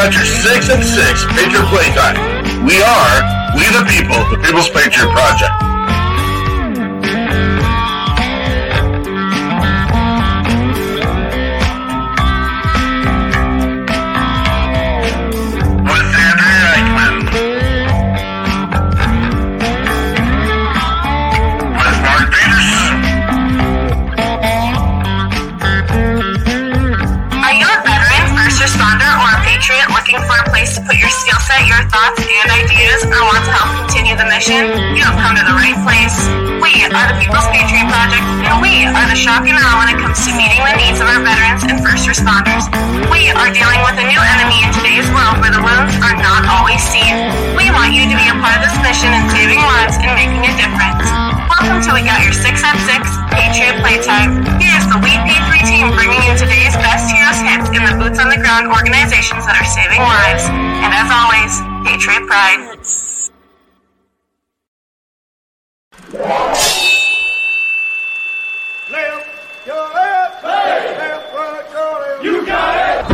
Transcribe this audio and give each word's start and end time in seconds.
We 0.00 0.24
Six 0.24 0.70
and 0.70 0.82
Six 0.82 1.26
Patriot 1.36 1.68
Playtime. 1.68 2.16
We 2.64 2.80
are 2.80 3.16
We 3.52 3.68
the 3.68 3.84
People, 3.84 4.16
the 4.32 4.40
People's 4.40 4.70
Patriot 4.70 5.12
Project. 5.12 5.52
Thoughts, 31.90 32.22
and 32.22 32.48
ideas, 32.54 33.02
or 33.02 33.18
want 33.26 33.42
to 33.42 33.50
help 33.50 33.70
continue 33.82 34.14
the 34.14 34.26
mission? 34.30 34.70
You 34.94 35.02
have 35.02 35.18
come 35.18 35.34
to 35.34 35.42
the 35.42 35.56
right 35.58 35.74
place. 35.82 36.14
We 36.62 36.86
are 36.86 37.06
the 37.10 37.18
People's 37.18 37.46
Patriot 37.50 37.90
Project, 37.90 38.22
and 38.46 38.62
we 38.62 38.86
are 38.86 39.06
the 39.10 39.18
shock 39.18 39.42
and 39.42 39.58
awe 39.58 39.82
when 39.82 39.90
it 39.90 39.98
comes 39.98 40.22
to 40.22 40.30
meeting 40.38 40.62
the 40.62 40.74
needs 40.78 41.02
of 41.02 41.10
our 41.10 41.18
veterans 41.18 41.66
and 41.66 41.82
first 41.82 42.06
responders. 42.06 42.70
We 43.10 43.34
are 43.34 43.50
dealing 43.50 43.82
with 43.82 43.98
a 43.98 44.06
new 44.06 44.22
enemy 44.22 44.62
in 44.62 44.70
today's 44.70 45.06
world 45.10 45.42
where 45.42 45.50
the 45.50 45.62
wounds 45.62 45.98
are 45.98 46.14
not 46.14 46.46
always 46.46 46.78
seen. 46.78 47.10
We 47.58 47.74
want 47.74 47.90
you 47.90 48.06
to 48.06 48.16
be 48.16 48.26
a 48.30 48.36
part 48.38 48.54
of 48.54 48.70
this 48.70 48.76
mission 48.86 49.10
in 49.10 49.26
saving 49.34 49.58
lives 49.58 49.98
and 49.98 50.14
making 50.14 50.46
a 50.46 50.54
difference. 50.54 51.10
Welcome 51.50 51.82
to 51.82 51.90
We 51.90 52.06
Got 52.06 52.22
Your 52.22 52.32
6 52.32 52.46
at 52.46 52.78
6 52.86 53.02
Patriot 53.34 53.82
Playtime. 53.82 54.46
Here's 54.62 54.86
the 54.86 54.98
We 55.02 55.10
P3 55.26 55.50
team 55.66 55.90
bringing 55.98 56.22
you 56.22 56.38
today's 56.38 56.78
best 56.78 57.10
heroes 57.10 57.42
hits 57.42 57.66
in 57.74 57.82
the 57.82 57.98
boots 57.98 58.22
on 58.22 58.30
the 58.30 58.38
ground 58.38 58.70
organizations 58.70 59.42
that 59.42 59.58
are 59.58 59.66
saving 59.66 60.00
lives. 60.00 60.46
And 60.50 60.90
as 60.94 61.10
always, 61.10 61.69
Patriot 61.90 62.24
Pride. 62.28 62.78
You 72.22 72.46
got 72.46 72.76
it. 72.86 73.06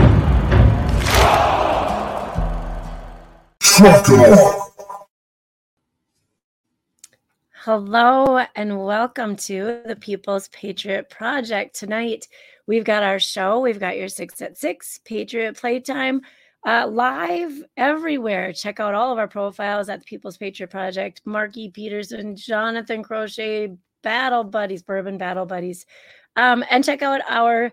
Hello 7.55 8.45
and 8.55 8.85
welcome 8.85 9.37
to 9.37 9.81
the 9.87 9.97
People's 9.99 10.49
Patriot 10.49 11.09
Project. 11.09 11.75
Tonight, 11.77 12.29
we've 12.67 12.85
got 12.85 13.03
our 13.03 13.19
show. 13.19 13.59
We've 13.59 13.81
got 13.81 13.97
your 13.97 14.09
six 14.09 14.43
at 14.43 14.59
six 14.59 15.01
Patriot 15.07 15.57
Playtime 15.57 16.21
uh, 16.67 16.87
live 16.89 17.63
everywhere. 17.77 18.53
Check 18.53 18.81
out 18.81 18.93
all 18.93 19.13
of 19.13 19.19
our 19.19 19.29
profiles 19.29 19.89
at 19.89 20.01
the 20.01 20.05
People's 20.05 20.37
Patriot 20.37 20.69
Project. 20.69 21.23
Marky 21.25 21.71
Peterson, 21.71 22.35
Jonathan 22.35 23.05
Crochet, 23.05 23.77
Battle 24.03 24.43
Buddies, 24.43 24.83
Bourbon 24.83 25.17
Battle 25.17 25.47
Buddies. 25.47 25.87
Um, 26.35 26.65
and 26.69 26.85
check 26.85 27.03
out 27.03 27.21
our 27.29 27.73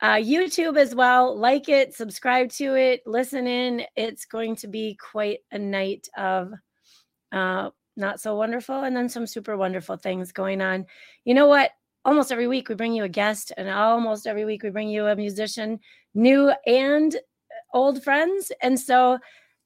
uh, 0.00 0.16
YouTube 0.16 0.76
as 0.76 0.92
well. 0.92 1.38
Like 1.38 1.68
it, 1.68 1.94
subscribe 1.94 2.50
to 2.54 2.74
it, 2.74 3.02
listen 3.06 3.46
in. 3.46 3.84
It's 3.94 4.24
going 4.24 4.56
to 4.56 4.66
be 4.66 4.98
quite 5.00 5.38
a 5.52 5.58
night 5.58 6.08
of 6.16 6.52
uh, 7.30 7.70
not 7.96 8.20
so 8.20 8.34
wonderful 8.34 8.82
and 8.82 8.96
then 8.96 9.08
some 9.08 9.26
super 9.26 9.56
wonderful 9.56 9.96
things 9.96 10.32
going 10.32 10.60
on. 10.60 10.86
You 11.24 11.34
know 11.34 11.46
what? 11.46 11.70
Almost 12.04 12.32
every 12.32 12.48
week 12.48 12.68
we 12.68 12.74
bring 12.74 12.92
you 12.92 13.04
a 13.04 13.08
guest, 13.08 13.52
and 13.56 13.68
almost 13.70 14.26
every 14.26 14.44
week 14.44 14.64
we 14.64 14.70
bring 14.70 14.88
you 14.88 15.06
a 15.06 15.14
musician, 15.14 15.78
new 16.14 16.52
and 16.66 17.14
old 17.72 18.02
friends. 18.02 18.52
And 18.62 18.78
so 18.78 19.18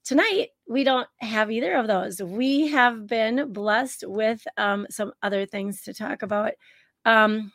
tonight 0.03 0.49
we 0.67 0.83
don't 0.83 1.07
have 1.17 1.51
either 1.51 1.75
of 1.75 1.87
those. 1.87 2.21
We 2.21 2.67
have 2.67 3.07
been 3.07 3.51
blessed 3.51 4.05
with 4.07 4.45
um, 4.57 4.87
some 4.89 5.11
other 5.21 5.45
things 5.45 5.81
to 5.83 5.93
talk 5.93 6.21
about. 6.21 6.53
Um, 7.05 7.51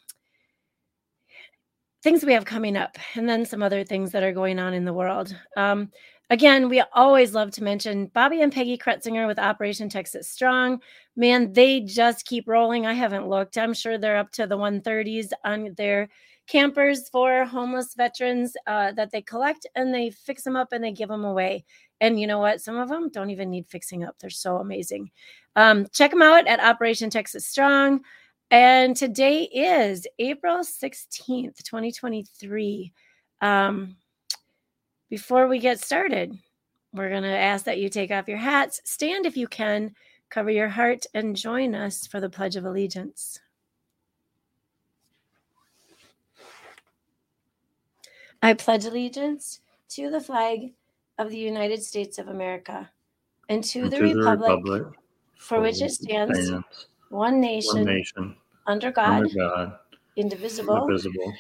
things 2.03 2.25
we 2.25 2.33
have 2.33 2.45
coming 2.45 2.77
up, 2.77 2.99
and 3.15 3.29
then 3.29 3.47
some 3.47 3.63
other 3.63 3.85
things 3.85 4.11
that 4.13 4.23
are 4.23 4.33
going 4.33 4.59
on 4.59 4.75
in 4.75 4.85
the 4.85 4.93
world. 4.93 5.35
Um, 5.57 5.91
again, 6.31 6.69
we 6.69 6.83
always 6.93 7.33
love 7.33 7.53
to 7.53 7.63
mention 7.63 8.07
Bobby 8.07 8.43
and 8.43 8.53
Peggy 8.53 8.77
Kretzinger 8.77 9.27
with 9.27 9.39
Operation 9.39 9.89
Texas 9.89 10.29
Strong. 10.29 10.81
Man, 11.17 11.53
they 11.53 11.81
just 11.81 12.27
keep 12.27 12.49
rolling. 12.49 12.87
I 12.87 12.95
haven't 12.95 13.29
looked. 13.29 13.57
I'm 13.57 13.75
sure 13.75 13.99
they're 13.99 14.17
up 14.17 14.33
to 14.33 14.47
the 14.47 14.59
130s 14.59 15.29
on 15.45 15.75
their 15.77 16.09
campers 16.47 17.09
for 17.09 17.45
homeless 17.45 17.95
veterans 17.95 18.55
uh, 18.67 18.93
that 18.93 19.11
they 19.11 19.23
collect 19.23 19.67
and 19.75 19.95
they 19.95 20.11
fix 20.11 20.43
them 20.43 20.57
up 20.57 20.73
and 20.73 20.83
they 20.83 20.93
give 20.93 21.09
them 21.09 21.25
away. 21.25 21.65
And 22.01 22.21
you 22.21 22.27
know 22.27 22.41
what? 22.41 22.61
Some 22.61 22.77
of 22.77 22.89
them 22.89 23.11
don't 23.11 23.31
even 23.31 23.51
need 23.51 23.67
fixing 23.69 24.05
up. 24.05 24.17
They're 24.19 24.31
so 24.31 24.57
amazing. 24.57 25.11
Um, 25.57 25.87
check 25.93 26.11
them 26.11 26.23
out 26.23 26.47
at 26.47 26.61
Operation 26.61 27.11
Texas 27.11 27.47
Strong. 27.47 28.03
And 28.51 28.97
today 28.97 29.45
is 29.45 30.07
April 30.19 30.59
16th, 30.59 31.63
2023. 31.63 32.93
Um, 33.41 33.97
before 35.09 35.49
we 35.49 35.59
get 35.59 35.81
started, 35.81 36.37
we're 36.93 37.09
going 37.09 37.23
to 37.23 37.29
ask 37.29 37.65
that 37.65 37.79
you 37.79 37.89
take 37.89 38.11
off 38.11 38.29
your 38.29 38.39
hats, 38.39 38.81
stand 38.85 39.25
if 39.25 39.37
you 39.37 39.49
can, 39.49 39.95
cover 40.29 40.51
your 40.51 40.69
heart, 40.69 41.07
and 41.15 41.37
join 41.37 41.75
us 41.75 42.07
for 42.07 42.21
the 42.21 42.29
Pledge 42.29 42.57
of 42.57 42.65
Allegiance. 42.65 43.41
I 48.43 48.55
pledge 48.55 48.85
allegiance 48.85 49.61
to 49.91 50.11
the 50.11 50.21
flag 50.21 50.73
of 51.19 51.31
the 51.31 51.39
United 51.39 51.83
States 51.83 52.19
of 52.19 52.29
America 52.29 52.91
and 53.49 53.63
to, 53.65 53.83
and 53.83 53.93
the, 53.93 53.99
to 53.99 54.03
the 54.03 54.15
republic 54.15 54.51
republic 54.51 54.83
for 55.39 55.61
which 55.61 55.81
it 55.81 55.91
stands, 55.91 56.87
one 57.09 57.41
nation, 57.41 57.75
one 57.75 57.85
nation, 57.85 58.37
under 58.67 58.91
God, 58.91 59.11
under 59.11 59.35
God, 59.35 59.79
indivisible, 60.17 60.77
indivisible, 60.77 61.33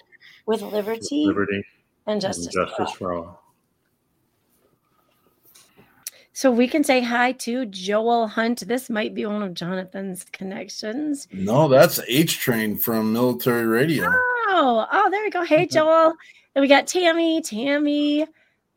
with 0.47 0.63
with 0.63 0.73
liberty 0.73 1.25
liberty 1.27 1.65
and 2.07 2.15
and 2.15 2.21
justice. 2.21 2.53
for 2.53 2.61
all. 2.61 2.67
justice 2.67 2.97
for 2.97 3.13
all. 3.15 3.43
So 6.35 6.51
we 6.51 6.67
can 6.67 6.83
say 6.83 7.03
hi 7.03 7.33
to 7.33 7.67
Joel 7.67 8.27
Hunt. 8.27 8.67
This 8.67 8.89
might 8.89 9.15
be 9.15 9.27
one 9.27 9.43
of 9.43 9.53
Jonathan's 9.53 10.25
connections. 10.25 11.29
No, 11.31 11.69
that's 11.69 12.01
H 12.09 12.39
Train 12.39 12.77
from 12.77 13.13
Military 13.13 13.67
Radio. 13.67 14.07
Oh, 14.09 14.87
oh, 14.91 15.11
there 15.11 15.23
we 15.23 15.31
go. 15.31 15.45
Hey, 15.45 15.67
Joel. 15.67 16.15
And 16.55 16.63
we 16.63 16.69
got 16.69 16.87
Tammy. 16.87 17.41
Tammy, 17.41 18.27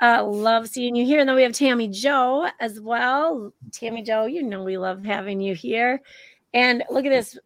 uh, 0.02 0.24
love 0.24 0.68
seeing 0.69 0.95
you 0.95 1.06
here. 1.06 1.19
And 1.19 1.27
then 1.27 1.36
we 1.36 1.44
have 1.44 1.54
Tammy 1.54 1.88
Joe 1.88 2.48
as 2.60 2.80
well. 2.80 3.54
Tammy 3.72 4.01
Joe, 4.01 4.25
you 4.25 4.44
know 4.44 4.63
we 4.63 4.77
love 4.77 5.04
having 5.04 5.42
you 5.42 5.56
here. 5.56 6.01
And 6.54 6.83
look 6.89 7.06
at 7.06 7.10
this, 7.10 7.38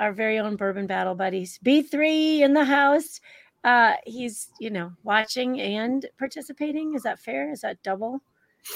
our 0.00 0.12
very 0.12 0.38
own 0.38 0.56
bourbon 0.56 0.86
battle 0.86 1.14
buddies. 1.14 1.58
B3 1.64 2.40
in 2.40 2.54
the 2.54 2.64
house. 2.64 3.20
Uh, 3.62 3.94
he's, 4.04 4.50
you 4.58 4.70
know, 4.70 4.92
watching 5.02 5.60
and 5.60 6.06
participating. 6.18 6.94
Is 6.94 7.02
that 7.02 7.18
fair? 7.18 7.50
Is 7.50 7.62
that 7.62 7.82
double? 7.82 8.20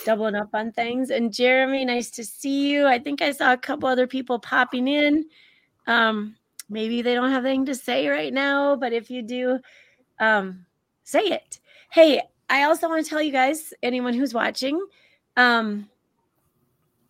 Doubling 0.05 0.35
up 0.35 0.51
on 0.53 0.73
things. 0.73 1.11
And 1.11 1.33
Jeremy, 1.33 1.85
nice 1.85 2.11
to 2.13 2.25
see 2.25 2.71
you. 2.71 2.87
I 2.87 2.99
think 2.99 3.23
I 3.23 3.33
saw 3.33 3.53
a 3.53 3.59
couple 3.59 3.89
other 3.89 4.07
people 4.07 4.39
popping 4.39 4.89
in. 4.89 5.25
Um, 5.87 6.37
maybe 6.69 7.01
they 7.01 7.15
don't 7.15 7.31
have 7.31 7.47
anything 7.47 7.67
to 7.67 7.75
say 7.75 8.09
right 8.09 8.33
now, 8.33 8.77
but 8.77 8.93
if 8.93 9.11
you 9.11 9.23
do, 9.23 9.59
um, 10.21 10.67
say 11.09 11.21
it. 11.21 11.59
Hey, 11.91 12.23
I 12.51 12.65
also 12.65 12.89
want 12.89 13.03
to 13.03 13.09
tell 13.09 13.23
you 13.23 13.33
guys, 13.33 13.73
anyone 13.83 14.13
who's 14.13 14.35
watching, 14.35 14.85
um, 15.37 15.89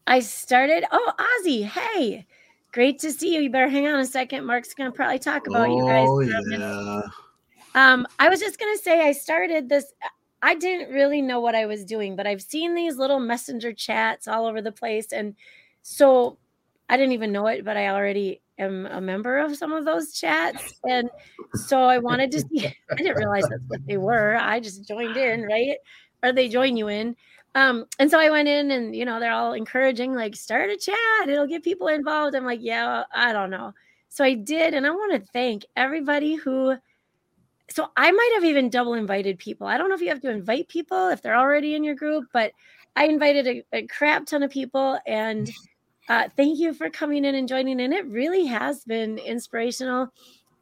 I 0.07 0.21
started. 0.21 0.85
Oh, 0.93 1.13
Ozzy, 1.19 1.65
hey, 1.65 2.25
great 2.73 3.01
to 3.01 3.11
see 3.13 3.35
you. 3.35 3.41
You 3.41 3.51
better 3.51 3.69
hang 3.69 3.89
on 3.89 3.99
a 3.99 4.07
second. 4.07 4.45
Mark's 4.47 4.73
gonna 4.73 4.93
probably 4.93 5.19
talk 5.19 5.49
about 5.49 5.71
you 5.71 5.85
guys. 5.85 6.07
Oh 6.09 6.17
for 6.17 6.23
a 6.23 6.43
minute. 6.45 6.61
yeah. 6.61 7.03
Um, 7.75 8.07
I 8.19 8.29
was 8.29 8.41
just 8.41 8.59
gonna 8.59 8.79
say 8.79 9.01
I 9.01 9.13
started 9.13 9.69
this. 9.69 9.93
I 10.43 10.55
didn't 10.55 10.95
really 10.95 11.21
know 11.21 11.41
what 11.41 11.57
I 11.57 11.67
was 11.67 11.85
doing, 11.85 12.15
but 12.15 12.27
I've 12.27 12.43
seen 12.43 12.75
these 12.75 12.97
little 12.97 13.19
messenger 13.19 13.73
chats 13.73 14.29
all 14.29 14.47
over 14.47 14.63
the 14.63 14.73
place, 14.73 15.13
and 15.13 15.35
so 15.83 16.39
I 16.89 16.97
didn't 16.97 17.13
even 17.13 17.33
know 17.33 17.49
it, 17.49 17.65
but 17.65 17.77
I 17.77 17.89
already 17.89 18.41
am 18.59 18.87
a 18.87 19.01
member 19.01 19.39
of 19.39 19.57
some 19.57 19.73
of 19.73 19.85
those 19.85 20.13
chats. 20.13 20.75
And 20.89 21.11
so 21.55 21.83
I 21.83 21.99
wanted 21.99 22.31
to 22.33 22.41
see, 22.41 22.67
I 22.91 22.95
didn't 22.97 23.17
realize 23.17 23.45
that's 23.49 23.63
what 23.69 23.87
they 23.87 23.97
were. 23.97 24.37
I 24.37 24.61
just 24.61 24.87
joined 24.87 25.17
in, 25.17 25.43
right? 25.43 25.77
Or 26.23 26.33
they 26.33 26.49
join 26.49 26.77
you 26.77 26.89
in. 26.89 27.17
Um, 27.55 27.87
and 27.99 28.11
so 28.11 28.19
I 28.19 28.31
went 28.31 28.49
in 28.49 28.71
and 28.71 28.95
you 28.95 29.05
know, 29.05 29.21
they're 29.21 29.33
all 29.33 29.53
encouraging, 29.53 30.15
like, 30.15 30.37
start 30.37 30.71
a 30.71 30.77
chat, 30.77 31.29
it'll 31.29 31.47
get 31.47 31.65
people 31.65 31.89
involved. 31.89 32.35
I'm 32.35 32.45
like, 32.45 32.61
yeah, 32.63 33.05
I 33.15 33.33
don't 33.33 33.51
know. 33.51 33.73
So 34.09 34.25
I 34.25 34.35
did, 34.35 34.75
and 34.75 34.87
I 34.87 34.91
want 34.91 35.13
to 35.13 35.33
thank 35.33 35.65
everybody 35.77 36.35
who 36.35 36.77
so 37.71 37.91
I 37.97 38.11
might 38.11 38.31
have 38.35 38.45
even 38.45 38.71
double 38.71 38.95
invited 38.95 39.39
people. 39.39 39.67
I 39.67 39.77
don't 39.77 39.89
know 39.89 39.95
if 39.95 40.01
you 40.01 40.09
have 40.09 40.23
to 40.23 40.31
invite 40.31 40.69
people 40.69 41.09
if 41.09 41.23
they're 41.23 41.37
already 41.37 41.75
in 41.75 41.85
your 41.85 41.95
group, 41.95 42.25
but 42.33 42.53
I 42.97 43.05
invited 43.07 43.47
a, 43.47 43.65
a 43.73 43.87
crap 43.87 44.27
ton 44.27 44.43
of 44.43 44.51
people 44.51 44.99
and 45.07 45.51
uh, 46.09 46.29
thank 46.37 46.59
you 46.59 46.73
for 46.73 46.91
coming 46.91 47.25
in 47.25 47.35
and 47.35 47.49
joining 47.49 47.81
in. 47.81 47.93
It 47.93 48.07
really 48.07 48.47
has 48.47 48.85
been 48.85 49.19
inspirational. 49.19 50.09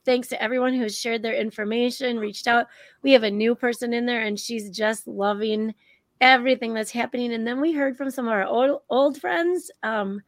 Thanks 0.05 0.29
to 0.29 0.43
everyone 0.43 0.75
who 0.75 0.83
has 0.83 0.99
shared 0.99 1.23
their 1.23 1.35
information, 1.35 2.19
reached 2.19 2.47
out. 2.47 2.67
We 3.03 3.13
have 3.13 3.25
a 3.25 3.31
new 3.31 3.55
person 3.55 3.93
in 3.93 4.07
there 4.07 4.23
and 4.23 4.39
she's 4.39 4.71
just 4.71 5.07
loving 5.07 5.75
everything 6.21 6.75
that's 6.75 6.91
happening. 6.91 7.33
And 7.33 7.47
then 7.47 7.61
we 7.61 7.73
heard 7.73 7.97
from 7.97 8.11
some 8.11 8.27
of 8.27 8.33
our 8.33 8.45
old, 8.45 8.81
old 8.89 9.21
friends. 9.21 9.71
Um, 9.83 10.23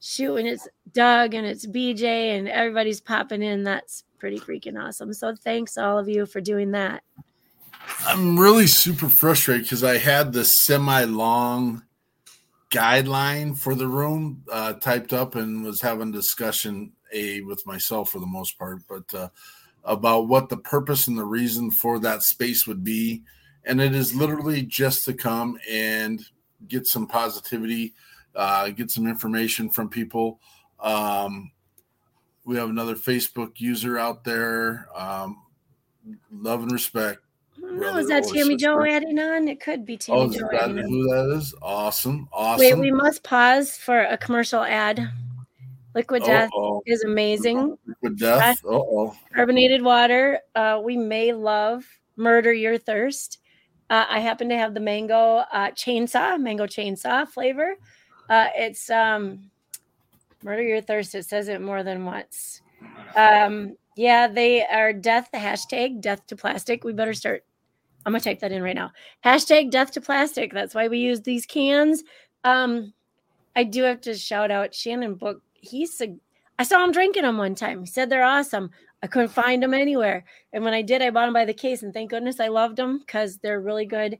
shoot, 0.00 0.36
and 0.36 0.48
it's 0.48 0.68
Doug 0.92 1.34
and 1.34 1.46
it's 1.46 1.66
BJ 1.66 2.38
and 2.38 2.48
everybody's 2.48 3.00
popping 3.00 3.42
in. 3.42 3.64
That's 3.64 4.04
pretty 4.18 4.38
freaking 4.38 4.82
awesome. 4.82 5.12
So 5.12 5.34
thanks 5.34 5.78
all 5.78 5.98
of 5.98 6.08
you 6.08 6.26
for 6.26 6.40
doing 6.40 6.72
that. 6.72 7.02
I'm 8.06 8.38
really 8.38 8.66
super 8.66 9.08
frustrated 9.08 9.64
because 9.64 9.84
I 9.84 9.98
had 9.98 10.32
this 10.32 10.64
semi 10.64 11.04
long 11.04 11.82
guideline 12.70 13.56
for 13.56 13.74
the 13.74 13.86
room 13.86 14.42
uh, 14.52 14.74
typed 14.74 15.12
up 15.12 15.34
and 15.34 15.64
was 15.64 15.80
having 15.80 16.10
discussion 16.10 16.92
a 17.12 17.40
with 17.42 17.64
myself 17.66 18.10
for 18.10 18.18
the 18.18 18.26
most 18.26 18.58
part, 18.58 18.82
but 18.88 19.14
uh, 19.14 19.28
about 19.84 20.28
what 20.28 20.48
the 20.48 20.56
purpose 20.56 21.06
and 21.06 21.16
the 21.16 21.24
reason 21.24 21.70
for 21.70 21.98
that 21.98 22.22
space 22.22 22.66
would 22.66 22.84
be, 22.84 23.22
and 23.64 23.80
it 23.80 23.94
is 23.94 24.14
literally 24.14 24.62
just 24.62 25.04
to 25.04 25.14
come 25.14 25.58
and 25.70 26.24
get 26.68 26.86
some 26.86 27.06
positivity, 27.06 27.94
uh, 28.34 28.68
get 28.70 28.90
some 28.90 29.06
information 29.06 29.70
from 29.70 29.88
people. 29.88 30.40
Um, 30.80 31.50
we 32.44 32.56
have 32.56 32.70
another 32.70 32.94
Facebook 32.94 33.52
user 33.56 33.98
out 33.98 34.24
there. 34.24 34.88
Um, 34.94 35.42
love 36.32 36.62
and 36.62 36.72
respect. 36.72 37.20
No, 37.78 37.98
is 37.98 38.08
that 38.08 38.24
Tammy 38.24 38.56
Joe 38.56 38.82
adding 38.84 39.18
on? 39.18 39.48
It 39.48 39.60
could 39.60 39.84
be 39.84 39.96
Tammy 39.96 40.20
Oh, 40.20 40.28
Joe 40.30 40.48
that 40.52 40.70
who 40.70 41.08
that 41.08 41.36
is? 41.36 41.54
Awesome. 41.62 42.28
Awesome. 42.32 42.60
Wait, 42.60 42.78
we 42.78 42.90
must 42.90 43.22
pause 43.22 43.76
for 43.76 44.00
a 44.00 44.16
commercial 44.18 44.62
ad. 44.62 45.10
Liquid 45.94 46.22
Death 46.22 46.50
Uh-oh. 46.54 46.82
is 46.86 47.02
amazing. 47.02 47.76
Liquid 47.86 48.18
death. 48.18 48.60
Oh. 48.64 49.16
Carbonated 49.34 49.82
water. 49.82 50.40
Uh, 50.54 50.80
we 50.82 50.96
may 50.96 51.32
love 51.32 51.84
Murder 52.16 52.52
Your 52.52 52.78
Thirst. 52.78 53.38
Uh, 53.90 54.04
I 54.08 54.20
happen 54.20 54.48
to 54.50 54.56
have 54.56 54.74
the 54.74 54.80
mango 54.80 55.44
uh, 55.50 55.70
chainsaw, 55.70 56.38
mango 56.38 56.66
chainsaw 56.66 57.26
flavor. 57.26 57.74
Uh, 58.28 58.48
it's 58.54 58.90
um, 58.90 59.50
Murder 60.42 60.62
Your 60.62 60.82
Thirst. 60.82 61.14
It 61.14 61.24
says 61.24 61.48
it 61.48 61.60
more 61.60 61.82
than 61.82 62.04
once. 62.04 62.60
Um, 63.16 63.76
yeah, 63.96 64.28
they 64.28 64.64
are 64.64 64.92
death, 64.92 65.30
The 65.32 65.38
hashtag 65.38 66.00
death 66.00 66.26
to 66.28 66.36
plastic. 66.36 66.84
We 66.84 66.92
better 66.92 67.14
start. 67.14 67.44
I'm 68.06 68.14
to 68.14 68.20
type 68.20 68.40
that 68.40 68.52
in 68.52 68.62
right 68.62 68.74
now. 68.74 68.92
Hashtag 69.24 69.70
death 69.70 69.90
to 69.92 70.00
plastic. 70.00 70.52
That's 70.52 70.74
why 70.74 70.88
we 70.88 70.98
use 70.98 71.20
these 71.20 71.44
cans. 71.44 72.02
Um, 72.44 72.92
I 73.54 73.64
do 73.64 73.82
have 73.82 74.00
to 74.02 74.14
shout 74.14 74.50
out 74.50 74.74
Shannon 74.74 75.14
Book. 75.14 75.42
He's 75.54 76.00
a, 76.00 76.16
I 76.58 76.62
saw 76.62 76.82
him 76.82 76.92
drinking 76.92 77.24
them 77.24 77.36
one 77.38 77.54
time. 77.54 77.80
He 77.80 77.86
said 77.86 78.08
they're 78.08 78.24
awesome. 78.24 78.70
I 79.02 79.06
couldn't 79.06 79.28
find 79.28 79.62
them 79.62 79.74
anywhere. 79.74 80.24
And 80.52 80.64
when 80.64 80.74
I 80.74 80.82
did, 80.82 81.02
I 81.02 81.10
bought 81.10 81.26
them 81.26 81.34
by 81.34 81.44
the 81.44 81.54
case. 81.54 81.82
And 81.82 81.92
thank 81.92 82.10
goodness 82.10 82.40
I 82.40 82.48
loved 82.48 82.76
them 82.76 82.98
because 82.98 83.36
they're 83.38 83.60
really 83.60 83.86
good. 83.86 84.18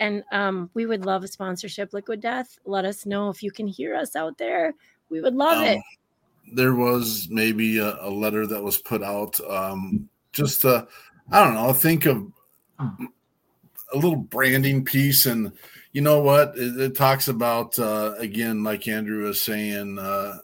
And 0.00 0.24
um, 0.32 0.70
we 0.74 0.86
would 0.86 1.04
love 1.04 1.22
a 1.22 1.28
sponsorship, 1.28 1.92
Liquid 1.92 2.20
Death. 2.20 2.58
Let 2.64 2.84
us 2.84 3.06
know 3.06 3.28
if 3.28 3.42
you 3.42 3.52
can 3.52 3.66
hear 3.66 3.94
us 3.94 4.16
out 4.16 4.36
there. 4.38 4.74
We 5.08 5.20
would 5.20 5.34
love 5.34 5.58
Um, 5.58 5.64
it. 5.64 5.80
There 6.54 6.74
was 6.74 7.28
maybe 7.30 7.78
a, 7.78 7.96
a 8.00 8.10
letter 8.10 8.46
that 8.46 8.62
was 8.62 8.78
put 8.78 9.02
out. 9.02 9.38
Um, 9.48 10.08
just 10.32 10.64
I 10.64 10.84
don't 11.30 11.54
know. 11.54 11.72
Think 11.72 12.06
of 12.06 12.26
a 12.78 13.96
little 13.96 14.16
branding 14.16 14.84
piece, 14.84 15.26
and 15.26 15.52
you 15.92 16.00
know 16.00 16.20
what? 16.20 16.56
It, 16.56 16.80
it 16.80 16.96
talks 16.96 17.28
about 17.28 17.78
uh, 17.78 18.14
again, 18.18 18.64
like 18.64 18.86
Andrew 18.88 19.24
was 19.24 19.42
saying. 19.42 19.98
Uh, 19.98 20.38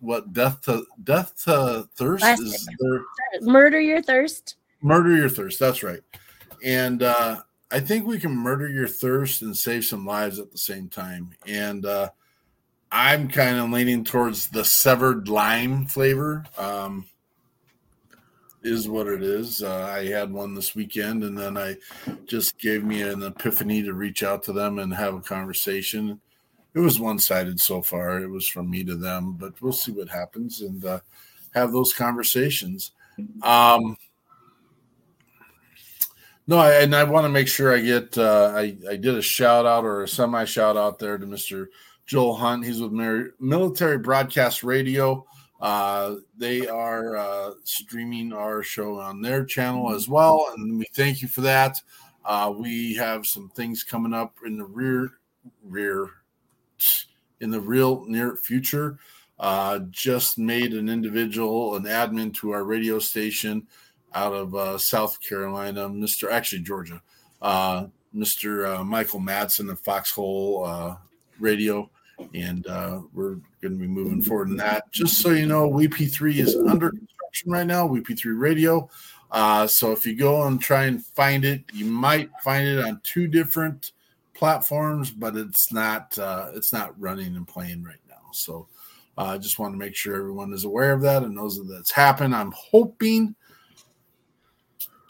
what 0.00 0.32
death 0.32 0.62
to 0.62 0.84
death 1.04 1.34
to 1.44 1.86
thirst 1.94 2.24
is 2.24 2.38
Plastic. 2.38 2.76
there 2.78 3.02
Murder 3.42 3.78
Your 3.80 4.00
Thirst. 4.02 4.56
murder 4.80 5.14
your 5.14 5.28
thirst 5.28 5.60
that's 5.60 5.82
right 5.82 6.00
and 6.64 7.02
uh 7.02 7.36
i 7.70 7.78
think 7.78 8.06
we 8.06 8.18
can 8.18 8.30
murder 8.34 8.66
your 8.66 8.88
thirst 8.88 9.42
and 9.42 9.54
save 9.54 9.84
some 9.84 10.06
lives 10.06 10.38
at 10.38 10.50
the 10.50 10.56
same 10.56 10.88
time 10.88 11.30
and 11.46 11.84
uh 11.84 12.08
i'm 12.90 13.28
kind 13.28 13.58
of 13.58 13.68
leaning 13.70 14.02
towards 14.02 14.48
the 14.48 14.64
severed 14.64 15.28
lime 15.28 15.84
flavor 15.84 16.46
um 16.56 17.04
is 18.62 18.88
what 18.88 19.06
it 19.06 19.22
is 19.22 19.62
uh, 19.62 19.90
i 19.94 20.04
had 20.06 20.32
one 20.32 20.54
this 20.54 20.74
weekend 20.74 21.24
and 21.24 21.36
then 21.36 21.56
i 21.56 21.74
just 22.26 22.58
gave 22.58 22.84
me 22.84 23.02
an 23.02 23.22
epiphany 23.22 23.82
to 23.82 23.94
reach 23.94 24.22
out 24.22 24.42
to 24.42 24.52
them 24.52 24.78
and 24.78 24.92
have 24.92 25.14
a 25.14 25.20
conversation 25.20 26.20
it 26.74 26.78
was 26.78 27.00
one-sided 27.00 27.58
so 27.58 27.80
far 27.80 28.20
it 28.20 28.28
was 28.28 28.46
from 28.46 28.70
me 28.70 28.84
to 28.84 28.96
them 28.96 29.32
but 29.32 29.60
we'll 29.60 29.72
see 29.72 29.92
what 29.92 30.08
happens 30.08 30.60
and 30.60 30.84
uh 30.84 31.00
have 31.54 31.72
those 31.72 31.92
conversations 31.92 32.92
um 33.42 33.96
no, 36.50 36.58
I, 36.58 36.80
and 36.80 36.96
I 36.96 37.04
want 37.04 37.26
to 37.26 37.28
make 37.28 37.46
sure 37.46 37.72
I 37.72 37.80
get. 37.80 38.18
Uh, 38.18 38.52
I 38.52 38.76
I 38.90 38.96
did 38.96 39.14
a 39.14 39.22
shout 39.22 39.66
out 39.66 39.84
or 39.84 40.02
a 40.02 40.08
semi 40.08 40.44
shout 40.44 40.76
out 40.76 40.98
there 40.98 41.16
to 41.16 41.24
Mr. 41.24 41.68
Joel 42.06 42.34
Hunt. 42.34 42.64
He's 42.64 42.80
with 42.80 42.90
Military 43.38 43.98
Broadcast 43.98 44.64
Radio. 44.64 45.24
Uh, 45.60 46.16
they 46.38 46.66
are 46.66 47.16
uh, 47.16 47.50
streaming 47.64 48.32
our 48.32 48.62
show 48.62 48.98
on 48.98 49.20
their 49.20 49.44
channel 49.44 49.94
as 49.94 50.08
well, 50.08 50.46
and 50.56 50.78
we 50.78 50.86
thank 50.94 51.20
you 51.20 51.28
for 51.28 51.42
that. 51.42 51.80
Uh, 52.24 52.52
we 52.56 52.94
have 52.94 53.26
some 53.26 53.50
things 53.50 53.84
coming 53.84 54.14
up 54.14 54.34
in 54.46 54.56
the 54.56 54.64
rear, 54.64 55.10
rear, 55.64 56.08
in 57.40 57.50
the 57.50 57.60
real 57.60 58.04
near 58.06 58.36
future. 58.36 58.98
Uh, 59.38 59.80
just 59.90 60.38
made 60.38 60.74
an 60.74 60.88
individual 60.88 61.74
an 61.76 61.84
admin 61.84 62.32
to 62.34 62.50
our 62.50 62.64
radio 62.64 62.98
station 62.98 63.66
out 64.14 64.32
of 64.32 64.54
uh, 64.54 64.76
South 64.76 65.20
Carolina, 65.20 65.88
Mr. 65.88 66.30
Actually 66.30 66.60
Georgia, 66.60 67.00
uh, 67.40 67.86
Mr. 68.14 68.84
Michael 68.84 69.20
Madsen 69.20 69.70
of 69.70 69.80
Foxhole 69.80 70.98
Radio, 71.38 71.90
and 72.34 72.66
uh, 72.66 73.00
we're 73.12 73.36
going 73.60 73.72
to 73.72 73.78
be 73.78 73.86
moving 73.86 74.22
forward 74.22 74.48
in 74.48 74.56
that. 74.56 74.90
Just 74.92 75.20
so 75.20 75.30
you 75.30 75.46
know, 75.46 75.70
WP3 75.70 76.36
is 76.36 76.56
under 76.56 76.90
construction 76.90 77.52
right 77.52 77.66
now. 77.66 77.88
WP3 77.88 78.38
Radio. 78.38 78.88
Uh, 79.30 79.66
so 79.66 79.92
if 79.92 80.04
you 80.06 80.16
go 80.16 80.46
and 80.46 80.60
try 80.60 80.84
and 80.84 81.04
find 81.04 81.44
it, 81.44 81.62
you 81.72 81.84
might 81.84 82.30
find 82.42 82.66
it 82.66 82.84
on 82.84 83.00
two 83.04 83.26
different 83.28 83.92
platforms, 84.34 85.10
but 85.10 85.36
it's 85.36 85.72
not 85.72 86.18
uh, 86.18 86.50
it's 86.54 86.72
not 86.72 86.98
running 87.00 87.36
and 87.36 87.46
playing 87.46 87.84
right 87.84 88.00
now. 88.08 88.22
So 88.32 88.66
uh, 89.16 89.24
I 89.24 89.38
just 89.38 89.58
want 89.58 89.74
to 89.74 89.78
make 89.78 89.94
sure 89.94 90.16
everyone 90.16 90.52
is 90.52 90.64
aware 90.64 90.92
of 90.92 91.02
that 91.02 91.22
and 91.22 91.34
knows 91.34 91.56
that 91.58 91.72
that's 91.72 91.92
happened. 91.92 92.34
I'm 92.34 92.52
hoping 92.56 93.34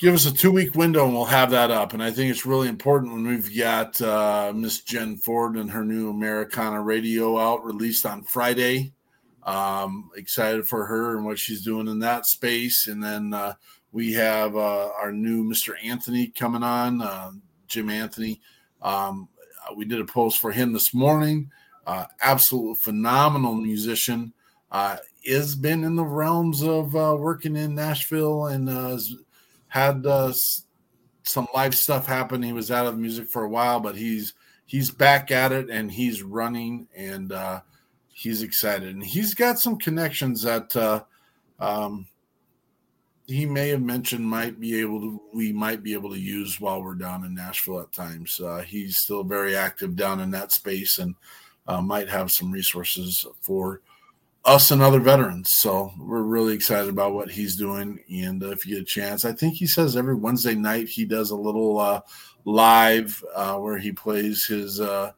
give 0.01 0.15
us 0.15 0.25
a 0.25 0.33
two 0.33 0.51
week 0.51 0.75
window 0.75 1.05
and 1.05 1.15
we'll 1.15 1.27
have 1.27 1.51
that 1.51 1.71
up. 1.71 1.93
And 1.93 2.03
I 2.03 2.11
think 2.11 2.31
it's 2.31 2.47
really 2.47 2.69
important 2.69 3.13
when 3.13 3.27
we've 3.27 3.57
got 3.57 4.01
uh, 4.01 4.53
Miss 4.55 4.81
Jenn 4.81 5.17
Ford 5.17 5.57
and 5.57 5.71
her 5.71 5.85
new 5.85 6.09
Americana 6.09 6.81
radio 6.81 7.39
out 7.39 7.65
released 7.65 8.07
on 8.07 8.23
Friday. 8.23 8.93
Um, 9.43 10.11
excited 10.17 10.67
for 10.67 10.87
her 10.87 11.17
and 11.17 11.25
what 11.25 11.39
she's 11.39 11.63
doing 11.63 11.87
in 11.87 11.99
that 12.01 12.27
space. 12.27 12.89
And 12.89 13.03
then 13.03 13.35
uh, 13.35 13.55
we 13.93 14.15
have 14.15 14.57
uh, 14.57 14.89
our 14.99 15.13
new 15.13 15.45
Mr. 15.45 15.75
Anthony 15.85 16.29
coming 16.29 16.63
on, 16.63 17.03
uh, 17.03 17.33
Jim 17.67 17.91
Anthony. 17.91 18.41
Um, 18.81 19.29
we 19.77 19.85
did 19.85 20.01
a 20.01 20.05
post 20.05 20.39
for 20.39 20.51
him 20.51 20.73
this 20.73 20.95
morning. 20.95 21.51
Uh, 21.87 22.07
absolute 22.23 22.79
phenomenal 22.79 23.55
musician. 23.55 24.33
Uh, 24.71 24.97
has 25.27 25.55
been 25.55 25.85
in 25.85 25.97
the 25.97 26.05
realms 26.05 26.63
of 26.63 26.97
uh, 26.97 27.15
working 27.19 27.57
in 27.57 27.75
Nashville 27.75 28.47
and 28.47 28.71
uh, 28.71 28.97
had 29.71 30.05
uh, 30.05 30.33
some 31.23 31.47
live 31.55 31.75
stuff 31.75 32.07
happen. 32.07 32.43
He 32.43 32.53
was 32.53 32.71
out 32.71 32.87
of 32.87 32.99
music 32.99 33.29
for 33.29 33.45
a 33.45 33.49
while, 33.49 33.81
but 33.81 33.97
he's 33.97 34.35
he's 34.67 34.91
back 34.91 35.31
at 35.31 35.53
it 35.53 35.71
and 35.71 35.91
he's 35.91 36.23
running 36.23 36.87
and 36.95 37.33
uh, 37.33 37.61
he's 38.13 38.43
excited 38.43 38.95
and 38.95 39.05
he's 39.05 39.35
got 39.35 39.59
some 39.59 39.77
connections 39.77 40.43
that 40.43 40.77
uh, 40.77 41.03
um, 41.59 42.07
he 43.27 43.47
may 43.47 43.69
have 43.69 43.83
mentioned 43.83 44.25
might 44.25 44.59
be 44.59 44.81
able 44.81 45.01
to 45.01 45.23
we 45.33 45.53
might 45.53 45.83
be 45.83 45.93
able 45.93 46.11
to 46.11 46.19
use 46.19 46.61
while 46.61 46.83
we're 46.83 46.95
down 46.95 47.25
in 47.25 47.35
Nashville 47.35 47.81
at 47.81 47.93
times. 47.93 48.41
Uh, 48.41 48.63
he's 48.67 48.99
still 48.99 49.23
very 49.23 49.57
active 49.57 49.95
down 49.95 50.21
in 50.21 50.31
that 50.33 50.53
space 50.53 50.99
and 50.99 51.15
uh, 51.69 51.81
might 51.81 52.09
have 52.09 52.33
some 52.33 52.51
resources 52.51 53.25
for 53.41 53.83
us 54.45 54.71
and 54.71 54.83
other 54.83 55.01
veterans. 55.01 55.51
So 55.51 55.93
we're 55.99 56.23
really 56.23 56.55
excited 56.55 56.89
about 56.89 57.13
what 57.13 57.31
he's 57.31 57.57
doing. 57.57 58.01
And 58.11 58.43
uh, 58.43 58.51
if 58.51 58.67
you 58.67 58.77
get 58.77 58.83
a 58.83 58.87
chance, 58.87 59.25
I 59.25 59.33
think 59.33 59.55
he 59.55 59.67
says 59.67 59.97
every 59.97 60.15
Wednesday 60.15 60.55
night 60.55 60.89
he 60.89 61.05
does 61.05 61.31
a 61.31 61.37
little 61.37 61.79
uh, 61.79 62.01
live 62.45 63.23
uh, 63.35 63.57
where 63.57 63.79
he 63.79 63.93
plays 63.93 64.47
his. 64.47 64.81
Uh, 64.81 65.13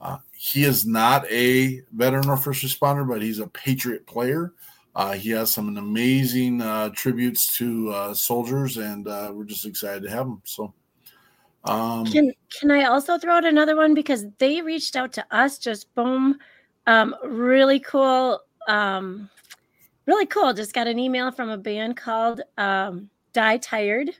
uh, 0.00 0.18
he 0.32 0.64
is 0.64 0.86
not 0.86 1.28
a 1.30 1.82
veteran 1.92 2.28
or 2.28 2.36
first 2.36 2.64
responder, 2.64 3.08
but 3.08 3.22
he's 3.22 3.40
a 3.40 3.48
patriot 3.48 4.06
player. 4.06 4.52
Uh, 4.94 5.12
he 5.12 5.30
has 5.30 5.52
some 5.52 5.76
amazing 5.76 6.60
tributes 6.94 7.56
to 7.56 8.14
soldiers, 8.14 8.76
and 8.76 9.06
we're 9.06 9.44
just 9.44 9.66
excited 9.66 10.02
to 10.02 10.10
have 10.10 10.26
him. 10.26 10.42
So. 10.44 10.72
Um, 11.64 12.06
can 12.06 12.32
can 12.60 12.70
I 12.70 12.84
also 12.84 13.18
throw 13.18 13.34
out 13.34 13.44
another 13.44 13.76
one 13.76 13.92
because 13.92 14.24
they 14.38 14.62
reached 14.62 14.94
out 14.94 15.12
to 15.14 15.26
us 15.32 15.58
just 15.58 15.92
boom 15.94 16.38
um, 16.88 17.14
really 17.22 17.78
cool 17.80 18.40
um, 18.68 19.28
really 20.06 20.26
cool. 20.26 20.52
Just 20.54 20.72
got 20.72 20.86
an 20.86 20.98
email 20.98 21.30
from 21.30 21.48
a 21.50 21.58
band 21.58 21.96
called 21.96 22.40
um, 22.56 23.10
Die 23.32 23.56
Tired. 23.58 24.10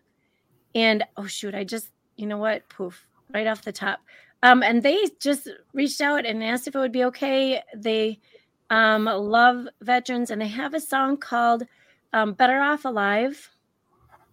And 0.74 1.04
oh, 1.16 1.26
shoot, 1.26 1.54
I 1.54 1.64
just, 1.64 1.90
you 2.16 2.26
know 2.26 2.38
what? 2.38 2.68
Poof, 2.68 3.06
right 3.32 3.46
off 3.46 3.62
the 3.62 3.72
top. 3.72 4.00
Um, 4.42 4.62
and 4.62 4.82
they 4.82 4.98
just 5.20 5.48
reached 5.72 6.00
out 6.00 6.24
and 6.26 6.42
asked 6.44 6.68
if 6.68 6.74
it 6.74 6.78
would 6.78 6.92
be 6.92 7.04
okay. 7.04 7.62
They 7.76 8.20
um, 8.70 9.04
love 9.04 9.66
veterans 9.80 10.30
and 10.30 10.40
they 10.40 10.48
have 10.48 10.74
a 10.74 10.80
song 10.80 11.16
called 11.16 11.64
um, 12.12 12.34
Better 12.34 12.60
Off 12.60 12.84
Alive 12.84 13.48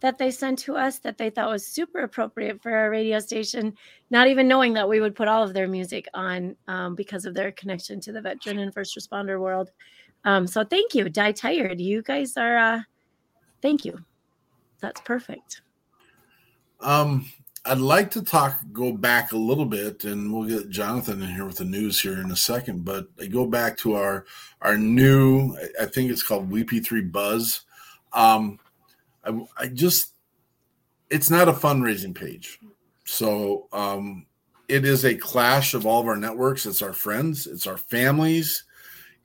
that 0.02 0.18
they 0.18 0.30
sent 0.30 0.60
to 0.60 0.76
us 0.76 1.00
that 1.00 1.18
they 1.18 1.30
thought 1.30 1.50
was 1.50 1.66
super 1.66 2.02
appropriate 2.02 2.62
for 2.62 2.72
our 2.72 2.90
radio 2.90 3.18
station, 3.20 3.74
not 4.12 4.28
even 4.28 4.48
knowing 4.48 4.74
that 4.74 4.88
we 4.88 5.00
would 5.00 5.16
put 5.16 5.28
all 5.28 5.42
of 5.42 5.54
their 5.54 5.68
music 5.68 6.08
on 6.14 6.56
um, 6.68 6.96
because 6.96 7.26
of 7.26 7.34
their 7.34 7.52
connection 7.54 8.00
to 8.02 8.12
the 8.12 8.22
veteran 8.22 8.60
and 8.60 8.74
first 8.74 8.96
responder 8.98 9.40
world. 9.40 9.72
Um, 10.26 10.48
so 10.48 10.64
thank 10.64 10.96
you, 10.96 11.08
Die 11.08 11.32
Tired. 11.32 11.80
You 11.80 12.02
guys 12.02 12.36
are 12.36 12.58
uh 12.58 12.82
thank 13.62 13.86
you. 13.86 14.04
That's 14.82 15.00
perfect. 15.02 15.62
Um 16.82 17.30
I'd 17.68 17.80
like 17.80 18.12
to 18.12 18.22
talk 18.22 18.60
go 18.74 18.92
back 18.92 19.32
a 19.32 19.38
little 19.38 19.66
bit 19.66 20.04
and 20.04 20.32
we'll 20.34 20.48
get 20.48 20.70
Jonathan 20.70 21.22
in 21.22 21.30
here 21.30 21.46
with 21.46 21.58
the 21.58 21.66
news 21.66 22.00
here 22.00 22.20
in 22.20 22.32
a 22.32 22.36
second, 22.36 22.86
but 22.86 23.08
I 23.20 23.28
go 23.28 23.46
back 23.46 23.78
to 23.78 23.94
our 23.96 24.26
our 24.62 24.78
new 24.78 25.56
I 25.80 25.86
think 25.86 26.12
it's 26.12 26.24
called 26.24 26.50
WP3 26.50 27.12
Buzz. 27.12 27.62
Um 28.12 28.60
I, 29.24 29.46
I 29.58 29.68
just 29.68 30.14
it's 31.12 31.30
not 31.30 31.48
a 31.48 31.54
fundraising 31.54 32.16
page. 32.16 32.60
So 33.06 33.68
um 33.72 34.26
it 34.68 34.86
is 34.86 35.06
a 35.06 35.14
clash 35.14 35.76
of 35.76 35.86
all 35.86 36.02
of 36.02 36.08
our 36.08 36.18
networks. 36.18 36.66
It's 36.66 36.82
our 36.82 36.94
friends, 36.94 37.46
it's 37.46 37.68
our 37.68 37.78
families, 37.78 38.65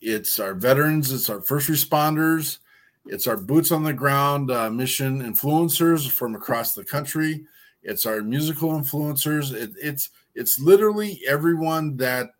it's 0.01 0.39
our 0.39 0.55
veterans, 0.55 1.13
it's 1.13 1.29
our 1.29 1.41
first 1.41 1.69
responders, 1.69 2.59
it's 3.07 3.27
our 3.27 3.37
boots 3.37 3.73
on 3.73 3.83
the 3.83 3.93
ground 3.93 4.51
uh, 4.51 4.71
mission 4.71 5.23
influencers 5.23 6.09
from 6.11 6.35
across 6.35 6.75
the 6.75 6.85
country. 6.85 7.45
It's 7.83 8.07
our 8.07 8.23
musical 8.23 8.71
influencers. 8.71 9.55
It, 9.55 9.71
it's 9.81 10.11
it's 10.35 10.61
literally 10.61 11.21
everyone 11.27 11.97
that 11.97 12.31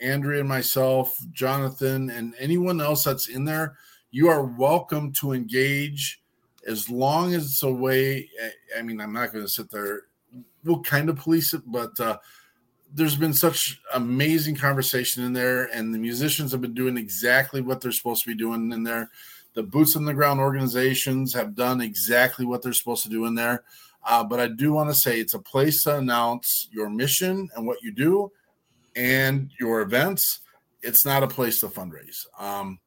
Andrea 0.00 0.40
and 0.40 0.48
myself, 0.48 1.16
Jonathan, 1.32 2.10
and 2.10 2.34
anyone 2.38 2.80
else 2.80 3.04
that's 3.04 3.28
in 3.28 3.44
there. 3.44 3.76
You 4.10 4.28
are 4.28 4.44
welcome 4.44 5.12
to 5.14 5.32
engage 5.32 6.20
as 6.66 6.90
long 6.90 7.34
as 7.34 7.46
it's 7.46 7.62
a 7.62 7.72
way. 7.72 8.28
I 8.76 8.82
mean, 8.82 9.00
I'm 9.00 9.12
not 9.12 9.32
going 9.32 9.44
to 9.44 9.50
sit 9.50 9.70
there. 9.70 10.02
We'll 10.64 10.80
kind 10.82 11.08
of 11.08 11.16
police 11.16 11.54
it, 11.54 11.62
but 11.66 11.98
uh, 11.98 12.18
there's 12.94 13.16
been 13.16 13.32
such 13.32 13.80
amazing 13.94 14.54
conversation 14.54 15.24
in 15.24 15.32
there, 15.32 15.64
and 15.64 15.94
the 15.94 15.98
musicians 15.98 16.52
have 16.52 16.60
been 16.60 16.74
doing 16.74 16.96
exactly 16.96 17.60
what 17.60 17.80
they're 17.80 17.92
supposed 17.92 18.22
to 18.24 18.28
be 18.28 18.36
doing 18.36 18.72
in 18.72 18.82
there. 18.82 19.10
The 19.54 19.62
boots 19.62 19.96
on 19.96 20.04
the 20.04 20.14
ground 20.14 20.40
organizations 20.40 21.32
have 21.34 21.54
done 21.54 21.80
exactly 21.80 22.44
what 22.44 22.62
they're 22.62 22.72
supposed 22.72 23.02
to 23.04 23.08
do 23.08 23.24
in 23.26 23.34
there. 23.34 23.64
Uh, 24.04 24.24
but 24.24 24.40
I 24.40 24.48
do 24.48 24.72
want 24.72 24.90
to 24.90 24.94
say 24.94 25.20
it's 25.20 25.34
a 25.34 25.38
place 25.38 25.82
to 25.84 25.96
announce 25.96 26.68
your 26.72 26.90
mission 26.90 27.48
and 27.54 27.66
what 27.66 27.82
you 27.82 27.92
do 27.92 28.32
and 28.96 29.50
your 29.60 29.80
events. 29.80 30.40
It's 30.82 31.06
not 31.06 31.22
a 31.22 31.28
place 31.28 31.60
to 31.60 31.68
fundraise. 31.68 32.26
Um, 32.38 32.80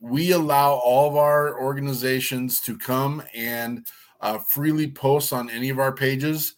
we 0.00 0.32
allow 0.32 0.72
all 0.72 1.08
of 1.08 1.16
our 1.16 1.58
organizations 1.60 2.60
to 2.62 2.76
come 2.76 3.22
and 3.34 3.86
uh, 4.20 4.38
freely 4.38 4.90
post 4.90 5.32
on 5.32 5.48
any 5.48 5.70
of 5.70 5.78
our 5.78 5.92
pages 5.92 6.54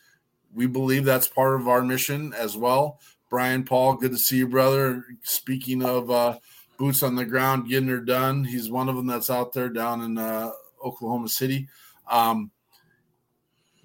we 0.55 0.67
believe 0.67 1.05
that's 1.05 1.29
part 1.29 1.61
of 1.61 1.69
our 1.69 1.83
mission 1.83 2.33
as 2.35 2.57
well. 2.57 3.01
Brian 3.29 3.65
Paul, 3.65 3.95
good 3.95 4.13
to 4.13 4.19
see 4.19 4.39
you, 4.39 4.49
brother. 4.49 5.05
Speaking 5.23 5.85
of 5.85 6.11
uh, 6.11 6.39
boots 6.79 7.03
on 7.03 7.17
the 7.17 7.25
ground, 7.25 7.69
getting 7.69 7.89
her 7.89 8.01
done, 8.01 8.45
he's 8.45 8.71
one 8.71 8.89
of 8.89 8.97
them 8.97 9.07
that's 9.07 9.31
out 9.31 9.53
there 9.53 9.69
down 9.69 10.03
in 10.03 10.19
uh, 10.19 10.51
Oklahoma 10.85 11.29
City. 11.29 11.69
Um, 12.09 12.51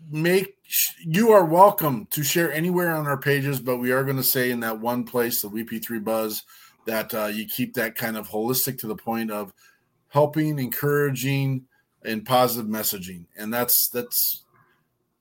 make 0.10 0.56
you 1.04 1.32
are 1.32 1.46
welcome 1.46 2.08
to 2.12 2.24
share 2.24 2.52
anywhere 2.52 2.96
on 2.96 3.08
our 3.08 3.18
pages, 3.18 3.60
but 3.60 3.78
we 3.78 3.92
are 3.92 4.04
going 4.04 4.18
to 4.18 4.24
say 4.24 4.52
in 4.52 4.60
that 4.62 4.80
one 4.80 5.04
place, 5.04 5.42
the 5.42 5.50
WP3 5.50 6.04
Buzz, 6.04 6.44
that 6.86 7.14
uh, 7.14 7.26
you 7.26 7.46
keep 7.46 7.74
that 7.74 7.96
kind 7.96 8.18
of 8.18 8.30
holistic 8.30 8.78
to 8.80 8.88
the 8.88 8.96
point 8.96 9.32
of 9.32 9.54
helping, 10.10 10.60
encouraging, 10.60 11.66
and 12.04 12.26
positive 12.26 12.70
messaging, 12.70 13.26
and 13.38 13.54
that's 13.54 13.90
that's 13.90 14.44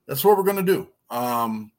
that's 0.06 0.25
what 0.25 0.37
we're 0.37 0.44
going 0.44 0.56
to 0.56 0.62
do. 0.62 0.88
Um, 1.11 1.73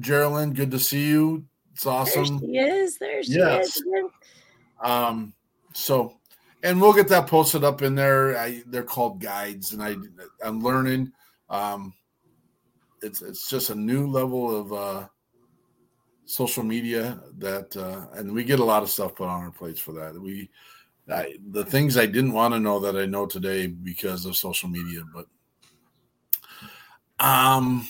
Geraldine, 0.00 0.52
good 0.52 0.70
to 0.70 0.78
see 0.78 1.08
you. 1.08 1.44
It's 1.72 1.86
awesome. 1.86 2.38
There 2.38 2.48
she 2.48 2.58
is. 2.58 2.98
There 2.98 3.22
she 3.22 3.32
yes. 3.32 3.76
is. 3.76 3.84
Um, 4.82 5.32
so, 5.72 6.18
and 6.62 6.80
we'll 6.80 6.92
get 6.92 7.08
that 7.08 7.26
posted 7.26 7.64
up 7.64 7.82
in 7.82 7.94
there. 7.94 8.36
I, 8.36 8.62
they're 8.66 8.82
called 8.82 9.20
guides, 9.20 9.72
and 9.72 9.82
I 9.82 9.96
I'm 10.44 10.60
learning. 10.60 11.12
Um, 11.48 11.94
it's 13.02 13.22
it's 13.22 13.48
just 13.48 13.70
a 13.70 13.74
new 13.74 14.06
level 14.06 14.54
of 14.54 14.72
uh, 14.72 15.08
social 16.24 16.62
media 16.62 17.20
that, 17.38 17.76
uh, 17.76 18.06
and 18.16 18.32
we 18.32 18.44
get 18.44 18.60
a 18.60 18.64
lot 18.64 18.82
of 18.82 18.90
stuff 18.90 19.14
put 19.14 19.28
on 19.28 19.42
our 19.42 19.50
plates 19.50 19.80
for 19.80 19.92
that. 19.92 20.20
We 20.20 20.50
I, 21.10 21.36
the 21.50 21.64
things 21.64 21.96
I 21.96 22.06
didn't 22.06 22.32
want 22.32 22.54
to 22.54 22.60
know 22.60 22.78
that 22.80 22.96
I 22.96 23.06
know 23.06 23.26
today 23.26 23.66
because 23.66 24.24
of 24.24 24.36
social 24.36 24.68
media, 24.68 25.02
but 25.12 25.26
um 27.18 27.86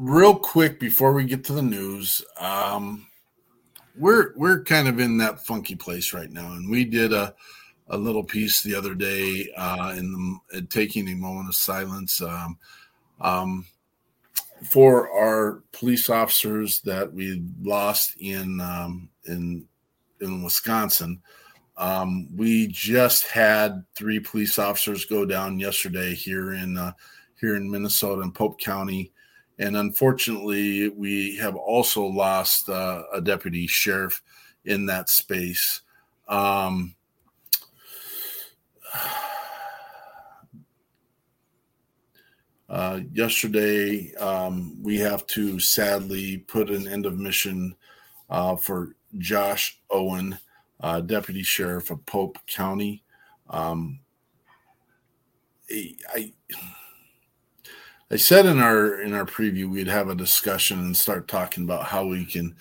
real 0.00 0.34
quick 0.34 0.80
before 0.80 1.12
we 1.12 1.24
get 1.24 1.44
to 1.44 1.52
the 1.52 1.62
news, 1.62 2.24
um, 2.38 3.06
we're 3.96 4.32
we're 4.34 4.64
kind 4.64 4.88
of 4.88 4.98
in 4.98 5.18
that 5.18 5.44
funky 5.44 5.76
place 5.76 6.14
right 6.14 6.30
now, 6.30 6.52
and 6.52 6.70
we 6.70 6.84
did 6.84 7.12
a 7.12 7.34
a 7.88 7.96
little 7.96 8.24
piece 8.24 8.62
the 8.62 8.74
other 8.74 8.94
day 8.94 9.48
uh, 9.56 9.94
in 9.96 10.40
the 10.52 10.62
taking 10.62 11.08
a 11.08 11.14
moment 11.14 11.48
of 11.48 11.54
silence 11.54 12.22
um, 12.22 12.56
um, 13.20 13.66
for 14.70 15.10
our 15.12 15.62
police 15.72 16.08
officers 16.08 16.80
that 16.82 17.12
we 17.12 17.42
lost 17.62 18.16
in 18.18 18.60
um, 18.60 19.08
in 19.26 19.66
in 20.20 20.42
Wisconsin. 20.42 21.20
Um, 21.76 22.28
we 22.36 22.68
just 22.68 23.26
had 23.26 23.84
three 23.94 24.20
police 24.20 24.58
officers 24.58 25.04
go 25.04 25.24
down 25.26 25.58
yesterday 25.58 26.14
here 26.14 26.54
in 26.54 26.78
uh, 26.78 26.92
here 27.38 27.56
in 27.56 27.70
Minnesota 27.70 28.22
in 28.22 28.32
Pope 28.32 28.58
County. 28.58 29.12
And 29.60 29.76
unfortunately, 29.76 30.88
we 30.88 31.36
have 31.36 31.54
also 31.54 32.02
lost 32.02 32.70
uh, 32.70 33.02
a 33.12 33.20
deputy 33.20 33.66
sheriff 33.66 34.22
in 34.64 34.86
that 34.86 35.10
space. 35.10 35.82
Um, 36.28 36.94
uh, 42.70 43.00
yesterday, 43.12 44.14
um, 44.14 44.82
we 44.82 44.96
have 44.96 45.26
to 45.26 45.60
sadly 45.60 46.38
put 46.38 46.70
an 46.70 46.88
end 46.88 47.04
of 47.04 47.18
mission 47.18 47.76
uh, 48.30 48.56
for 48.56 48.96
Josh 49.18 49.78
Owen, 49.90 50.38
uh, 50.80 51.02
deputy 51.02 51.42
sheriff 51.42 51.90
of 51.90 52.06
Pope 52.06 52.38
County. 52.46 53.04
Um, 53.50 54.00
I, 55.70 55.96
I 56.14 56.32
I 58.12 58.16
said 58.16 58.44
in 58.46 58.58
our 58.58 59.00
in 59.00 59.14
our 59.14 59.24
preview 59.24 59.70
we'd 59.70 59.86
have 59.86 60.08
a 60.08 60.16
discussion 60.16 60.80
and 60.80 60.96
start 60.96 61.28
talking 61.28 61.62
about 61.62 61.84
how 61.84 62.06
we 62.06 62.24
can 62.24 62.56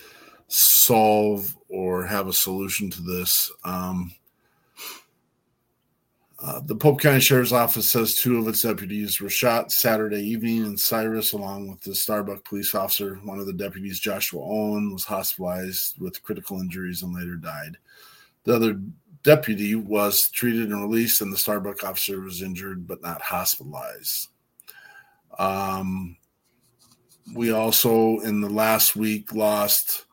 solve 0.48 1.58
or 1.70 2.06
have 2.06 2.28
a 2.28 2.34
solution 2.34 2.92
to 2.92 3.02
this. 3.02 3.52
Um, 3.64 4.14
uh, 6.42 6.62
the 6.66 6.76
Pope 6.76 7.02
County 7.02 7.20
Sheriff's 7.20 7.52
Office 7.52 7.90
says 7.90 8.16
two 8.16 8.38
of 8.38 8.48
its 8.48 8.62
deputies 8.62 9.20
were 9.20 9.30
shot 9.30 9.72
Saturday 9.72 10.22
evening 10.22 10.66
in 10.66 10.78
Cyrus, 10.78 11.34
along 11.34 11.68
with 11.68 11.82
the 11.82 11.96
Starbuck 11.96 12.46
police 12.46 12.74
officer. 12.74 13.16
One 13.24 13.40
of 13.40 13.46
the 13.46 13.54
deputies, 13.54 14.00
Joshua 14.00 14.42
Owen, 14.42 14.94
was 14.94 15.04
hospitalized 15.04 16.00
with 16.00 16.24
critical 16.24 16.62
injuries 16.62 17.02
and 17.02 17.14
later 17.14 17.36
died. 17.36 17.78
The 18.46 18.56
other 18.56 18.80
deputy 19.24 19.76
was 19.76 20.30
treated 20.30 20.70
and 20.70 20.82
released, 20.82 21.22
and 21.22 21.34
the 21.34 21.38
Starbuck 21.38 21.84
officer 21.84 22.22
was 22.22 22.42
injured 22.42 22.88
but 22.88 23.02
not 23.02 23.22
hospitalized. 23.22 24.30
Um, 25.40 26.18
we 27.34 27.52
also 27.52 28.20
in 28.20 28.42
the 28.42 28.50
last 28.50 28.96
week 28.96 29.34
lost 29.34 30.06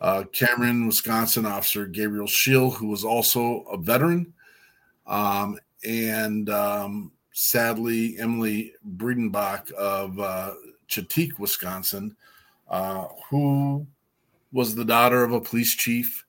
uh, 0.00 0.24
Cameron, 0.32 0.86
Wisconsin 0.86 1.44
officer 1.44 1.86
Gabriel 1.86 2.28
Scheel, 2.28 2.70
who 2.70 2.86
was 2.86 3.04
also 3.04 3.62
a 3.72 3.76
veteran, 3.76 4.32
um, 5.06 5.58
and 5.84 6.48
um, 6.50 7.12
sadly, 7.32 8.16
Emily 8.18 8.74
Breidenbach 8.96 9.72
of 9.72 10.18
uh, 10.20 10.54
Wisconsin, 11.38 12.16
uh, 12.68 13.06
who 13.28 13.86
was 14.52 14.74
the 14.74 14.84
daughter 14.84 15.24
of 15.24 15.32
a 15.32 15.40
police 15.40 15.74
chief 15.74 16.24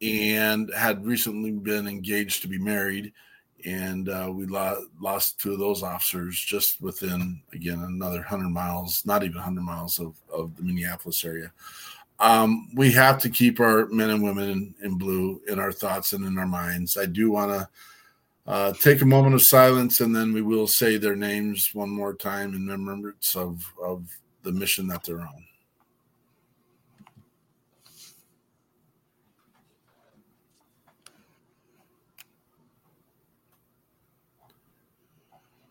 and 0.00 0.72
had 0.74 1.04
recently 1.04 1.50
been 1.50 1.86
engaged 1.86 2.42
to 2.42 2.48
be 2.48 2.58
married. 2.58 3.12
And 3.64 4.08
uh, 4.08 4.30
we 4.32 4.46
lo- 4.46 4.86
lost 5.00 5.38
two 5.38 5.52
of 5.52 5.58
those 5.58 5.82
officers 5.82 6.38
just 6.38 6.80
within, 6.80 7.40
again, 7.52 7.80
another 7.80 8.18
100 8.18 8.48
miles, 8.48 9.04
not 9.04 9.22
even 9.22 9.36
100 9.36 9.60
miles 9.60 9.98
of, 9.98 10.14
of 10.32 10.56
the 10.56 10.62
Minneapolis 10.62 11.24
area. 11.24 11.52
Um, 12.18 12.68
we 12.74 12.92
have 12.92 13.18
to 13.20 13.30
keep 13.30 13.60
our 13.60 13.86
men 13.86 14.10
and 14.10 14.22
women 14.22 14.50
in, 14.50 14.74
in, 14.82 14.98
blue 14.98 15.40
in 15.48 15.58
our 15.58 15.72
thoughts 15.72 16.12
and 16.12 16.24
in 16.26 16.38
our 16.38 16.46
minds. 16.46 16.96
I 16.96 17.06
do 17.06 17.30
want 17.30 17.52
to 17.52 17.68
uh, 18.46 18.72
take 18.74 19.00
a 19.00 19.06
moment 19.06 19.34
of 19.34 19.42
silence 19.42 20.00
and 20.00 20.14
then 20.14 20.32
we 20.32 20.42
will 20.42 20.66
say 20.66 20.96
their 20.96 21.16
names 21.16 21.74
one 21.74 21.88
more 21.88 22.14
time 22.14 22.54
in 22.54 22.66
remembrance 22.66 23.34
of, 23.36 23.64
of 23.82 24.04
the 24.42 24.52
mission 24.52 24.86
that 24.88 25.04
they're 25.04 25.20
on. 25.20 25.46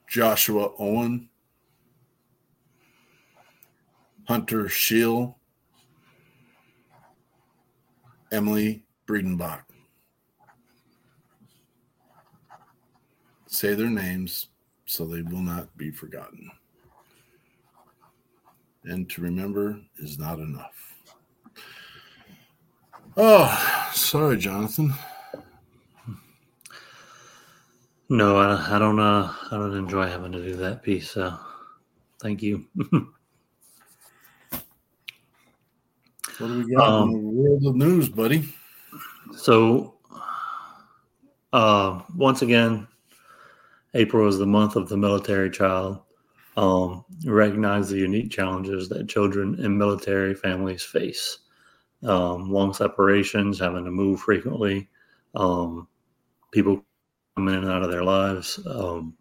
Joshua 0.10 0.72
Owen, 0.80 1.30
Hunter 4.28 4.68
Scheel, 4.68 5.38
Emily 8.32 8.84
Breidenbach. 9.08 9.62
Say 13.46 13.76
their 13.76 13.90
names 13.90 14.48
so 14.88 15.06
they 15.06 15.22
will 15.22 15.42
not 15.42 15.78
be 15.78 15.92
forgotten. 15.92 16.50
And 18.86 19.08
to 19.12 19.22
remember 19.22 19.80
is 19.98 20.18
not 20.18 20.40
enough. 20.40 20.96
Oh, 23.16 23.92
sorry, 23.94 24.38
Jonathan. 24.38 24.92
No, 28.10 28.38
I, 28.38 28.76
I 28.76 28.80
don't. 28.80 29.00
Uh, 29.00 29.32
I 29.52 29.58
don't 29.58 29.76
enjoy 29.76 30.08
having 30.08 30.32
to 30.32 30.44
do 30.44 30.56
that 30.56 30.82
piece. 30.82 31.12
So, 31.12 31.38
thank 32.20 32.42
you. 32.42 32.66
what 32.76 32.90
do 36.40 36.64
we 36.66 36.76
got 36.76 36.90
um, 36.90 37.10
in 37.10 37.22
the 37.22 37.30
world 37.30 37.66
of 37.68 37.76
news, 37.76 38.10
buddy? 38.10 38.52
So, 39.36 39.94
uh, 41.54 42.02
once 42.16 42.42
again, 42.42 42.88
April 43.94 44.28
is 44.28 44.40
the 44.40 44.46
month 44.46 44.76
of 44.76 44.90
the 44.90 44.98
military 44.98 45.52
child. 45.52 46.02
Um, 46.58 47.06
recognize 47.26 47.90
the 47.90 47.98
unique 47.98 48.32
challenges 48.32 48.90
that 48.90 49.08
children 49.08 49.64
in 49.64 49.78
military 49.78 50.34
families 50.34 50.84
face. 50.84 51.40
Um, 52.04 52.52
long 52.52 52.74
separations, 52.74 53.60
having 53.60 53.86
to 53.86 53.92
move 53.92 54.22
frequently, 54.22 54.90
um, 55.36 55.88
people 57.40 57.58
in 57.58 57.64
and 57.64 57.72
out 57.72 57.84
of 57.84 57.92
their 57.92 58.04
lives. 58.04 58.60
Um, 58.68 59.14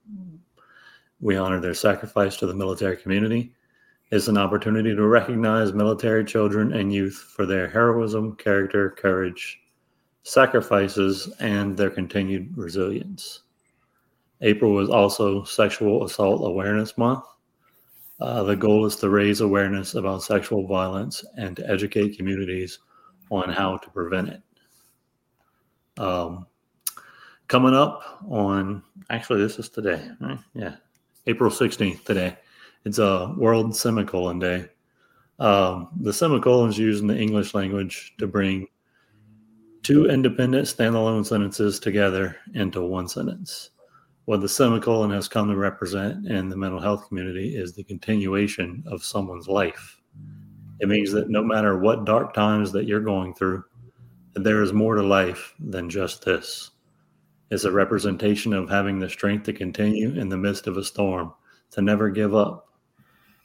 we 1.21 1.37
honor 1.37 1.61
their 1.61 1.75
sacrifice 1.75 2.37
to 2.37 2.47
the 2.47 2.55
military 2.55 2.97
community. 2.97 3.53
It's 4.11 4.29
an 4.29 4.39
opportunity 4.39 4.95
to 4.95 5.07
recognize 5.07 5.73
military 5.73 6.25
children 6.25 6.73
and 6.73 6.93
youth 6.93 7.33
for 7.35 7.45
their 7.45 7.69
heroism, 7.69 8.37
character, 8.37 8.91
courage, 8.91 9.61
sacrifices, 10.23 11.31
and 11.41 11.77
their 11.77 11.91
continued 11.91 12.57
resilience. 12.57 13.41
April 14.41 14.73
was 14.73 14.89
also 14.89 15.45
Sexual 15.45 16.05
Assault 16.05 16.47
Awareness 16.47 16.97
Month. 16.97 17.25
Uh, 18.21 18.43
the 18.45 18.57
goal 18.57 18.87
is 18.87 18.97
to 18.97 19.11
raise 19.11 19.41
awareness 19.41 19.95
about 19.95 20.23
sexual 20.23 20.67
violence 20.67 21.25
and 21.37 21.57
to 21.57 21.69
educate 21.69 22.17
communities 22.17 22.79
on 23.31 23.49
how 23.51 23.77
to 23.77 23.91
prevent 23.91 24.29
it. 24.29 24.43
Um, 25.99 26.47
coming 27.49 27.75
up 27.75 28.21
on 28.29 28.83
actually 29.11 29.41
this 29.41 29.59
is 29.59 29.69
today 29.69 30.09
right? 30.21 30.39
Yeah 30.55 30.77
april 31.29 31.51
16th 31.51 32.05
today. 32.05 32.37
It's 32.85 32.99
a 32.99 33.35
world 33.37 33.77
semicolon 33.77 34.39
day. 34.39 34.67
Um, 35.39 35.89
the 36.01 36.13
semicolon 36.13 36.71
is 36.71 36.79
used 36.79 37.03
in 37.03 37.07
the 37.07 37.19
english 37.19 37.55
language 37.55 38.15
to 38.19 38.27
bring 38.27 38.67
two 39.83 40.07
independent 40.07 40.67
standalone 40.67 41.25
sentences 41.25 41.79
together 41.79 42.37
into 42.55 42.83
one 42.83 43.09
sentence. 43.09 43.71
What 44.25 44.41
the 44.41 44.49
semicolon 44.49 45.11
has 45.11 45.29
come 45.29 45.49
to 45.49 45.57
represent 45.57 46.27
in 46.27 46.49
the 46.49 46.57
mental 46.57 46.81
health 46.81 47.07
community 47.09 47.57
is 47.57 47.73
the 47.73 47.85
continuation 47.85 48.83
of 48.87 49.05
someone's 49.05 49.49
life. 49.49 50.01
It 50.81 50.89
means 50.89 51.13
that 51.13 51.31
no 51.31 51.43
matter 51.43 51.79
what 51.79 52.05
dark 52.05 52.35
times 52.35 52.73
that 52.73 52.87
you're 52.87 53.01
going 53.01 53.35
through 53.35 53.65
there 54.35 54.63
is 54.63 54.73
more 54.73 54.95
to 54.95 55.03
life 55.03 55.55
than 55.59 55.91
just 55.91 56.25
this 56.25 56.71
is 57.51 57.65
a 57.65 57.73
representation 57.73 58.53
of 58.53 58.69
having 58.69 58.99
the 58.99 59.09
strength 59.09 59.45
to 59.45 59.53
continue 59.53 60.19
in 60.19 60.29
the 60.29 60.37
midst 60.37 60.67
of 60.67 60.77
a 60.77 60.85
storm, 60.85 61.33
to 61.71 61.83
never 61.83 62.11
give 62.11 62.35
up. 62.35 62.69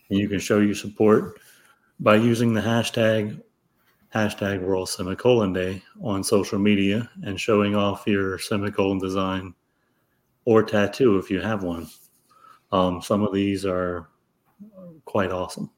And 0.09 0.19
you 0.19 0.27
can 0.27 0.39
show 0.39 0.59
your 0.59 0.75
support 0.75 1.39
by 1.99 2.15
using 2.15 2.53
the 2.53 2.61
hashtag 2.61 3.41
hashtag 4.13 4.61
World 4.61 4.89
Semicolon 4.89 5.53
Day 5.53 5.81
on 6.03 6.23
social 6.23 6.59
media 6.59 7.09
and 7.23 7.39
showing 7.39 7.75
off 7.75 8.03
your 8.05 8.37
semicolon 8.37 8.99
design 8.99 9.55
or 10.45 10.61
tattoo 10.61 11.17
if 11.17 11.31
you 11.31 11.41
have 11.41 11.63
one. 11.63 11.87
Um, 12.71 13.01
some 13.01 13.23
of 13.23 13.33
these 13.33 13.65
are 13.65 14.09
quite 15.05 15.31
awesome. 15.31 15.71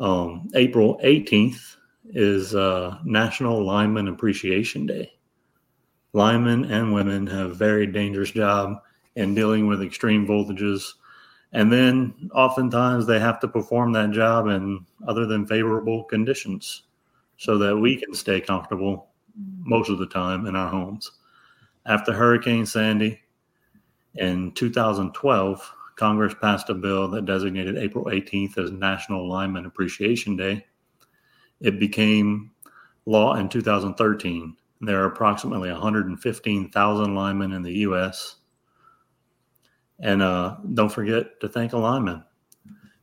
Um, 0.00 0.48
April 0.54 1.00
18th 1.02 1.76
is 2.10 2.54
uh, 2.54 2.98
National 3.04 3.64
Lineman 3.64 4.08
Appreciation 4.08 4.84
Day 4.84 5.12
linemen 6.14 6.64
and 6.66 6.94
women 6.94 7.26
have 7.26 7.50
a 7.50 7.54
very 7.54 7.86
dangerous 7.86 8.30
job 8.30 8.80
in 9.16 9.34
dealing 9.34 9.66
with 9.66 9.82
extreme 9.82 10.26
voltages. 10.26 10.94
And 11.52 11.70
then 11.70 12.30
oftentimes 12.34 13.06
they 13.06 13.20
have 13.20 13.40
to 13.40 13.48
perform 13.48 13.92
that 13.92 14.12
job 14.12 14.46
in 14.46 14.86
other 15.06 15.26
than 15.26 15.46
favorable 15.46 16.04
conditions 16.04 16.84
so 17.36 17.58
that 17.58 17.76
we 17.76 17.96
can 17.96 18.14
stay 18.14 18.40
comfortable 18.40 19.08
most 19.36 19.90
of 19.90 19.98
the 19.98 20.06
time 20.06 20.46
in 20.46 20.56
our 20.56 20.68
homes. 20.68 21.10
After 21.86 22.12
Hurricane 22.12 22.64
Sandy 22.64 23.20
in 24.14 24.52
2012, 24.52 25.72
Congress 25.96 26.34
passed 26.40 26.70
a 26.70 26.74
bill 26.74 27.08
that 27.08 27.26
designated 27.26 27.76
April 27.76 28.06
18th 28.06 28.58
as 28.58 28.70
National 28.70 29.28
Lineman 29.28 29.66
Appreciation 29.66 30.36
Day. 30.36 30.64
It 31.60 31.78
became 31.78 32.52
law 33.06 33.34
in 33.34 33.48
2013 33.48 34.56
there 34.86 35.02
are 35.02 35.06
approximately 35.06 35.70
115,000 35.70 37.14
linemen 37.14 37.52
in 37.52 37.62
the 37.62 37.72
U.S. 37.72 38.36
And 40.00 40.22
uh, 40.22 40.56
don't 40.74 40.92
forget 40.92 41.40
to 41.40 41.48
thank 41.48 41.72
a 41.72 41.78
lineman. 41.78 42.24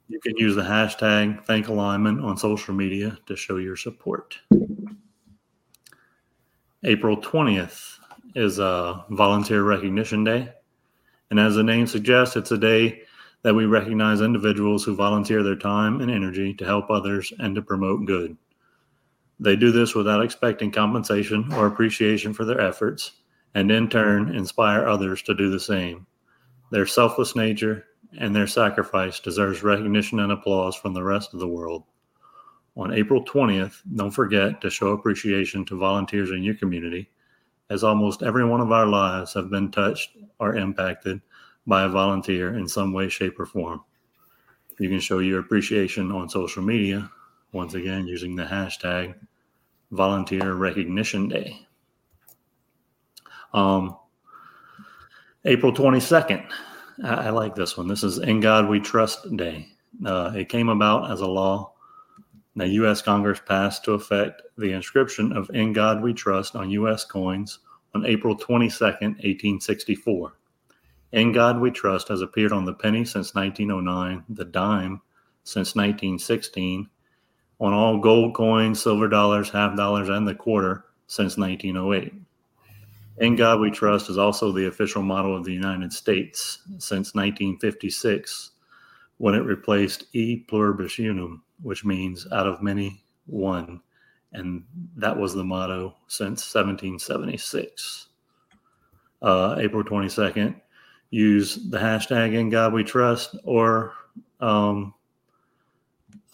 You 0.07 0.19
can 0.19 0.35
use 0.37 0.55
the 0.55 0.61
hashtag 0.61 1.45
thank 1.45 1.67
a 1.67 1.73
lineman 1.73 2.19
on 2.19 2.37
social 2.37 2.73
media 2.73 3.17
to 3.27 3.35
show 3.35 3.57
your 3.57 3.77
support. 3.77 4.37
April 6.83 7.15
20th 7.15 7.97
is 8.35 8.59
a 8.59 9.05
Volunteer 9.09 9.63
Recognition 9.63 10.23
Day. 10.23 10.51
And 11.29 11.39
as 11.39 11.55
the 11.55 11.63
name 11.63 11.87
suggests, 11.87 12.35
it's 12.35 12.51
a 12.51 12.57
day 12.57 13.03
that 13.43 13.55
we 13.55 13.65
recognize 13.65 14.21
individuals 14.21 14.83
who 14.83 14.95
volunteer 14.95 15.43
their 15.43 15.55
time 15.55 16.01
and 16.01 16.11
energy 16.11 16.53
to 16.55 16.65
help 16.65 16.89
others 16.89 17.31
and 17.39 17.55
to 17.55 17.61
promote 17.61 18.05
good. 18.05 18.37
They 19.41 19.55
do 19.55 19.71
this 19.71 19.95
without 19.95 20.23
expecting 20.23 20.71
compensation 20.71 21.51
or 21.53 21.65
appreciation 21.65 22.31
for 22.31 22.45
their 22.45 22.61
efforts, 22.61 23.13
and 23.55 23.71
in 23.71 23.89
turn 23.89 24.35
inspire 24.35 24.85
others 24.85 25.23
to 25.23 25.33
do 25.33 25.49
the 25.49 25.59
same. 25.59 26.05
Their 26.69 26.85
selfless 26.85 27.35
nature 27.35 27.85
and 28.19 28.35
their 28.35 28.45
sacrifice 28.45 29.19
deserves 29.19 29.63
recognition 29.63 30.19
and 30.19 30.31
applause 30.31 30.75
from 30.75 30.93
the 30.93 31.03
rest 31.03 31.33
of 31.33 31.39
the 31.39 31.47
world. 31.47 31.85
On 32.77 32.93
April 32.93 33.25
20th, 33.25 33.81
don't 33.95 34.11
forget 34.11 34.61
to 34.61 34.69
show 34.69 34.89
appreciation 34.89 35.65
to 35.65 35.75
volunteers 35.77 36.29
in 36.29 36.43
your 36.43 36.55
community, 36.55 37.09
as 37.71 37.83
almost 37.83 38.21
every 38.21 38.45
one 38.45 38.61
of 38.61 38.71
our 38.71 38.85
lives 38.85 39.33
have 39.33 39.49
been 39.49 39.71
touched 39.71 40.17
or 40.37 40.55
impacted 40.55 41.19
by 41.65 41.83
a 41.83 41.89
volunteer 41.89 42.55
in 42.55 42.67
some 42.67 42.93
way, 42.93 43.09
shape, 43.09 43.39
or 43.39 43.47
form. 43.47 43.81
You 44.77 44.87
can 44.87 44.99
show 44.99 45.17
your 45.17 45.39
appreciation 45.39 46.11
on 46.11 46.29
social 46.29 46.61
media, 46.61 47.09
once 47.53 47.73
again 47.73 48.05
using 48.05 48.35
the 48.35 48.43
hashtag 48.43 49.15
Volunteer 49.91 50.53
Recognition 50.53 51.27
Day. 51.27 51.67
Um, 53.53 53.97
April 55.45 55.73
22nd. 55.73 56.47
I, 57.03 57.13
I, 57.13 57.29
like 57.29 57.55
this 57.55 57.77
one. 57.77 57.87
This 57.87 58.03
is 58.03 58.19
In 58.19 58.39
God 58.39 58.69
We 58.69 58.79
Trust 58.79 59.35
Day. 59.35 59.67
Uh, 60.05 60.31
it 60.35 60.49
came 60.49 60.69
about 60.69 61.11
as 61.11 61.21
a 61.21 61.27
law 61.27 61.73
Now, 62.55 62.65
U.S. 62.65 63.01
Congress 63.01 63.41
passed 63.45 63.83
to 63.85 63.93
effect 63.93 64.41
the 64.57 64.71
inscription 64.73 65.31
of 65.33 65.49
In 65.53 65.73
God 65.73 66.01
We 66.01 66.13
Trust 66.13 66.55
on 66.55 66.69
U.S. 66.71 67.05
coins 67.05 67.59
on 67.93 68.05
April 68.05 68.35
22, 68.35 68.83
1864. 68.85 70.33
In 71.13 71.31
God 71.31 71.59
We 71.59 71.71
Trust 71.71 72.07
has 72.07 72.21
appeared 72.21 72.53
on 72.53 72.65
the 72.65 72.73
penny 72.73 73.03
since 73.03 73.35
1909, 73.35 74.23
the 74.29 74.45
dime 74.45 75.01
since 75.43 75.75
1916, 75.75 76.89
on 77.61 77.73
all 77.73 77.99
gold 77.99 78.33
coins, 78.33 78.81
silver 78.81 79.07
dollars, 79.07 79.51
half 79.51 79.77
dollars, 79.77 80.09
and 80.09 80.27
the 80.27 80.33
quarter 80.33 80.83
since 81.05 81.37
1908. 81.37 82.11
In 83.19 83.35
God 83.35 83.59
We 83.59 83.69
Trust 83.69 84.09
is 84.09 84.17
also 84.17 84.51
the 84.51 84.65
official 84.65 85.03
motto 85.03 85.33
of 85.33 85.45
the 85.45 85.53
United 85.53 85.93
States 85.93 86.63
since 86.79 87.13
1956, 87.13 88.51
when 89.17 89.35
it 89.35 89.45
replaced 89.45 90.05
E 90.13 90.37
pluribus 90.37 90.97
unum, 90.97 91.43
which 91.61 91.85
means 91.85 92.25
out 92.31 92.47
of 92.47 92.63
many, 92.63 93.03
one. 93.27 93.79
And 94.33 94.63
that 94.95 95.15
was 95.15 95.35
the 95.35 95.43
motto 95.43 95.95
since 96.07 96.53
1776. 96.53 98.07
Uh, 99.21 99.55
April 99.59 99.83
22nd, 99.83 100.59
use 101.11 101.69
the 101.69 101.77
hashtag 101.77 102.33
in 102.33 102.49
God 102.49 102.73
We 102.73 102.83
Trust, 102.83 103.35
or 103.43 103.93
um, 104.39 104.95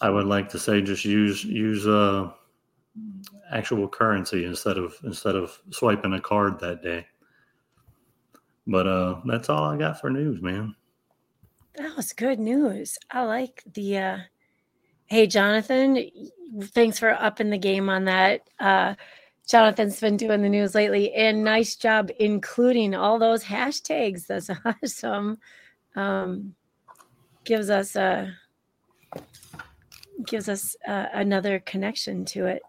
I 0.00 0.10
would 0.10 0.26
like 0.26 0.48
to 0.50 0.58
say 0.58 0.80
just 0.80 1.04
use 1.04 1.44
use 1.44 1.86
uh, 1.86 2.30
actual 3.50 3.88
currency 3.88 4.44
instead 4.44 4.78
of 4.78 4.94
instead 5.04 5.34
of 5.34 5.58
swiping 5.70 6.12
a 6.12 6.20
card 6.20 6.60
that 6.60 6.82
day. 6.82 7.06
But 8.66 8.86
uh, 8.86 9.20
that's 9.24 9.48
all 9.48 9.64
I 9.64 9.76
got 9.76 10.00
for 10.00 10.10
news, 10.10 10.42
man. 10.42 10.74
That 11.76 11.96
was 11.96 12.12
good 12.12 12.38
news. 12.38 12.98
I 13.10 13.22
like 13.22 13.62
the. 13.72 13.98
Uh... 13.98 14.18
Hey, 15.06 15.26
Jonathan, 15.26 16.10
thanks 16.64 16.98
for 16.98 17.10
upping 17.10 17.48
the 17.48 17.56
game 17.56 17.88
on 17.88 18.04
that. 18.04 18.42
Uh, 18.60 18.94
Jonathan's 19.48 19.98
been 19.98 20.18
doing 20.18 20.42
the 20.42 20.50
news 20.50 20.74
lately, 20.74 21.14
and 21.14 21.42
nice 21.42 21.76
job 21.76 22.10
including 22.20 22.94
all 22.94 23.18
those 23.18 23.42
hashtags. 23.42 24.26
That's 24.26 24.50
awesome. 24.84 25.38
Um, 25.96 26.54
gives 27.44 27.70
us 27.70 27.96
a 27.96 28.34
gives 30.26 30.48
us 30.48 30.76
uh, 30.86 31.06
another 31.12 31.60
connection 31.60 32.24
to 32.26 32.46
it. 32.46 32.62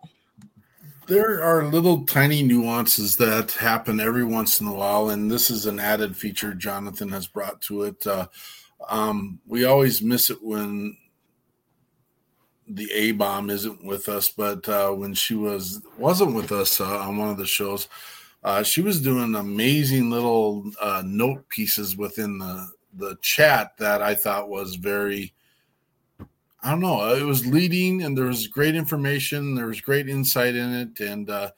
There 1.07 1.43
are 1.43 1.65
little 1.65 2.05
tiny 2.05 2.43
nuances 2.43 3.17
that 3.17 3.53
happen 3.53 3.99
every 3.99 4.23
once 4.23 4.61
in 4.61 4.67
a 4.67 4.73
while, 4.73 5.09
and 5.09 5.29
this 5.31 5.49
is 5.49 5.65
an 5.65 5.79
added 5.79 6.15
feature 6.15 6.53
Jonathan 6.53 7.09
has 7.09 7.25
brought 7.25 7.61
to 7.61 7.83
it. 7.83 8.05
Uh, 8.05 8.27
um, 8.87 9.39
we 9.47 9.65
always 9.65 10.03
miss 10.03 10.29
it 10.29 10.37
when 10.43 10.95
the 12.67 12.91
A 12.93 13.13
bomb 13.13 13.49
isn't 13.49 13.83
with 13.83 14.07
us, 14.07 14.29
but 14.29 14.69
uh, 14.69 14.91
when 14.91 15.15
she 15.15 15.33
was 15.33 15.81
wasn't 15.97 16.35
with 16.35 16.51
us 16.51 16.79
uh, 16.79 16.99
on 16.99 17.17
one 17.17 17.29
of 17.29 17.37
the 17.37 17.47
shows, 17.47 17.87
uh, 18.43 18.61
she 18.61 18.81
was 18.81 19.01
doing 19.01 19.33
amazing 19.33 20.11
little 20.11 20.71
uh, 20.79 21.01
note 21.03 21.49
pieces 21.49 21.97
within 21.97 22.37
the 22.37 22.69
the 22.93 23.17
chat 23.21 23.75
that 23.77 24.03
I 24.03 24.13
thought 24.13 24.49
was 24.49 24.75
very. 24.75 25.33
I 26.61 26.71
don't 26.71 26.81
know. 26.81 27.13
It 27.15 27.23
was 27.23 27.45
leading, 27.45 28.03
and 28.03 28.17
there 28.17 28.25
was 28.25 28.47
great 28.47 28.75
information. 28.75 29.55
There 29.55 29.67
was 29.67 29.81
great 29.81 30.09
insight 30.09 30.55
in 30.55 30.73
it, 30.73 30.99
and 30.99 31.29
uh, 31.29 31.51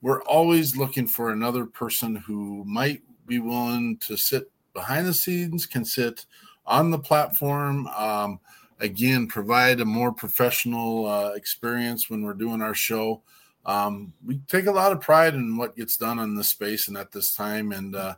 we're 0.00 0.22
always 0.22 0.76
looking 0.76 1.06
for 1.06 1.30
another 1.30 1.66
person 1.66 2.16
who 2.16 2.64
might 2.64 3.02
be 3.26 3.40
willing 3.40 3.96
to 3.98 4.16
sit 4.16 4.50
behind 4.72 5.06
the 5.06 5.14
scenes, 5.14 5.66
can 5.66 5.84
sit 5.84 6.26
on 6.66 6.90
the 6.90 6.98
platform. 6.98 7.86
Um, 7.88 8.38
again 8.80 9.26
provide 9.26 9.80
a 9.80 9.84
more 9.84 10.12
professional 10.12 11.06
uh, 11.06 11.32
experience 11.32 12.10
when 12.10 12.22
we're 12.22 12.34
doing 12.34 12.62
our 12.62 12.74
show. 12.74 13.22
Um, 13.66 14.12
we 14.24 14.38
take 14.46 14.66
a 14.66 14.72
lot 14.72 14.92
of 14.92 15.00
pride 15.00 15.34
in 15.34 15.56
what 15.56 15.76
gets 15.76 15.96
done 15.96 16.18
on 16.18 16.34
this 16.34 16.48
space 16.48 16.88
and 16.88 16.96
at 16.96 17.12
this 17.12 17.34
time, 17.34 17.72
and 17.72 17.96
uh, 17.96 18.16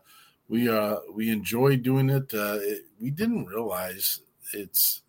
we 0.48 0.68
uh, 0.68 0.96
we 1.12 1.30
enjoy 1.30 1.76
doing 1.76 2.10
it. 2.10 2.34
Uh, 2.34 2.58
it. 2.60 2.86
We 3.00 3.10
didn't 3.10 3.46
realize 3.46 4.20
it's 4.52 5.02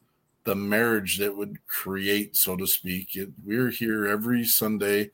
the 0.48 0.56
marriage 0.56 1.18
that 1.18 1.36
would 1.36 1.58
create, 1.68 2.36
so 2.36 2.56
to 2.56 2.66
speak. 2.66 3.18
It, 3.18 3.30
we're 3.44 3.70
here 3.70 4.08
every 4.08 4.46
Sunday. 4.46 5.12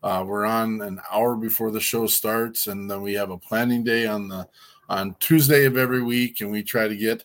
Uh, 0.00 0.24
we're 0.24 0.46
on 0.46 0.80
an 0.80 1.00
hour 1.12 1.34
before 1.34 1.72
the 1.72 1.80
show 1.80 2.06
starts, 2.06 2.68
and 2.68 2.88
then 2.88 3.02
we 3.02 3.14
have 3.14 3.30
a 3.30 3.36
planning 3.36 3.82
day 3.82 4.06
on 4.06 4.28
the 4.28 4.48
on 4.88 5.16
Tuesday 5.18 5.64
of 5.64 5.76
every 5.76 6.02
week, 6.02 6.40
and 6.40 6.52
we 6.52 6.62
try 6.62 6.86
to 6.86 6.96
get 6.96 7.24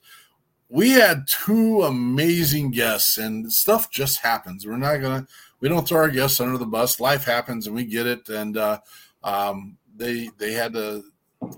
we 0.72 0.90
had 0.90 1.28
two 1.28 1.84
amazing 1.84 2.72
guests 2.72 3.20
and 3.20 3.52
stuff 3.52 3.92
just 3.92 4.22
happens. 4.22 4.66
We're 4.66 4.78
not 4.78 4.98
gonna 4.98 5.28
we 5.60 5.70
don't 5.70 5.88
throw 5.88 6.00
our 6.00 6.10
guests 6.10 6.42
under 6.42 6.58
the 6.58 6.66
bus. 6.66 7.00
Life 7.00 7.26
happens 7.26 7.68
and 7.68 7.76
we 7.76 7.86
get 7.86 8.08
it. 8.08 8.28
And 8.28 8.58
uh, 8.58 8.80
um, 9.24 9.78
they 9.96 10.32
they 10.40 10.54
had 10.54 10.74
to 10.74 11.04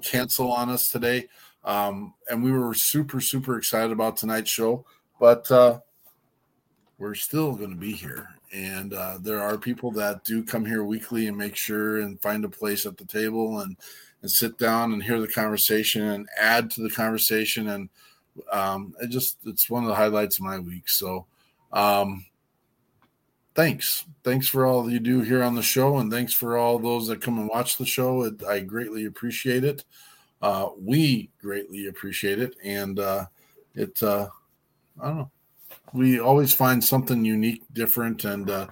cancel 0.02 0.52
on 0.52 0.70
us 0.70 0.90
today. 0.90 1.30
Um, 1.64 2.16
and 2.30 2.44
we 2.44 2.52
were 2.52 2.74
super 2.74 3.22
super 3.22 3.58
excited 3.58 3.92
about 3.92 4.18
tonight's 4.18 4.52
show. 4.52 4.86
But 5.20 5.50
uh, 5.52 5.80
we're 7.04 7.14
still 7.14 7.54
going 7.54 7.70
to 7.70 7.76
be 7.76 7.92
here 7.92 8.30
and 8.54 8.94
uh, 8.94 9.18
there 9.20 9.42
are 9.42 9.58
people 9.58 9.92
that 9.92 10.24
do 10.24 10.42
come 10.42 10.66
here 10.66 10.86
weekly 10.86 11.28
and 11.28 11.38
make 11.38 11.56
sure 11.56 12.00
and 12.00 12.22
find 12.22 12.46
a 12.46 12.50
place 12.50 12.86
at 12.86 12.98
the 12.98 13.06
table 13.06 13.60
and 13.60 13.76
and 14.22 14.32
sit 14.32 14.58
down 14.58 14.94
and 14.94 15.04
hear 15.04 15.20
the 15.20 15.28
conversation 15.28 16.02
and 16.02 16.30
add 16.40 16.72
to 16.72 16.82
the 16.82 16.90
conversation 16.90 17.68
and 17.68 17.90
um, 18.54 18.96
it 19.02 19.10
just 19.10 19.38
it's 19.46 19.70
one 19.70 19.84
of 19.84 19.90
the 19.90 19.96
highlights 19.96 20.38
of 20.38 20.46
my 20.46 20.60
week. 20.60 20.90
So, 20.90 21.26
um, 21.72 22.26
thanks, 23.54 24.06
thanks 24.24 24.48
for 24.48 24.66
all 24.66 24.90
you 24.90 25.00
do 25.00 25.22
here 25.22 25.44
on 25.44 25.56
the 25.56 25.62
show, 25.62 25.98
and 25.98 26.12
thanks 26.12 26.34
for 26.34 26.58
all 26.58 26.80
those 26.80 27.08
that 27.08 27.22
come 27.22 27.38
and 27.38 27.50
watch 27.50 27.78
the 27.78 27.86
show. 27.86 28.24
It, 28.24 28.44
I 28.44 28.62
greatly 28.62 29.06
appreciate 29.06 29.64
it. 29.64 29.84
Uh, 30.42 30.70
we 30.80 31.30
greatly 31.42 31.88
appreciate 31.88 32.40
it, 32.40 32.56
and 32.64 33.00
uh, 33.00 33.26
it 33.76 34.02
uh, 34.02 34.30
I 35.02 35.08
don't 35.08 35.18
know. 35.18 35.32
We 35.94 36.20
always 36.20 36.54
find 36.54 36.84
something 36.84 37.24
unique, 37.24 37.64
different, 37.74 38.26
and 38.26 38.50
uh, 38.50 38.68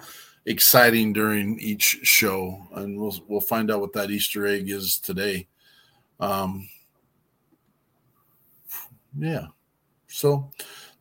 exciting 0.45 1.13
during 1.13 1.59
each 1.59 1.99
show, 2.03 2.67
and 2.73 2.99
we'll 2.99 3.15
we'll 3.27 3.41
find 3.41 3.71
out 3.71 3.81
what 3.81 3.93
that 3.93 4.11
Easter 4.11 4.47
egg 4.47 4.69
is 4.69 4.97
today. 4.97 5.47
Um, 6.19 6.67
yeah. 9.17 9.47
So 10.07 10.51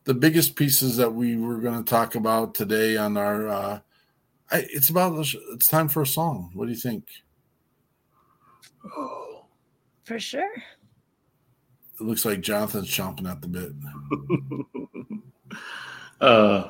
the 0.03 0.13
biggest 0.13 0.55
pieces 0.55 0.97
that 0.97 1.13
we 1.13 1.37
were 1.37 1.57
going 1.57 1.83
to 1.83 1.89
talk 1.89 2.15
about 2.15 2.55
today 2.55 2.97
on 2.97 3.17
our 3.17 3.47
uh 3.47 3.79
I, 4.51 4.65
it's 4.69 4.89
about 4.89 5.25
it's 5.53 5.67
time 5.67 5.87
for 5.87 6.01
a 6.01 6.07
song. 6.07 6.51
What 6.53 6.65
do 6.65 6.71
you 6.71 6.77
think? 6.77 7.05
Oh, 8.97 9.45
for 10.03 10.19
sure. 10.19 10.51
It 11.99 12.03
looks 12.03 12.25
like 12.25 12.41
Jonathan's 12.41 12.89
chomping 12.89 13.29
at 13.29 13.41
the 13.41 13.47
bit. 13.47 13.71
uh 16.21 16.69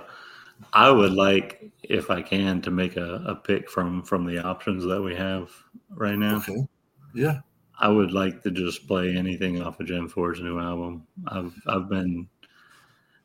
I 0.74 0.90
would 0.90 1.14
like, 1.14 1.72
if 1.84 2.10
I 2.10 2.22
can, 2.22 2.62
to 2.62 2.72
make 2.72 2.96
a, 2.98 3.24
a 3.26 3.36
pick 3.36 3.70
from 3.70 4.04
from 4.04 4.26
the 4.26 4.40
options 4.40 4.86
that 4.86 5.02
we 5.02 5.16
have 5.16 5.50
right 5.90 6.18
now. 6.18 6.38
Okay. 6.38 6.66
Yeah. 7.14 7.40
I 7.80 7.88
would 7.88 8.12
like 8.12 8.44
to 8.44 8.52
just 8.52 8.88
play 8.88 9.16
anything 9.16 9.62
off 9.62 9.80
of 9.80 9.88
Jenn 9.88 10.08
Ford's 10.08 10.40
new 10.40 10.60
album. 10.60 11.08
I've 11.28 11.54
I've 11.68 11.90
been 11.90 12.28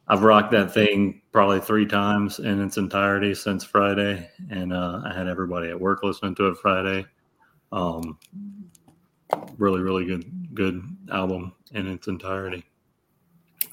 I've 0.09 0.23
rocked 0.23 0.53
that 0.53 0.73
thing 0.73 1.21
probably 1.33 1.61
three 1.61 1.87
times 1.87 2.39
in 2.39 2.63
its 2.63 2.79
entirety 2.79 3.35
since 3.35 3.65
Friday, 3.65 4.29
and 4.51 4.73
uh, 4.73 5.03
I 5.05 5.15
had 5.15 5.29
everybody 5.29 5.69
at 5.69 5.81
work 5.81 6.03
listening 6.03 6.35
to 6.37 6.49
it 6.49 6.59
Friday. 6.59 7.07
Um, 7.71 8.19
really, 9.59 9.83
really 9.83 10.07
good 10.07 10.55
good 10.55 10.83
album 11.13 11.53
in 11.73 11.87
its 11.87 12.09
entirety. 12.09 12.65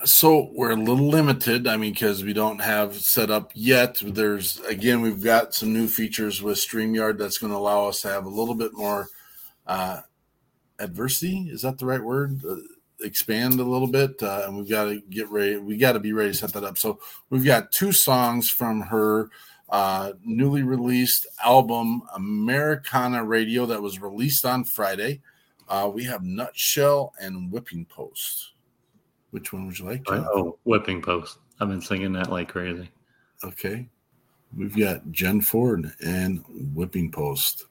So 0.05 0.49
we're 0.53 0.71
a 0.71 0.75
little 0.75 1.07
limited. 1.07 1.67
I 1.67 1.77
mean, 1.77 1.93
because 1.93 2.23
we 2.23 2.33
don't 2.33 2.59
have 2.59 2.95
set 2.95 3.31
up 3.31 3.51
yet. 3.53 3.97
There's 4.01 4.59
again, 4.61 5.01
we've 5.01 5.23
got 5.23 5.53
some 5.53 5.73
new 5.73 5.87
features 5.87 6.41
with 6.41 6.57
Streamyard 6.57 7.17
that's 7.17 7.37
going 7.37 7.51
to 7.51 7.57
allow 7.57 7.87
us 7.87 8.01
to 8.01 8.09
have 8.09 8.25
a 8.25 8.29
little 8.29 8.55
bit 8.55 8.73
more 8.73 9.07
uh, 9.67 10.01
adversity 10.79 11.49
is 11.51 11.61
that 11.61 11.77
the 11.77 11.85
right 11.85 12.03
word 12.03 12.41
uh, 12.45 12.55
expand 13.01 13.59
a 13.59 13.63
little 13.63 13.87
bit 13.87 14.21
uh, 14.21 14.43
and 14.45 14.57
we've 14.57 14.69
got 14.69 14.85
to 14.85 15.01
get 15.09 15.29
ready 15.29 15.57
we 15.57 15.77
got 15.77 15.93
to 15.93 15.99
be 15.99 16.13
ready 16.13 16.31
to 16.31 16.37
set 16.37 16.53
that 16.53 16.63
up 16.63 16.77
so 16.77 16.99
we've 17.29 17.45
got 17.45 17.71
two 17.71 17.91
songs 17.91 18.49
from 18.49 18.81
her 18.81 19.29
uh, 19.69 20.13
newly 20.23 20.63
released 20.63 21.27
album 21.43 22.01
americana 22.15 23.23
radio 23.23 23.65
that 23.65 23.81
was 23.81 23.99
released 23.99 24.45
on 24.45 24.63
friday 24.63 25.21
uh, 25.69 25.89
we 25.91 26.03
have 26.03 26.23
nutshell 26.23 27.13
and 27.19 27.51
whipping 27.51 27.85
post 27.85 28.52
which 29.33 29.51
one 29.51 29.65
would 29.65 29.79
you 29.79 29.85
like 29.85 30.03
oh 30.09 30.59
whipping 30.63 31.01
post. 31.01 31.39
I've 31.59 31.67
been 31.67 31.81
singing 31.81 32.13
that 32.13 32.29
like 32.29 32.49
crazy. 32.49 32.89
Okay. 33.43 33.89
We've 34.55 34.77
got 34.77 35.11
jenn 35.11 35.41
ford 35.41 35.91
and 36.05 36.43
whipping 36.75 37.11
post 37.11 37.65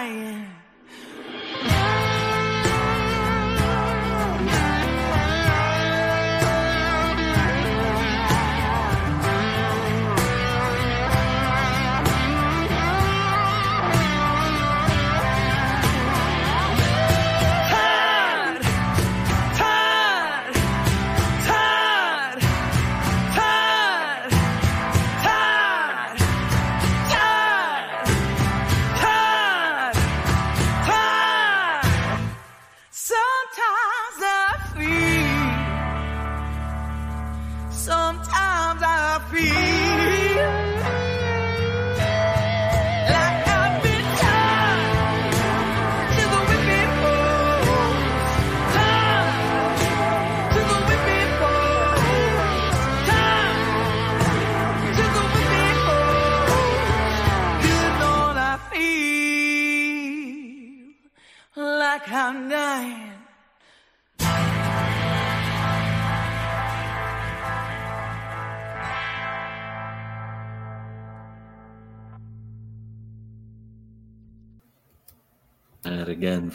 I'm 0.00 0.49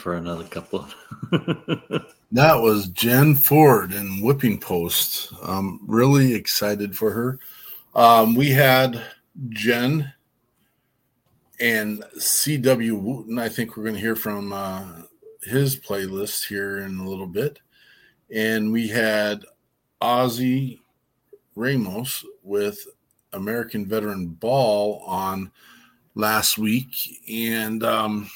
for 0.06 0.14
another 0.14 0.44
couple. 0.44 0.86
That 2.32 2.60
was 2.60 2.88
Jenn 2.88 3.34
Ford 3.34 3.92
in 3.92 4.20
Whipping 4.20 4.58
Post. 4.60 5.32
I'm 5.42 5.80
really 5.86 6.34
excited 6.34 6.96
for 6.96 7.12
her. 7.12 7.38
Um, 7.94 8.34
we 8.34 8.50
had 8.50 9.00
Jenn 9.48 10.12
and 11.60 12.04
CW 12.18 13.00
Wooten. 13.00 13.38
I 13.38 13.48
think 13.48 13.76
we're 13.76 13.84
going 13.84 13.94
to 13.94 14.00
hear 14.00 14.16
from 14.16 14.52
uh, 14.52 14.84
his 15.42 15.76
playlist 15.76 16.46
here 16.46 16.80
in 16.80 16.98
a 16.98 17.08
little 17.08 17.28
bit. 17.28 17.60
And 18.34 18.72
we 18.72 18.88
had 18.88 19.44
Ozzy 20.02 20.80
Ramos 21.54 22.24
with 22.42 22.86
American 23.32 23.86
Veteran 23.86 24.26
Ball 24.26 25.02
on 25.06 25.50
last 26.16 26.58
week. 26.58 27.22
And 27.28 27.84
um, 27.84 28.28